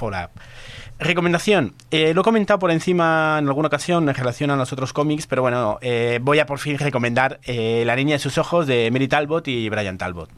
Recomendación, 1.00 1.74
eh, 1.92 2.14
lo 2.14 2.22
he 2.22 2.24
comentado 2.24 2.60
por 2.60 2.72
encima 2.72 3.38
en 3.40 3.48
alguna 3.48 3.68
ocasión 3.68 4.08
en 4.08 4.16
relación 4.16 4.52
a 4.52 4.56
los 4.56 4.72
otros 4.72 4.94
cómics, 4.94 5.28
pero 5.28 5.42
bueno, 5.42 5.80
eh, 5.82 6.20
voy 6.22 6.40
a 6.40 6.46
por 6.46 6.60
fin 6.60 6.78
recomendar 6.78 7.40
eh, 7.44 7.84
La 7.86 7.96
niña 7.96 8.14
de 8.14 8.20
sus 8.20 8.38
ojos 8.38 8.68
de 8.68 8.90
Mary 8.92 9.08
Talbot 9.08 9.48
y 9.48 9.70
Brian 9.70 9.98
Talbot. 9.98 10.30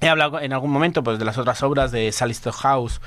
He 0.00 0.08
hablado 0.08 0.40
en 0.40 0.52
algún 0.52 0.72
momento 0.72 1.04
pues, 1.04 1.20
de 1.20 1.24
las 1.24 1.38
otras 1.38 1.62
obras 1.62 1.92
de 1.92 2.10
Sally 2.10 2.34
House 2.52 3.00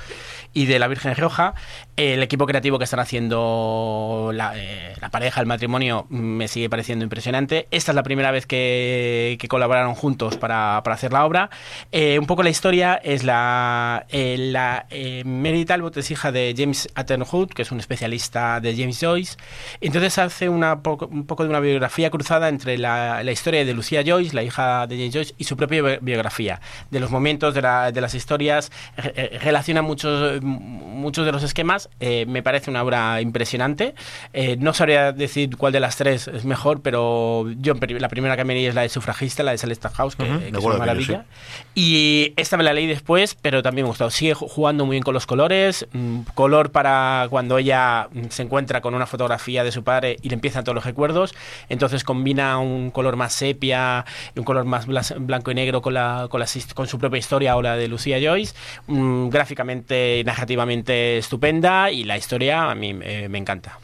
y 0.56 0.64
de 0.64 0.78
La 0.78 0.88
Virgen 0.88 1.14
Roja. 1.14 1.54
El 1.96 2.22
equipo 2.22 2.46
creativo 2.46 2.78
que 2.78 2.84
están 2.84 3.00
haciendo 3.00 4.32
eh, 4.54 4.94
la, 5.00 5.10
pareja, 5.10 5.42
el 5.42 5.46
matrimonio, 5.46 6.06
me 6.08 6.48
sigue 6.48 6.70
pareciendo 6.70 7.04
impresionante. 7.04 7.68
Esta 7.70 7.92
es 7.92 7.96
la 7.96 8.02
primera 8.02 8.30
vez 8.30 8.46
que, 8.46 9.38
colaboraron 9.50 9.94
juntos 9.94 10.38
para, 10.38 10.78
hacer 10.78 11.12
la 11.12 11.26
obra. 11.26 11.50
Eh, 11.92 12.18
un 12.18 12.26
poco 12.26 12.42
la 12.42 12.48
historia 12.48 12.94
es 12.94 13.22
la, 13.22 14.06
eh, 14.08 14.36
la 14.38 14.86
Mary 15.26 15.66
Talbot 15.66 15.96
es 15.98 16.10
hija 16.10 16.32
de 16.32 16.54
James 16.56 16.88
Attenhood, 16.94 17.50
que 17.50 17.62
es 17.62 17.70
un 17.70 17.78
especialista 17.78 18.58
de 18.60 18.74
James 18.74 18.98
Joyce. 18.98 19.36
Entonces 19.82 20.16
hace 20.18 20.48
una 20.48 20.80
un 21.10 21.26
poco 21.26 21.44
de 21.44 21.50
una 21.50 21.60
biografía 21.60 22.08
cruzada 22.10 22.48
entre 22.48 22.78
la, 22.78 23.22
la 23.22 23.32
historia 23.32 23.62
de 23.62 23.74
Lucía 23.74 24.02
Joyce, 24.06 24.34
la 24.34 24.42
hija 24.42 24.86
de 24.86 24.96
James 24.96 25.12
Joyce, 25.12 25.34
y 25.36 25.44
su 25.44 25.56
propia 25.56 25.98
biografía 26.00 26.62
de 26.90 27.00
los 27.00 27.10
momentos, 27.10 27.54
de, 27.54 27.60
la, 27.60 27.92
de 27.92 28.00
las 28.00 28.14
historias, 28.14 28.72
eh, 28.96 29.38
relaciona 29.42 29.82
muchos, 29.82 30.42
muchos 30.46 31.26
de 31.26 31.32
los 31.32 31.42
esquemas. 31.42 31.88
Eh, 32.00 32.24
me 32.26 32.42
parece 32.42 32.70
una 32.70 32.82
obra 32.82 33.20
impresionante. 33.20 33.94
Eh, 34.32 34.56
no 34.58 34.72
sabría 34.74 35.12
decir 35.12 35.56
cuál 35.56 35.72
de 35.72 35.80
las 35.80 35.96
tres 35.96 36.28
es 36.28 36.44
mejor, 36.44 36.80
pero 36.82 37.50
yo 37.58 37.74
la 37.74 38.08
primera 38.08 38.36
que 38.36 38.44
me 38.44 38.54
leí 38.54 38.66
es 38.66 38.74
la 38.74 38.82
de 38.82 38.88
Sufragista, 38.88 39.42
la 39.42 39.52
de 39.52 39.58
Celeste 39.58 39.88
House, 39.88 40.16
que, 40.16 40.24
es 40.24 40.64
una 40.64 40.78
maravilla. 40.78 41.26
Y 41.74 42.32
esta 42.36 42.56
me 42.56 42.64
la 42.64 42.72
leí 42.72 42.86
después, 42.86 43.34
pero 43.34 43.62
también 43.62 43.84
me 43.84 43.88
ha 43.88 43.90
gustado. 43.90 44.10
Sigue 44.10 44.34
jugando 44.34 44.86
muy 44.86 44.94
bien 44.94 45.02
con 45.02 45.14
los 45.14 45.26
colores, 45.26 45.86
mm, 45.92 46.20
color 46.34 46.70
para 46.70 47.26
cuando 47.30 47.58
ella 47.58 48.08
mm, 48.12 48.26
se 48.30 48.42
encuentra 48.42 48.80
con 48.80 48.94
una 48.94 49.06
fotografía 49.06 49.64
de 49.64 49.72
su 49.72 49.84
padre 49.84 50.16
y 50.22 50.28
le 50.28 50.34
empiezan 50.34 50.64
todos 50.64 50.74
los 50.74 50.84
recuerdos. 50.84 51.34
Entonces 51.68 52.04
combina 52.04 52.58
un 52.58 52.90
color 52.90 53.16
más 53.16 53.32
sepia, 53.32 54.04
un 54.36 54.44
color 54.44 54.64
más 54.64 54.86
blanco 54.86 55.50
y 55.50 55.54
negro 55.54 55.82
con, 55.82 55.94
la, 55.94 56.28
con 56.30 56.40
las 56.40 56.56
con 56.74 56.86
su 56.86 56.98
propia 56.98 57.18
historia 57.18 57.56
o 57.56 57.62
la 57.62 57.76
de 57.76 57.88
Lucía 57.88 58.18
Joyce, 58.22 58.54
mm, 58.86 59.28
gráficamente 59.28 60.22
narrativamente 60.36 61.16
estupenda 61.16 61.90
y 61.90 62.04
la 62.04 62.18
historia 62.18 62.70
a 62.70 62.74
mí 62.74 62.92
me 62.92 63.38
encanta. 63.38 63.78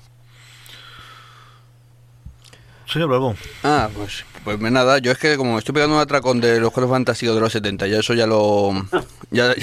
Señor 2.93 3.09
Bravo. 3.09 3.35
Ah, 3.65 3.89
pues, 3.95 4.23
pues 4.45 4.61
nada, 4.61 4.99
yo 4.99 5.13
es 5.13 5.19
que 5.19 5.39
como 5.39 5.59
estoy 5.59 5.73
pegando 5.73 5.97
un 5.97 6.03
atracón 6.03 6.43
de 6.43 6.61
los 6.61 6.75
juegos 6.75 6.93
fantásticos 6.93 7.35
de 7.35 7.41
los 7.41 7.51
70, 7.51 7.87
ya 7.87 8.01
eso 8.01 8.13
ya 8.13 8.27
lo 8.27 8.71
ya, 9.31 9.55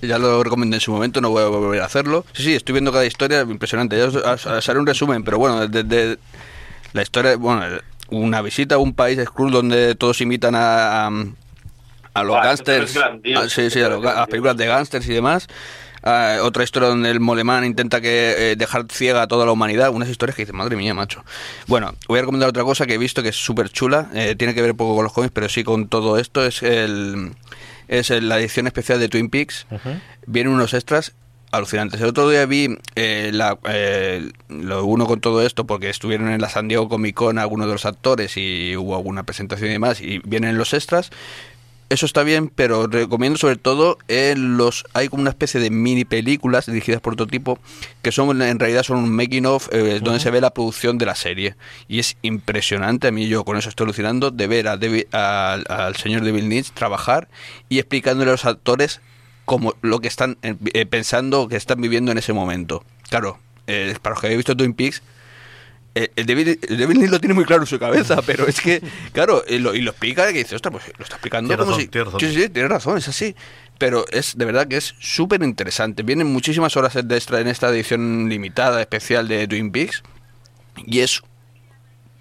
ya, 0.00 0.18
lo 0.18 0.42
recomendé 0.42 0.78
en 0.78 0.80
su 0.80 0.90
momento, 0.90 1.20
no 1.20 1.28
voy 1.28 1.42
a 1.42 1.48
volver 1.48 1.82
a 1.82 1.84
hacerlo. 1.84 2.24
Sí, 2.32 2.42
sí, 2.42 2.54
estoy 2.54 2.72
viendo 2.72 2.90
cada 2.90 3.04
historia, 3.04 3.42
impresionante. 3.42 3.98
Ya 3.98 4.08
haré 4.66 4.78
un 4.78 4.86
resumen, 4.86 5.24
pero 5.24 5.38
bueno, 5.38 5.68
desde 5.68 6.18
la 6.94 7.02
historia, 7.02 7.36
bueno, 7.36 7.66
una 8.08 8.40
visita 8.40 8.76
a 8.76 8.78
un 8.78 8.94
país 8.94 9.20
Skrull 9.22 9.52
donde 9.52 9.94
todos 9.94 10.18
imitan 10.22 10.54
a, 10.56 11.10
a 12.14 12.24
los 12.24 12.36
gángsters, 12.36 12.96
ah, 12.96 13.46
sí, 13.50 13.68
sí, 13.68 13.82
a, 13.82 13.90
las 13.90 14.26
películas 14.28 14.56
de 14.56 14.66
gángsters 14.66 15.06
y 15.06 15.12
demás. 15.12 15.48
Ah, 16.02 16.38
otra 16.42 16.64
historia 16.64 16.88
donde 16.88 17.10
el 17.10 17.20
Molemán 17.20 17.64
intenta 17.64 18.00
que 18.00 18.52
eh, 18.52 18.56
dejar 18.56 18.86
ciega 18.90 19.22
a 19.22 19.26
toda 19.26 19.44
la 19.44 19.52
humanidad. 19.52 19.90
Unas 19.90 20.08
historias 20.08 20.36
que 20.36 20.42
dicen, 20.42 20.56
madre 20.56 20.76
mía, 20.76 20.94
macho. 20.94 21.24
Bueno, 21.66 21.94
voy 22.08 22.18
a 22.18 22.22
recomendar 22.22 22.48
otra 22.48 22.64
cosa 22.64 22.86
que 22.86 22.94
he 22.94 22.98
visto 22.98 23.22
que 23.22 23.28
es 23.30 23.36
súper 23.36 23.70
chula. 23.70 24.08
Eh, 24.14 24.34
tiene 24.36 24.54
que 24.54 24.62
ver 24.62 24.74
poco 24.74 24.94
con 24.94 25.04
los 25.04 25.12
cómics, 25.12 25.32
pero 25.34 25.48
sí 25.48 25.64
con 25.64 25.88
todo 25.88 26.18
esto. 26.18 26.44
Es 26.44 26.62
el 26.62 27.32
es 27.88 28.10
la 28.10 28.38
edición 28.38 28.66
especial 28.68 29.00
de 29.00 29.08
Twin 29.08 29.30
Peaks. 29.30 29.66
Vienen 30.26 30.52
unos 30.52 30.74
extras 30.74 31.12
alucinantes. 31.50 32.00
El 32.00 32.06
otro 32.06 32.28
día 32.28 32.46
vi 32.46 32.78
eh, 32.94 33.30
la, 33.34 33.58
lo 34.48 34.84
uno 34.84 35.06
con 35.06 35.20
todo 35.20 35.44
esto 35.44 35.66
porque 35.66 35.90
estuvieron 35.90 36.30
en 36.30 36.40
la 36.40 36.48
San 36.48 36.68
Diego 36.68 36.88
Comic 36.88 37.16
Con 37.16 37.38
algunos 37.38 37.66
de 37.66 37.72
los 37.72 37.86
actores 37.86 38.36
y 38.36 38.76
hubo 38.76 38.94
alguna 38.94 39.24
presentación 39.24 39.70
y 39.70 39.72
demás 39.72 40.00
y 40.00 40.20
vienen 40.24 40.56
los 40.56 40.72
extras 40.72 41.10
eso 41.90 42.06
está 42.06 42.22
bien, 42.22 42.48
pero 42.48 42.86
recomiendo 42.86 43.36
sobre 43.36 43.56
todo 43.56 43.98
eh, 44.06 44.34
los 44.36 44.84
hay 44.94 45.08
como 45.08 45.22
una 45.22 45.30
especie 45.30 45.60
de 45.60 45.70
mini 45.70 46.04
películas 46.04 46.66
dirigidas 46.66 47.00
por 47.00 47.14
otro 47.14 47.26
tipo 47.26 47.58
que 48.00 48.12
son 48.12 48.40
en 48.40 48.58
realidad 48.60 48.84
son 48.84 48.98
un 48.98 49.10
making 49.10 49.44
of 49.44 49.68
eh, 49.72 49.98
donde 50.00 50.20
se 50.20 50.30
ve 50.30 50.40
la 50.40 50.54
producción 50.54 50.98
de 50.98 51.06
la 51.06 51.16
serie. 51.16 51.56
Y 51.88 51.98
es 51.98 52.16
impresionante 52.22 53.08
a 53.08 53.10
mí 53.10 53.26
yo 53.26 53.44
con 53.44 53.56
eso 53.56 53.68
estoy 53.68 53.84
alucinando 53.84 54.30
de 54.30 54.46
ver 54.46 54.68
a 54.68 55.52
al 55.52 55.96
señor 55.96 56.24
David 56.24 56.44
Lynch 56.44 56.70
trabajar 56.70 57.28
y 57.68 57.80
explicándole 57.80 58.30
a 58.30 58.34
los 58.34 58.44
actores 58.44 59.00
como 59.44 59.74
lo 59.82 59.98
que 59.98 60.06
están 60.06 60.38
eh, 60.42 60.86
pensando 60.86 61.48
que 61.48 61.56
están 61.56 61.80
viviendo 61.80 62.12
en 62.12 62.18
ese 62.18 62.32
momento. 62.32 62.84
Claro 63.08 63.38
para 64.02 64.14
los 64.14 64.20
que 64.20 64.26
habéis 64.26 64.38
visto 64.38 64.56
Twin 64.56 64.74
Peaks 64.74 65.00
eh, 65.00 65.02
el 65.94 66.26
David, 66.26 66.58
el 66.68 67.10
lo 67.10 67.20
tiene 67.20 67.34
muy 67.34 67.44
claro 67.44 67.62
en 67.62 67.66
su 67.66 67.78
cabeza, 67.78 68.22
pero 68.26 68.46
es 68.46 68.60
que, 68.60 68.82
claro, 69.12 69.42
y 69.48 69.58
lo, 69.58 69.74
y 69.74 69.80
lo 69.80 69.90
explica 69.90 70.26
que 70.32 70.38
dice, 70.38 70.56
ostras, 70.56 70.72
pues 70.72 70.92
lo 70.96 71.02
está 71.02 71.16
explicando 71.16 71.56
como 71.56 71.76
si... 71.76 71.90
Sí, 72.18 72.34
sí, 72.34 72.48
tiene 72.48 72.68
razón, 72.68 72.98
es 72.98 73.08
así. 73.08 73.34
Pero 73.78 74.04
es 74.12 74.36
de 74.36 74.44
verdad 74.44 74.68
que 74.68 74.76
es 74.76 74.94
súper 75.00 75.42
interesante. 75.42 76.02
Vienen 76.02 76.26
muchísimas 76.26 76.76
horas 76.76 76.98
de 77.02 77.16
extra 77.16 77.40
en 77.40 77.48
esta 77.48 77.70
edición 77.70 78.28
limitada, 78.28 78.80
especial 78.80 79.26
de 79.26 79.48
Twin 79.48 79.72
Peaks. 79.72 80.02
Y 80.86 81.00
es 81.00 81.22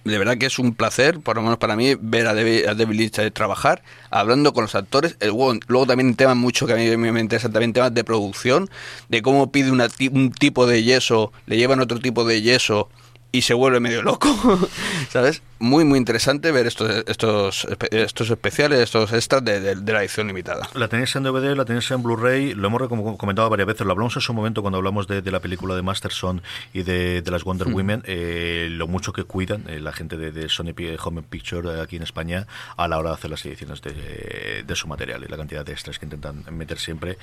de 0.05 0.17
verdad 0.17 0.37
que 0.37 0.45
es 0.45 0.59
un 0.59 0.73
placer, 0.73 1.19
por 1.19 1.35
lo 1.35 1.41
menos 1.41 1.57
para 1.57 1.75
mí, 1.75 1.95
ver 1.99 2.27
a 2.27 2.33
David, 2.33 2.65
a 2.65 2.73
Lynch 2.73 3.33
trabajar, 3.33 3.83
hablando 4.09 4.53
con 4.53 4.63
los 4.63 4.75
actores. 4.75 5.17
El, 5.19 5.29
luego, 5.29 5.53
luego 5.67 5.85
también 5.85 6.15
temas 6.15 6.37
mucho 6.37 6.65
que 6.65 6.73
a 6.73 6.75
mí 6.75 6.97
me 6.97 7.19
interesan 7.19 7.51
también 7.51 7.73
temas 7.73 7.93
de 7.93 8.03
producción, 8.03 8.69
de 9.09 9.21
cómo 9.21 9.51
pide 9.51 9.71
una, 9.71 9.87
un 10.11 10.31
tipo 10.31 10.65
de 10.65 10.83
yeso, 10.83 11.31
le 11.45 11.57
llevan 11.57 11.79
otro 11.81 11.99
tipo 11.99 12.23
de 12.23 12.41
yeso 12.41 12.89
y 13.31 13.41
se 13.41 13.53
vuelve 13.53 13.79
medio 13.79 14.01
loco, 14.01 14.29
¿sabes? 15.09 15.41
Muy, 15.59 15.83
muy 15.83 15.99
interesante 15.99 16.51
ver 16.51 16.67
estos, 16.67 17.03
estos, 17.05 17.67
estos 17.91 18.29
especiales, 18.29 18.79
estos 18.79 19.11
extras 19.11 19.43
de, 19.43 19.75
la 19.75 19.99
edición 19.99 20.27
limitada. 20.27 20.69
La 20.73 20.87
tenéis 20.87 21.15
en 21.17 21.23
DVD, 21.23 21.53
la 21.53 21.65
tenéis 21.65 21.91
en 21.91 22.01
Blu-ray, 22.01 22.53
lo 22.53 22.67
hemos 22.67 23.17
comentado 23.17 23.49
varias 23.49 23.67
veces, 23.67 23.85
lo 23.85 23.91
hablamos 23.91 24.15
en 24.15 24.21
su 24.21 24.33
momento 24.33 24.61
cuando 24.61 24.77
hablamos 24.77 25.07
de, 25.07 25.21
la 25.29 25.41
película 25.41 25.75
de 25.75 25.81
Masterson 25.81 26.41
y 26.73 26.83
de, 26.83 27.21
las 27.29 27.43
Wonder 27.43 27.67
hmm. 27.67 27.73
Women, 27.73 28.03
eh, 28.05 28.67
lo 28.71 28.87
mucho 28.87 29.11
que 29.11 29.25
cuidan 29.25 29.65
eh, 29.67 29.79
la 29.79 29.91
gente 29.91 30.17
de, 30.17 30.49
Sony 30.49 30.73
Home 31.03 31.23
Picture 31.23 31.69
eh, 31.69 31.81
aquí 31.81 31.97
en 31.97 32.03
España 32.03 32.47
a 32.77 32.87
la 32.87 32.97
hora 32.97 33.09
de 33.09 33.15
hacer 33.15 33.29
las 33.29 33.45
ediciones 33.45 33.81
de, 33.81 34.75
su 34.75 34.87
material 34.87 35.25
y 35.27 35.27
la 35.29 35.35
cantidad 35.35 35.65
de 35.65 35.73
extras 35.73 35.99
que 35.99 36.05
intentan 36.05 36.45
meter 36.51 36.79
siempre. 36.79 37.17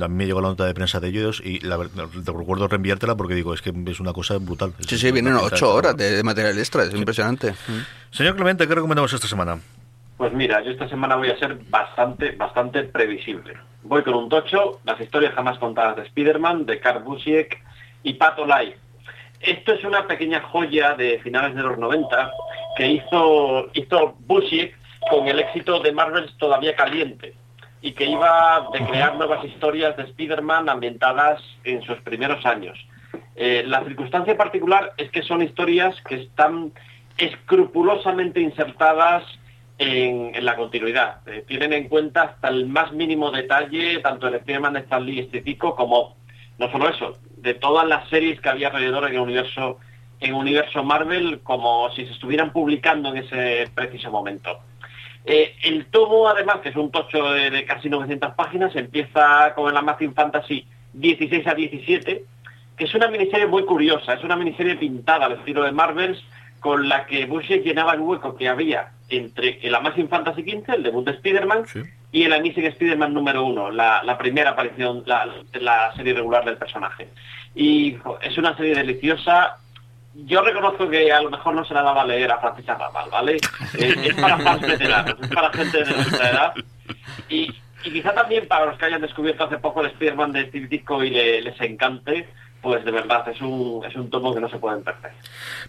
A 0.00 0.06
mí 0.06 0.14
me 0.14 0.26
llegó 0.26 0.40
la 0.40 0.48
nota 0.48 0.64
de 0.64 0.74
prensa 0.74 1.00
de 1.00 1.08
ellos 1.08 1.42
y 1.44 1.58
la, 1.60 1.76
te 1.76 2.32
recuerdo 2.32 2.68
reenviártela 2.68 3.16
porque 3.16 3.34
digo, 3.34 3.52
es 3.52 3.62
que 3.62 3.74
es 3.86 3.98
una 3.98 4.12
cosa 4.12 4.38
brutal. 4.38 4.74
Sí, 4.86 4.96
sí, 4.96 5.10
vienen 5.10 5.34
ocho 5.52 5.74
horas 5.74 5.96
de, 5.96 6.22
material 6.22 6.58
extra, 6.58 6.84
es 6.84 6.94
impresionante. 6.94 7.54
Señor 8.10 8.34
Clemente, 8.34 8.66
¿qué 8.66 8.74
recomendamos 8.74 9.12
esta 9.12 9.26
semana? 9.26 9.58
Pues 10.16 10.32
mira, 10.32 10.62
yo 10.62 10.70
esta 10.70 10.88
semana 10.88 11.16
voy 11.16 11.30
a 11.30 11.38
ser 11.38 11.58
bastante, 11.68 12.32
bastante 12.32 12.82
previsible. 12.84 13.54
Voy 13.82 14.02
con 14.02 14.14
un 14.14 14.28
tocho, 14.28 14.80
las 14.84 15.00
historias 15.00 15.34
jamás 15.34 15.58
contadas 15.58 15.96
de 15.96 16.02
Spider-Man, 16.02 16.66
de 16.66 16.78
Karl 16.78 17.02
Busiek 17.02 17.62
y 18.02 18.14
Pato 18.14 18.44
Lai. 18.44 18.74
Esto 19.40 19.72
es 19.72 19.82
una 19.84 20.06
pequeña 20.06 20.42
joya 20.42 20.94
de 20.94 21.18
finales 21.20 21.54
de 21.54 21.62
los 21.62 21.78
90 21.78 22.30
que 22.76 22.86
hizo, 22.88 23.70
hizo 23.72 24.14
Busiek 24.26 24.76
con 25.10 25.26
el 25.26 25.38
éxito 25.38 25.80
de 25.80 25.92
Marvel 25.92 26.30
todavía 26.36 26.76
caliente 26.76 27.34
y 27.80 27.92
que 27.92 28.04
iba 28.04 28.56
a 28.56 28.68
crear 28.70 29.16
nuevas 29.16 29.42
historias 29.44 29.96
de 29.96 30.02
Spider-Man 30.02 30.68
ambientadas 30.68 31.40
en 31.64 31.82
sus 31.82 31.98
primeros 32.02 32.44
años. 32.44 32.78
Eh, 33.36 33.64
la 33.66 33.84
circunstancia 33.84 34.36
particular 34.36 34.92
es 34.96 35.10
que 35.10 35.22
son 35.22 35.42
historias 35.42 35.96
que 36.02 36.16
están 36.16 36.72
escrupulosamente 37.16 38.40
insertadas 38.40 39.24
en, 39.78 40.44
la 40.44 40.56
continuidad. 40.56 41.26
Eh, 41.26 41.44
tienen 41.46 41.72
en 41.72 41.88
cuenta 41.88 42.22
hasta 42.22 42.48
el 42.48 42.66
más 42.66 42.92
mínimo 42.92 43.30
detalle, 43.30 43.98
tanto 44.00 44.28
el 44.28 44.34
Spider-Man 44.34 44.74
de 44.74 44.80
Stan 44.80 45.04
Lee 45.04 45.20
estético 45.20 45.74
como, 45.74 46.16
no 46.58 46.70
solo 46.70 46.88
eso, 46.88 47.18
de 47.36 47.54
todas 47.54 47.86
las 47.86 48.08
series 48.08 48.40
que 48.40 48.50
había 48.50 48.68
alrededor 48.68 49.08
en 49.08 49.14
el 49.14 49.20
universo, 49.20 49.78
en 50.20 50.34
universo 50.34 50.84
Marvel, 50.84 51.40
como 51.42 51.90
si 51.90 52.04
se 52.04 52.12
estuvieran 52.12 52.52
publicando 52.52 53.08
en 53.08 53.24
ese 53.24 53.70
preciso 53.74 54.10
momento. 54.10 54.60
Eh, 55.24 55.54
el 55.62 55.86
tomo, 55.86 56.28
además, 56.28 56.58
que 56.62 56.70
es 56.70 56.76
un 56.76 56.90
tocho 56.90 57.32
de, 57.32 57.64
casi 57.64 57.88
900 57.88 58.34
páginas, 58.34 58.74
empieza 58.76 59.54
con 59.54 59.70
el 59.70 59.76
Amazing 59.76 60.14
Fantasy 60.14 60.66
16 60.92 61.46
a 61.46 61.54
17, 61.54 62.24
que 62.39 62.39
es 62.84 62.94
una 62.94 63.08
miniserie 63.08 63.46
muy 63.46 63.64
curiosa, 63.64 64.14
es 64.14 64.24
una 64.24 64.36
miniserie 64.36 64.76
pintada 64.76 65.26
al 65.26 65.32
estilo 65.32 65.62
de 65.64 65.72
Marvels, 65.72 66.22
con 66.60 66.88
la 66.88 67.06
que 67.06 67.24
Busiek 67.26 67.62
llenaba 67.64 67.94
el 67.94 68.00
hueco 68.00 68.36
que 68.36 68.48
había 68.48 68.90
entre 69.08 69.58
el 69.62 69.74
Amazing 69.74 70.08
Fantasy 70.08 70.44
15, 70.44 70.72
el 70.72 70.82
debut 70.82 71.04
de 71.06 71.12
Spider-Man, 71.12 71.64
y 72.12 72.24
el 72.24 72.32
Amazing 72.32 72.66
Spider-Man 72.66 73.14
número 73.14 73.44
uno, 73.44 73.70
la, 73.70 74.02
la 74.02 74.18
primera 74.18 74.50
aparición, 74.50 75.02
la, 75.06 75.26
la 75.54 75.92
serie 75.94 76.12
regular 76.14 76.44
del 76.44 76.56
personaje. 76.58 77.08
Y 77.54 77.96
es 78.22 78.36
una 78.36 78.56
serie 78.56 78.74
deliciosa. 78.74 79.56
Yo 80.14 80.42
reconozco 80.42 80.88
que 80.90 81.12
a 81.12 81.22
lo 81.22 81.30
mejor 81.30 81.54
no 81.54 81.64
se 81.64 81.72
la 81.72 81.82
daba 81.82 82.02
a 82.02 82.06
leer 82.06 82.30
a 82.30 82.38
Francisca 82.38 82.74
Raval, 82.74 83.08
¿vale? 83.10 83.36
Eh, 83.78 83.94
es 84.04 84.14
para 84.14 84.38
fans 84.44 84.60
veteranos, 84.60 85.16
es 85.22 85.28
para 85.28 85.52
gente 85.52 85.84
de 85.84 85.90
nuestra 85.94 86.30
edad. 86.30 86.54
Y, 87.28 87.54
y 87.84 87.90
quizá 87.92 88.12
también 88.12 88.46
para 88.48 88.66
los 88.66 88.76
que 88.76 88.84
hayan 88.86 89.00
descubierto 89.00 89.44
hace 89.44 89.58
poco 89.58 89.80
el 89.80 89.86
Spider-Man 89.92 90.32
de 90.32 90.48
Steve 90.48 90.66
Ditko 90.66 91.02
y 91.04 91.10
le- 91.10 91.42
les 91.42 91.60
encante, 91.60 92.28
pues 92.60 92.84
de 92.84 92.90
verdad 92.90 93.26
es 93.28 93.40
un, 93.40 93.82
es 93.84 93.94
un 93.96 94.10
tomo 94.10 94.34
que 94.34 94.40
no 94.40 94.48
se 94.48 94.58
pueden 94.58 94.82
perder. 94.82 95.12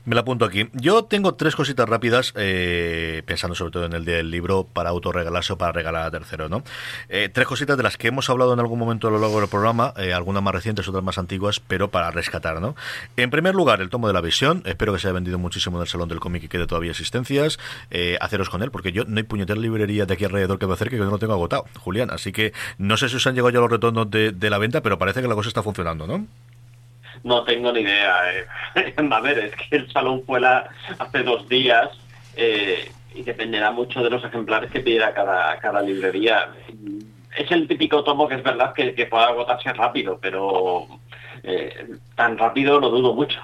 Me 0.06 0.16
la 0.16 0.22
apunto 0.22 0.46
aquí. 0.46 0.70
Yo 0.74 1.06
tengo 1.06 1.36
tres 1.36 1.56
cositas 1.56 1.88
rápidas, 1.88 2.34
eh, 2.36 3.24
pensando 3.26 3.56
sobre 3.56 3.72
todo 3.72 3.86
en 3.86 3.94
el 3.94 4.06
del 4.06 4.30
libro 4.30 4.66
para 4.66 4.90
autorregalarse 4.90 5.54
o 5.54 5.58
para 5.58 5.72
regalar 5.72 6.06
a 6.06 6.12
tercero, 6.12 6.50
¿no? 6.50 6.64
Eh, 7.10 7.30
tres 7.32 7.48
cositas 7.48 7.78
de 7.78 7.84
las 7.84 7.98
que 7.98 8.10
hemos 8.10 8.30
hablado 8.30 8.54
en 8.54 8.60
algún 8.60 8.80
momento 8.80 9.08
a 9.08 9.12
lo 9.12 9.20
largo 9.20 9.40
del 9.40 9.50
programa, 9.50 9.94
eh, 9.98 10.14
algunas 10.14 10.44
más 10.44 10.54
recientes, 10.54 10.88
otras 10.88 11.04
más 11.04 11.18
antiguas, 11.18 11.60
pero 11.60 11.90
para 11.90 12.12
rescatar, 12.12 12.60
¿no? 12.62 12.76
En 13.16 13.30
primer 13.30 13.56
lugar, 13.56 13.82
el 13.82 13.90
tomo 13.90 14.08
de 14.08 14.14
la 14.14 14.22
visión. 14.22 14.64
Espero 14.66 14.94
que 14.94 15.00
se 15.00 15.08
haya 15.08 15.14
vendido 15.14 15.40
muchísimo 15.40 15.78
en 15.78 15.84
el 15.84 15.88
Salón 15.88 16.10
del 16.10 16.20
Cómic 16.20 16.44
y 16.44 16.48
quede 16.48 16.68
todavía 16.68 16.92
existencias. 16.92 17.60
Eh, 17.90 18.18
haceros 18.20 18.50
con 18.50 18.64
él, 18.64 18.72
porque 18.72 18.92
yo 18.92 19.06
no 19.06 19.18
hay 19.18 19.24
puñetera 19.24 19.60
librería 19.60 20.06
de 20.06 20.14
aquí 20.14 20.26
alrededor 20.26 20.60
que 20.60 20.68
me 20.68 20.74
acerque 20.74 20.98
que 20.98 21.04
yo 21.04 21.10
no 21.10 21.20
tengo 21.20 21.34
agotado, 21.34 21.66
Julián. 21.80 22.12
Así 22.12 22.32
que 22.32 22.54
no 22.78 22.98
sé 22.98 23.10
si 23.10 23.16
os 23.16 23.28
han 23.28 23.36
llegado 23.36 23.52
ya 23.52 23.60
los 23.60 23.72
retornos 23.72 24.10
de, 24.10 24.32
de 24.32 24.50
la 24.50 24.58
venta, 24.58 24.82
pero 24.82 24.98
parece 24.98 25.22
que 25.22 25.28
la 25.28 25.36
cosa 25.36 25.50
está 25.50 25.64
funcionando, 25.64 26.08
¿no? 26.08 26.26
No 27.24 27.44
tengo 27.44 27.72
ni 27.72 27.82
idea. 27.82 28.16
eh. 28.76 28.94
A 29.12 29.20
ver, 29.20 29.40
es 29.40 29.56
que 29.56 29.76
el 29.76 29.92
salón 29.92 30.24
fue 30.26 30.40
la, 30.40 30.70
hace 31.00 31.24
dos 31.24 31.48
días 31.48 31.90
eh, 32.36 32.92
y 33.14 33.24
dependerá 33.24 33.72
mucho 33.72 34.02
de 34.04 34.10
los 34.10 34.24
ejemplares 34.24 34.72
que 34.72 34.80
pidiera 34.80 35.14
cada, 35.14 35.58
cada 35.60 35.82
librería. 35.82 36.50
Es 37.38 37.52
el 37.52 37.68
típico 37.68 38.04
tomo 38.04 38.28
que 38.28 38.36
es 38.36 38.44
verdad 38.44 38.74
que, 38.74 38.94
que 38.94 39.06
puede 39.06 39.24
agotarse 39.26 39.72
rápido, 39.74 40.18
pero 40.22 40.88
eh, 41.44 41.88
tan 42.16 42.38
rápido 42.38 42.80
lo 42.80 42.90
dudo 42.90 43.14
mucho. 43.14 43.40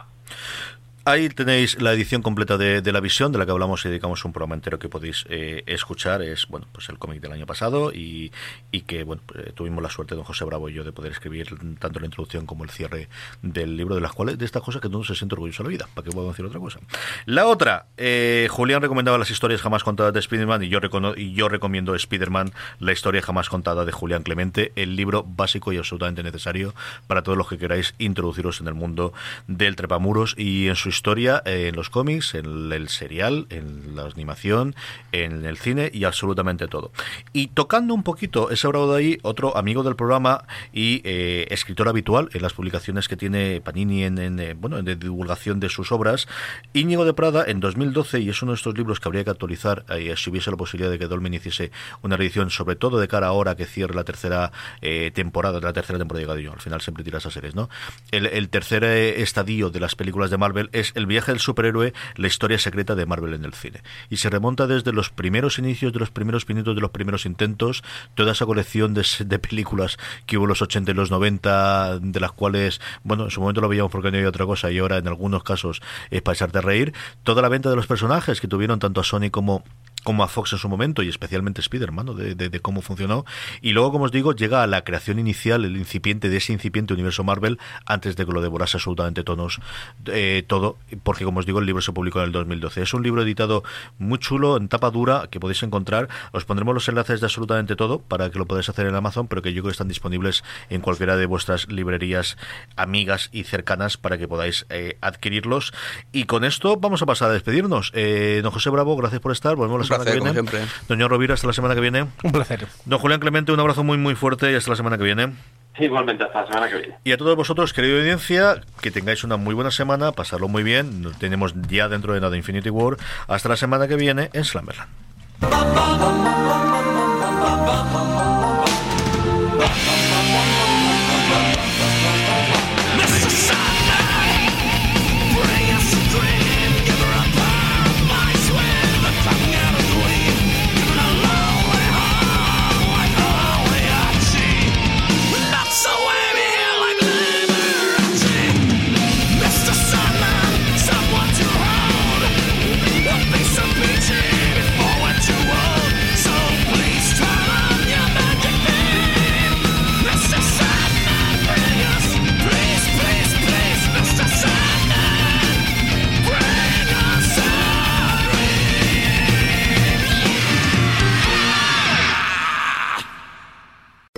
Ahí 1.08 1.30
tenéis 1.30 1.82
la 1.82 1.94
edición 1.94 2.22
completa 2.22 2.58
de, 2.58 2.82
de 2.82 2.92
La 2.92 3.00
Visión, 3.00 3.32
de 3.32 3.38
la 3.38 3.46
que 3.46 3.54
hablamos 3.54 3.86
y 3.86 3.88
dedicamos 3.88 4.26
un 4.26 4.34
programa 4.34 4.56
entero 4.56 4.78
que 4.78 4.90
podéis 4.90 5.26
eh, 5.30 5.64
escuchar. 5.66 6.22
Es 6.22 6.48
bueno 6.50 6.68
pues 6.74 6.90
el 6.90 7.00
cómic 7.00 7.22
del 7.22 7.32
año 7.32 7.46
pasado 7.46 7.94
y, 7.94 8.34
y 8.74 8.82
que 8.82 9.00
eh, 9.04 9.52
tuvimos 9.56 9.82
la 9.82 9.90
suerte, 9.90 10.16
don 10.16 10.26
José 10.26 10.44
Bravo 10.44 10.68
y 10.68 10.74
yo, 10.74 10.84
de 10.84 10.92
poder 10.92 11.14
escribir 11.14 11.48
tanto 11.80 12.02
la 12.02 12.08
introducción 12.08 12.46
como 12.46 12.66
el 12.66 12.72
cierre 12.72 13.08
del 13.42 13.78
libro, 13.78 13.96
de 13.96 14.02
las 14.02 14.12
cuales, 14.12 14.38
de 14.38 14.44
estas 14.44 14.62
cosas 14.62 14.82
que 14.82 14.90
no 14.90 15.02
se 15.06 15.16
siente 15.16 15.36
orgulloso 15.36 15.64
de 15.64 15.70
la 15.70 15.70
vida. 15.70 15.88
¿Para 15.94 16.04
qué 16.04 16.12
puedo 16.12 16.28
decir 16.28 16.44
otra 16.44 16.60
cosa? 16.60 16.82
La 17.26 17.48
otra, 17.48 17.86
eh, 17.96 18.50
Julián 18.52 18.82
recomendaba 18.82 19.18
las 19.18 19.32
historias 19.32 19.62
jamás 19.62 19.86
contadas 19.86 20.12
de 20.12 20.20
Spider-Man 20.20 20.64
y 20.64 20.68
yo, 20.68 20.82
y 21.16 21.32
yo 21.32 21.48
recomiendo 21.48 21.96
Spider-Man, 21.96 22.52
la 22.80 22.92
historia 22.92 23.22
jamás 23.22 23.48
contada 23.48 23.86
de 23.86 23.94
Julián 23.94 24.24
Clemente, 24.24 24.74
el 24.76 24.98
libro 24.98 25.24
básico 25.24 25.72
y 25.72 25.78
absolutamente 25.78 26.22
necesario 26.22 26.76
para 27.08 27.22
todos 27.24 27.38
los 27.38 27.48
que 27.48 27.58
queráis 27.58 27.96
introduciros 27.98 28.60
en 28.60 28.68
el 28.68 28.74
mundo 28.74 29.14
del 29.48 29.78
trepamuros 29.78 30.36
y 30.38 30.68
en 30.68 30.76
su 30.76 30.97
historia, 30.98 31.44
eh, 31.46 31.68
en 31.70 31.76
los 31.76 31.90
cómics, 31.90 32.34
en 32.34 32.72
el 32.74 32.90
serial, 32.90 33.46
en 33.50 33.96
la 33.96 34.04
animación, 34.04 34.76
en 35.12 35.46
el 35.46 35.58
cine 35.58 35.92
y 35.94 36.04
absolutamente 36.06 36.68
todo. 36.68 36.92
Y 37.34 37.48
tocando 37.48 37.94
un 37.94 38.04
poquito 38.04 38.50
ese 38.50 38.68
bravo 38.68 38.92
de 38.92 39.00
ahí, 39.00 39.18
otro 39.22 39.56
amigo 39.56 39.84
del 39.84 39.96
programa 39.96 40.46
y 40.74 41.02
eh, 41.04 41.48
escritor 41.52 41.88
habitual 41.88 42.30
en 42.34 42.42
las 42.42 42.54
publicaciones 42.54 43.08
que 43.08 43.16
tiene 43.16 43.62
Panini 43.62 44.04
en, 44.04 44.18
en, 44.18 44.40
eh, 44.40 44.56
bueno, 44.56 44.82
de 44.82 44.96
divulgación 44.96 45.60
de 45.60 45.70
sus 45.70 45.92
obras, 45.92 46.28
Íñigo 46.74 47.06
de 47.06 47.14
Prada 47.14 47.46
en 47.48 47.60
2012, 47.60 48.20
y 48.22 48.30
es 48.30 48.42
uno 48.42 48.54
de 48.54 48.56
estos 48.56 48.76
libros 48.76 49.00
que 49.00 49.08
habría 49.08 49.24
que 49.24 49.30
actualizar 49.30 49.86
eh, 49.90 50.16
si 50.18 50.30
hubiese 50.30 50.50
la 50.50 50.58
posibilidad 50.58 50.90
de 50.90 50.98
que 50.98 51.08
Dolmen 51.08 51.34
hiciese 51.34 51.72
una 52.02 52.18
reedición, 52.18 52.50
sobre 52.50 52.76
todo 52.76 53.00
de 53.00 53.08
cara 53.08 53.28
ahora 53.28 53.56
que 53.56 53.66
cierre 53.66 53.94
la 53.94 54.04
tercera 54.04 54.52
eh, 54.82 55.12
temporada, 55.14 55.60
la 55.60 55.74
tercera 55.74 56.00
temporada 56.00 56.26
de 56.26 56.34
Gadillo, 56.34 56.54
al 56.54 56.62
final 56.62 56.82
siempre 56.82 57.04
tira 57.04 57.20
esas 57.20 57.34
series, 57.34 57.56
¿no? 57.56 57.70
El, 58.12 58.26
el 58.26 58.50
tercer 58.50 58.84
estadio 58.84 59.70
de 59.70 59.80
las 59.80 59.96
películas 59.96 60.32
de 60.32 60.38
Marvel 60.38 60.70
es 60.72 60.87
el 60.96 61.06
viaje 61.06 61.32
del 61.32 61.40
superhéroe, 61.40 61.94
la 62.16 62.28
historia 62.28 62.60
secreta 62.60 62.96
de 62.96 63.06
Marvel 63.06 63.34
en 63.34 63.46
el 63.46 63.54
cine. 63.54 63.82
Y 64.10 64.18
se 64.18 64.30
remonta 64.30 64.68
desde 64.68 64.94
los 64.94 65.10
primeros 65.10 65.60
inicios, 65.60 65.94
de 65.94 66.00
los 66.00 66.12
primeros 66.12 66.46
pinitos, 66.46 66.76
de 66.76 66.82
los 66.82 66.92
primeros 66.92 67.26
intentos, 67.26 67.84
toda 68.16 68.32
esa 68.32 68.46
colección 68.46 68.94
de, 68.94 69.06
de 69.26 69.40
películas 69.40 69.98
que 70.26 70.38
hubo 70.38 70.46
en 70.46 70.50
los 70.50 70.62
80 70.62 70.92
y 70.92 70.94
los 70.94 71.12
90, 71.12 72.00
de 72.00 72.20
las 72.20 72.32
cuales, 72.32 72.82
bueno, 73.04 73.26
en 73.26 73.32
su 73.32 73.42
momento 73.42 73.62
lo 73.62 73.70
veíamos 73.70 73.92
porque 73.92 74.12
no 74.12 74.18
había 74.18 74.30
otra 74.30 74.46
cosa 74.46 74.72
y 74.72 74.80
ahora 74.80 74.98
en 74.98 75.08
algunos 75.08 75.44
casos 75.44 75.82
es 76.10 76.22
para 76.22 76.36
echarte 76.36 76.60
a 76.60 76.62
reír. 76.62 76.94
Toda 77.24 77.42
la 77.42 77.50
venta 77.50 77.70
de 77.70 77.76
los 77.76 77.88
personajes 77.88 78.42
que 78.42 78.48
tuvieron 78.48 78.80
tanto 78.80 79.02
a 79.02 79.04
Sony 79.04 79.30
como 79.32 79.64
como 80.04 80.24
a 80.24 80.28
Fox 80.28 80.54
en 80.54 80.60
su 80.60 80.70
momento 80.70 81.04
y 81.04 81.10
especialmente 81.10 81.62
Spider-Man, 81.62 82.16
de, 82.16 82.60
cómo 82.62 82.82
funcionó. 82.82 83.26
Y 83.62 83.72
luego, 83.72 83.92
como 83.92 84.06
os 84.06 84.12
digo, 84.12 84.34
llega 84.34 84.64
a 84.64 84.68
la 84.68 84.84
creación 84.84 85.20
inicial, 85.20 85.66
el 85.66 85.76
incipiente 85.76 86.30
de 86.30 86.38
ese 86.38 86.54
incipiente 86.54 86.94
universo 86.94 87.24
Marvel, 87.24 87.60
antes 87.86 88.16
de 88.16 88.26
que 88.26 88.32
lo 88.32 88.42
devorase 88.42 88.78
absolutamente 88.78 89.24
tonos, 89.24 89.60
eh, 90.06 90.44
todo, 90.48 90.78
porque 91.04 91.26
como 91.26 91.40
os 91.40 91.46
digo, 91.46 91.60
el 91.60 91.66
libro 91.66 91.82
se 91.82 91.92
publicó 91.92 92.20
en 92.20 92.26
el 92.26 92.32
2012. 92.32 92.84
Es 92.84 92.94
un 92.94 93.04
libro 93.04 93.22
editado 93.22 93.64
muy 93.98 94.20
chulo, 94.20 94.58
en 94.58 94.70
tapa 94.70 94.92
dura, 94.92 95.28
que 95.30 95.40
podéis 95.40 95.62
encontrar. 95.64 96.08
Os 96.32 96.46
pondremos 96.46 96.74
los 96.74 96.88
enlaces 96.88 97.20
de 97.20 97.26
absolutamente 97.26 97.76
todo 97.76 98.00
para 98.00 98.30
que 98.30 98.40
lo 98.40 98.46
podáis 98.46 98.70
hacer 98.70 98.88
en 98.88 98.96
Amazon, 98.96 99.28
pero 99.28 99.42
que 99.42 99.54
yo 99.54 99.62
creo 99.62 99.72
que 99.72 99.74
están 99.74 99.88
disponibles 99.88 100.44
en 100.70 100.82
cualquiera 100.82 101.18
de 101.18 101.26
vuestras 101.26 101.68
librerías 101.70 102.38
amigas 102.76 103.30
y 103.32 103.44
cercanas 103.44 103.98
para 103.98 104.18
que 104.18 104.28
podáis 104.28 104.66
eh, 104.70 104.98
adquirirlos. 105.02 105.74
Y 106.12 106.26
con 106.26 106.44
esto 106.44 106.78
vamos 106.78 107.02
a 107.02 107.06
pasar 107.06 107.30
a 107.30 107.34
despedirnos. 107.34 107.92
Eh, 107.94 108.40
don 108.42 108.52
José 108.52 108.70
Bravo, 108.70 108.96
gracias 108.96 109.22
por 109.22 109.32
estar. 109.32 109.56
Volvemos 109.56 109.87
semana 109.88 110.04
placer, 110.04 110.20
que 110.20 110.26
viene. 110.26 110.40
como 110.40 110.52
siempre. 110.52 110.74
Doña 110.88 111.08
Rovira, 111.08 111.34
hasta 111.34 111.48
la 111.48 111.54
semana 111.54 111.76
que 111.76 111.82
viene. 111.82 112.08
Un 112.24 112.32
placer. 112.32 112.68
Don 112.86 113.00
Julián 113.00 113.20
Clemente, 113.20 113.52
un 113.52 113.60
abrazo 113.60 113.84
muy 113.84 113.98
muy 113.98 114.16
fuerte 114.16 114.52
y 114.52 114.56
hasta 114.56 114.70
la 114.72 114.78
semana 114.78 114.98
que 114.98 115.04
viene. 115.04 115.34
Igualmente, 115.80 116.24
hasta 116.24 116.42
la 116.42 116.48
semana 116.48 116.70
que 116.70 116.78
viene. 116.78 116.96
Y 117.04 117.12
a 117.12 117.18
todos 117.18 117.36
vosotros, 117.36 117.72
querida 117.74 118.00
audiencia, 118.00 118.62
que 118.82 118.92
tengáis 118.92 119.24
una 119.24 119.38
muy 119.38 119.54
buena 119.54 119.72
semana, 119.72 120.12
pasarlo 120.12 120.48
muy 120.48 120.64
bien. 120.64 121.02
Nos 121.02 121.18
tenemos 121.20 121.54
ya 121.70 121.88
dentro 121.88 122.14
de 122.14 122.22
nada 122.22 122.36
Infinity 122.36 122.70
War. 122.70 122.98
Hasta 123.28 123.50
la 123.50 123.58
semana 123.58 123.88
que 123.88 123.96
viene 123.96 124.30
en 124.34 124.44
Slammerland. 124.44 124.90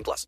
18 0.00 0.04
plus. 0.04 0.26